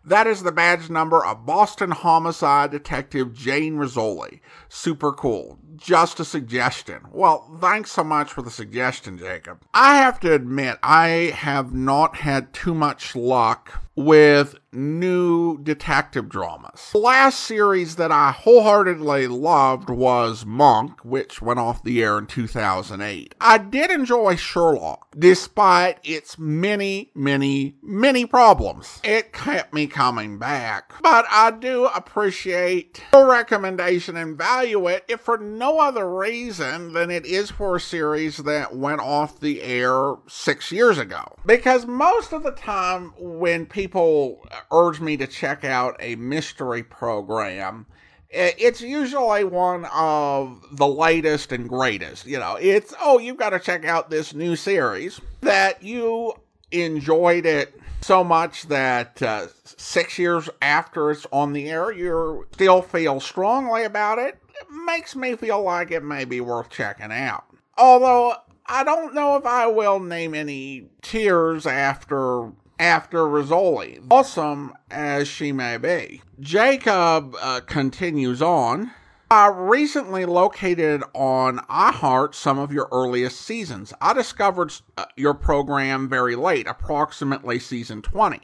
That 0.06 0.28
is 0.28 0.44
the 0.44 0.52
badge 0.52 0.90
number 0.90 1.26
of 1.26 1.46
Boston 1.46 1.92
homicide 1.92 2.72
detective 2.72 3.34
Jane 3.34 3.76
Rizzoli. 3.76 4.42
Super 4.68 5.14
cool. 5.14 5.60
Just 5.76 6.20
a 6.20 6.26
suggestion. 6.26 7.02
Well, 7.12 7.58
thanks 7.60 7.92
so 7.92 8.04
much 8.04 8.32
for 8.32 8.42
the 8.42 8.52
suggestion, 8.52 9.18
Jacob. 9.18 9.62
I 9.74 9.98
have 9.98 10.20
to 10.22 10.34
admit, 10.34 10.78
I 10.84 11.34
have 11.36 11.74
not 11.74 12.18
had 12.18 12.54
too 12.54 12.74
much 12.74 13.16
luck 13.16 13.84
with 13.96 14.56
new 14.72 15.60
detective 15.62 16.28
dramas. 16.28 16.90
The 16.94 16.98
last 16.98 17.42
series 17.42 17.96
that 17.98 18.12
I 18.12 18.32
wholeheartedly 18.32 19.28
loved 19.28 19.90
was 19.90 20.46
Monk, 20.46 21.06
which 21.06 21.42
went 21.42 21.60
off 21.60 21.84
the 21.84 22.02
air 22.02 22.18
in 22.18 22.26
2008. 22.26 23.36
I 23.40 23.58
did 23.60 23.92
enjoy 23.92 24.36
Sherlock, 24.36 25.16
despite 25.18 26.00
its 26.04 26.40
many, 26.40 27.12
many, 27.14 27.76
many 27.84 28.26
problems. 28.26 29.00
It 29.04 29.32
kept 29.32 29.74
me 29.74 29.86
coming 29.86 30.40
back. 30.40 30.94
But 31.04 31.26
I 31.30 31.52
do 31.52 31.86
appreciate 31.86 33.04
your 33.14 33.30
recommendation 33.30 34.18
and 34.18 34.36
value 34.36 34.88
it 34.88 35.06
if 35.08 35.22
for 35.22 35.38
no 35.38 35.63
other 35.72 36.14
reason 36.14 36.94
than 36.94 37.12
it 37.12 37.26
is 37.26 37.52
for 37.52 37.76
a 37.76 37.80
series 37.80 38.38
that 38.38 38.76
went 38.76 39.02
off 39.02 39.40
the 39.40 39.62
air 39.62 40.16
six 40.28 40.72
years 40.72 40.98
ago. 40.98 41.24
Because 41.46 41.86
most 41.86 42.34
of 42.34 42.44
the 42.44 42.52
time 42.52 43.14
when 43.18 43.66
people 43.66 44.46
urge 44.72 45.00
me 45.00 45.18
to 45.18 45.28
check 45.28 45.64
out 45.64 45.96
a 46.00 46.16
mystery 46.16 46.84
program, 46.84 47.86
it's 48.30 48.82
usually 48.82 49.44
one 49.44 49.86
of 49.94 50.64
the 50.72 50.88
latest 50.88 51.52
and 51.52 51.70
greatest. 51.70 52.26
You 52.26 52.40
know, 52.40 52.56
it's, 52.60 52.94
oh, 53.00 53.20
you've 53.20 53.38
got 53.38 53.52
to 53.52 53.60
check 53.60 53.86
out 53.86 54.10
this 54.10 54.34
new 54.34 54.56
series 54.56 55.22
that 55.42 55.84
you 55.84 56.34
enjoyed 56.72 57.46
it 57.46 57.80
so 58.02 58.24
much 58.24 58.64
that 58.64 59.22
uh, 59.22 59.48
six 59.64 60.18
years 60.20 60.50
after 60.62 61.12
it's 61.12 61.26
on 61.32 61.54
the 61.54 61.70
air, 61.70 61.92
you 61.92 62.48
still 62.54 62.82
feel 62.82 63.20
strongly 63.20 63.84
about 63.84 64.20
it. 64.20 64.40
Makes 64.70 65.16
me 65.16 65.36
feel 65.36 65.62
like 65.62 65.92
it 65.92 66.04
may 66.04 66.26
be 66.26 66.42
worth 66.42 66.70
checking 66.70 67.12
out. 67.12 67.46
Although 67.78 68.36
I 68.66 68.84
don't 68.84 69.14
know 69.14 69.36
if 69.36 69.46
I 69.46 69.68
will 69.68 70.00
name 70.00 70.34
any 70.34 70.90
tears 71.02 71.66
after 71.66 72.52
after 72.80 73.20
Rizzoli, 73.20 74.06
awesome 74.10 74.74
as 74.90 75.28
she 75.28 75.52
may 75.52 75.78
be. 75.78 76.22
Jacob 76.40 77.36
uh, 77.42 77.62
continues 77.62 78.42
on. 78.42 78.92
I 79.30 79.48
recently 79.48 80.26
located 80.26 81.04
on 81.14 81.58
iHeart 81.70 82.36
some 82.36 82.60
of 82.60 82.72
your 82.72 82.88
earliest 82.92 83.42
seasons. 83.42 83.94
I 84.00 84.14
discovered 84.14 84.74
uh, 84.98 85.06
your 85.16 85.34
program 85.34 86.08
very 86.08 86.36
late, 86.36 86.68
approximately 86.68 87.58
season 87.58 88.02
20. 88.02 88.42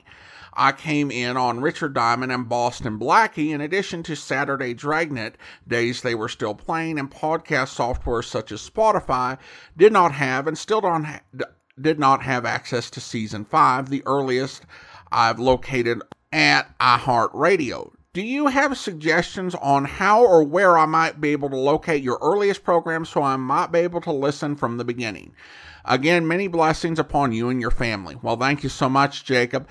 I 0.54 0.72
came 0.72 1.12
in 1.12 1.38
on 1.38 1.62
Richard 1.62 1.94
Diamond 1.94 2.32
and 2.32 2.50
Boston 2.50 3.00
Blackie, 3.00 3.52
in 3.52 3.62
addition 3.62 4.04
to 4.04 4.16
Saturday 4.16 4.74
Dragnet, 4.74 5.36
days 5.68 6.02
they 6.02 6.16
were 6.16 6.30
still 6.30 6.56
playing, 6.56 7.00
and 7.00 7.12
podcast 7.12 7.70
software 7.70 8.22
such 8.22 8.52
as 8.52 8.68
Spotify 8.68 9.38
did 9.78 9.94
not 9.94 10.14
have 10.14 10.48
and 10.48 10.58
still 10.58 10.82
don't 10.82 11.06
ha- 11.06 11.22
did 11.80 12.00
not 12.00 12.24
have 12.24 12.46
access 12.46 12.90
to 12.90 13.00
season 13.00 13.46
five, 13.46 13.90
the 13.90 14.04
earliest 14.06 14.64
I've 15.12 15.40
located 15.40 16.02
at 16.32 16.78
iHeartRadio. 16.80 17.92
Do 18.12 18.22
you 18.24 18.48
have 18.48 18.78
suggestions 18.78 19.54
on 19.56 19.86
how 19.86 20.26
or 20.26 20.44
where 20.44 20.78
I 20.78 20.86
might 20.86 21.22
be 21.22 21.30
able 21.30 21.50
to 21.52 21.56
locate 21.56 22.04
your 22.04 22.18
earliest 22.22 22.64
program 22.64 23.06
so 23.06 23.22
I 23.22 23.36
might 23.36 23.72
be 23.72 23.80
able 23.80 24.02
to 24.02 24.12
listen 24.12 24.56
from 24.56 24.78
the 24.78 24.84
beginning? 24.84 25.34
Again, 25.86 26.28
many 26.28 26.48
blessings 26.48 27.00
upon 27.00 27.32
you 27.32 27.50
and 27.50 27.62
your 27.62 27.72
family. 27.72 28.18
Well, 28.22 28.36
thank 28.36 28.64
you 28.64 28.70
so 28.70 28.90
much, 28.90 29.26
Jacob. 29.26 29.68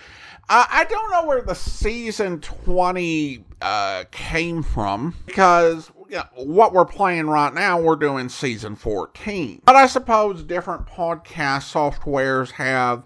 Uh, 0.51 0.65
I 0.71 0.85
don't 0.85 1.11
know 1.11 1.27
where 1.27 1.43
the 1.43 1.55
season 1.55 2.41
20 2.41 3.45
uh, 3.61 4.05
came 4.11 4.63
from 4.63 5.15
because 5.27 5.91
what 6.37 6.73
we're 6.73 6.87
playing 6.87 7.27
right 7.27 7.53
now, 7.53 7.79
we're 7.81 7.97
doing 7.97 8.31
season 8.31 8.77
14. 8.77 9.61
But 9.65 9.77
I 9.77 9.87
suppose 9.87 10.43
different 10.43 10.87
podcast 10.87 11.71
softwares 11.71 12.53
have 12.53 13.05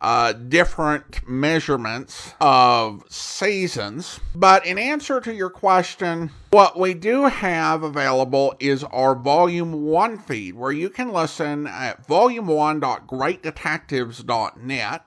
uh, 0.00 0.32
different 0.32 1.28
measurements 1.28 2.32
of 2.40 3.04
seasons. 3.10 4.20
But 4.34 4.64
in 4.64 4.78
answer 4.78 5.20
to 5.20 5.34
your 5.34 5.50
question, 5.50 6.30
what 6.50 6.78
we 6.78 6.94
do 6.94 7.24
have 7.24 7.82
available 7.82 8.54
is 8.60 8.82
our 8.84 9.14
Volume 9.14 9.84
1 9.84 10.16
feed, 10.18 10.54
where 10.54 10.72
you 10.72 10.88
can 10.88 11.12
listen 11.12 11.66
at 11.66 12.06
volume1.greatdetectives.net 12.06 15.04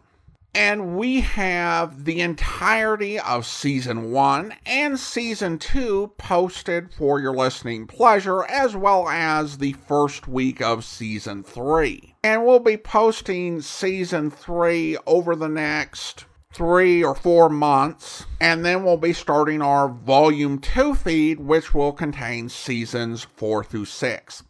And 0.54 0.98
we 0.98 1.22
have 1.22 2.04
the 2.04 2.20
entirety 2.20 3.18
of 3.18 3.46
season 3.46 4.12
one 4.12 4.54
and 4.66 5.00
season 5.00 5.58
two 5.58 6.12
posted 6.18 6.94
for 6.94 7.22
your 7.22 7.34
listening 7.34 7.88
pleasure, 7.88 8.44
as 8.44 8.76
well 8.76 9.08
as 9.08 9.60
the 9.60 9.74
first 9.74 10.28
week 10.28 10.62
of 10.62 10.84
season 10.84 11.44
three. 11.44 12.16
And 12.22 12.46
we'll 12.46 12.60
be 12.60 12.76
posting 12.76 13.62
season 13.62 14.30
three 14.30 14.98
over 15.08 15.38
the 15.38 15.48
next 15.48 16.26
three 16.54 17.02
or 17.02 17.16
four 17.16 17.50
months, 17.50 18.26
and 18.42 18.66
then 18.66 18.84
we'll 18.84 18.98
be 18.98 19.14
starting 19.14 19.62
our 19.62 19.88
volume 19.88 20.60
two 20.60 20.94
feed, 20.94 21.40
which 21.40 21.74
will 21.74 21.94
contain 21.94 22.50
seasons 22.50 23.24
four 23.24 23.64
through 23.64 23.86
six. 23.86 24.44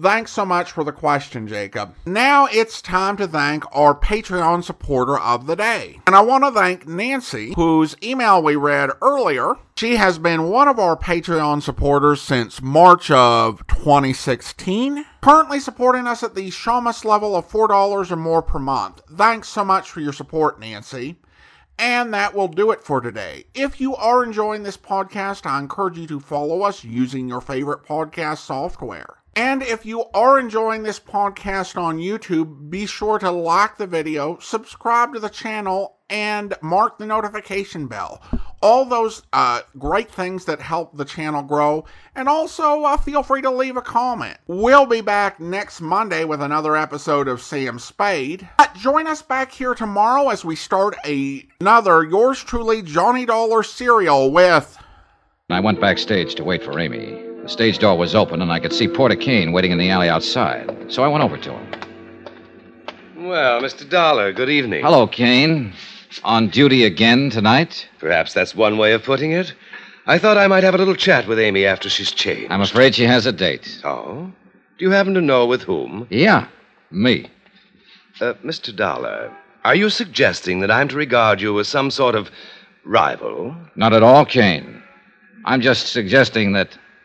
Thanks 0.00 0.30
so 0.30 0.44
much 0.44 0.72
for 0.72 0.84
the 0.84 0.92
question, 0.92 1.48
Jacob. 1.48 1.94
Now 2.04 2.46
it's 2.46 2.82
time 2.82 3.16
to 3.16 3.26
thank 3.26 3.64
our 3.74 3.94
Patreon 3.98 4.62
supporter 4.62 5.18
of 5.18 5.46
the 5.46 5.56
day. 5.56 6.00
And 6.06 6.14
I 6.14 6.20
want 6.20 6.44
to 6.44 6.50
thank 6.50 6.86
Nancy, 6.86 7.54
whose 7.56 7.96
email 8.02 8.42
we 8.42 8.56
read 8.56 8.90
earlier. 9.00 9.54
She 9.76 9.96
has 9.96 10.18
been 10.18 10.50
one 10.50 10.68
of 10.68 10.78
our 10.78 10.96
Patreon 10.98 11.62
supporters 11.62 12.20
since 12.20 12.60
March 12.60 13.10
of 13.10 13.66
2016, 13.68 15.06
currently 15.22 15.60
supporting 15.60 16.06
us 16.06 16.22
at 16.22 16.34
the 16.34 16.50
Shamus 16.50 17.04
level 17.06 17.34
of 17.34 17.48
$4 17.48 18.10
or 18.10 18.16
more 18.16 18.42
per 18.42 18.58
month. 18.58 19.00
Thanks 19.10 19.48
so 19.48 19.64
much 19.64 19.90
for 19.90 20.00
your 20.00 20.12
support, 20.12 20.60
Nancy. 20.60 21.16
And 21.78 22.12
that 22.12 22.34
will 22.34 22.48
do 22.48 22.70
it 22.70 22.82
for 22.82 23.00
today. 23.00 23.44
If 23.54 23.80
you 23.80 23.96
are 23.96 24.24
enjoying 24.24 24.62
this 24.62 24.78
podcast, 24.78 25.46
I 25.46 25.58
encourage 25.58 25.98
you 25.98 26.06
to 26.08 26.20
follow 26.20 26.62
us 26.62 26.84
using 26.84 27.28
your 27.28 27.40
favorite 27.40 27.84
podcast 27.84 28.38
software. 28.38 29.16
And 29.36 29.62
if 29.62 29.84
you 29.84 30.06
are 30.14 30.40
enjoying 30.40 30.82
this 30.82 30.98
podcast 30.98 31.76
on 31.76 31.98
YouTube, 31.98 32.70
be 32.70 32.86
sure 32.86 33.18
to 33.18 33.30
like 33.30 33.76
the 33.76 33.86
video, 33.86 34.38
subscribe 34.38 35.12
to 35.12 35.20
the 35.20 35.28
channel, 35.28 35.98
and 36.08 36.54
mark 36.62 36.96
the 36.96 37.04
notification 37.04 37.86
bell. 37.86 38.22
All 38.62 38.86
those 38.86 39.24
uh, 39.34 39.60
great 39.78 40.10
things 40.10 40.46
that 40.46 40.62
help 40.62 40.96
the 40.96 41.04
channel 41.04 41.42
grow. 41.42 41.84
And 42.14 42.30
also, 42.30 42.82
uh, 42.84 42.96
feel 42.96 43.22
free 43.22 43.42
to 43.42 43.50
leave 43.50 43.76
a 43.76 43.82
comment. 43.82 44.38
We'll 44.46 44.86
be 44.86 45.02
back 45.02 45.38
next 45.38 45.82
Monday 45.82 46.24
with 46.24 46.40
another 46.40 46.74
episode 46.74 47.28
of 47.28 47.42
Sam 47.42 47.78
Spade. 47.78 48.48
But 48.56 48.74
join 48.74 49.06
us 49.06 49.20
back 49.20 49.52
here 49.52 49.74
tomorrow 49.74 50.30
as 50.30 50.46
we 50.46 50.56
start 50.56 50.96
a, 51.04 51.46
another 51.60 52.04
Yours 52.04 52.42
Truly 52.42 52.80
Johnny 52.80 53.26
Dollar 53.26 53.62
serial 53.62 54.30
with. 54.30 54.78
I 55.50 55.60
went 55.60 55.78
backstage 55.78 56.36
to 56.36 56.44
wait 56.44 56.64
for 56.64 56.80
Amy. 56.80 57.25
The 57.46 57.52
stage 57.52 57.78
door 57.78 57.96
was 57.96 58.16
open, 58.16 58.42
and 58.42 58.50
I 58.50 58.58
could 58.58 58.72
see 58.72 58.88
Porter 58.88 59.14
Kane 59.14 59.52
waiting 59.52 59.70
in 59.70 59.78
the 59.78 59.88
alley 59.88 60.08
outside. 60.08 60.68
So 60.88 61.04
I 61.04 61.06
went 61.06 61.22
over 61.22 61.38
to 61.38 61.52
him. 61.52 61.66
Well, 63.18 63.62
Mr. 63.62 63.88
Dollar, 63.88 64.32
good 64.32 64.50
evening. 64.50 64.82
Hello, 64.82 65.06
Kane. 65.06 65.72
On 66.24 66.48
duty 66.48 66.82
again 66.82 67.30
tonight? 67.30 67.86
Perhaps 68.00 68.32
that's 68.32 68.56
one 68.56 68.78
way 68.78 68.94
of 68.94 69.04
putting 69.04 69.30
it. 69.30 69.54
I 70.08 70.18
thought 70.18 70.36
I 70.36 70.48
might 70.48 70.64
have 70.64 70.74
a 70.74 70.78
little 70.78 70.96
chat 70.96 71.28
with 71.28 71.38
Amy 71.38 71.64
after 71.64 71.88
she's 71.88 72.10
changed. 72.10 72.50
I'm 72.50 72.62
afraid 72.62 72.96
she 72.96 73.04
has 73.04 73.26
a 73.26 73.32
date. 73.32 73.80
Oh? 73.84 74.32
Do 74.76 74.84
you 74.84 74.90
happen 74.90 75.14
to 75.14 75.20
know 75.20 75.46
with 75.46 75.62
whom? 75.62 76.08
Yeah, 76.10 76.48
me. 76.90 77.30
Uh, 78.20 78.34
Mr. 78.44 78.74
Dollar, 78.74 79.32
are 79.64 79.76
you 79.76 79.88
suggesting 79.88 80.58
that 80.58 80.70
I'm 80.72 80.88
to 80.88 80.96
regard 80.96 81.40
you 81.40 81.60
as 81.60 81.68
some 81.68 81.92
sort 81.92 82.16
of 82.16 82.28
rival? 82.84 83.54
Not 83.76 83.92
at 83.92 84.02
all, 84.02 84.24
Kane. 84.24 84.82
I'm 85.44 85.60
just 85.60 85.92
suggesting 85.92 86.50
that 86.54 86.76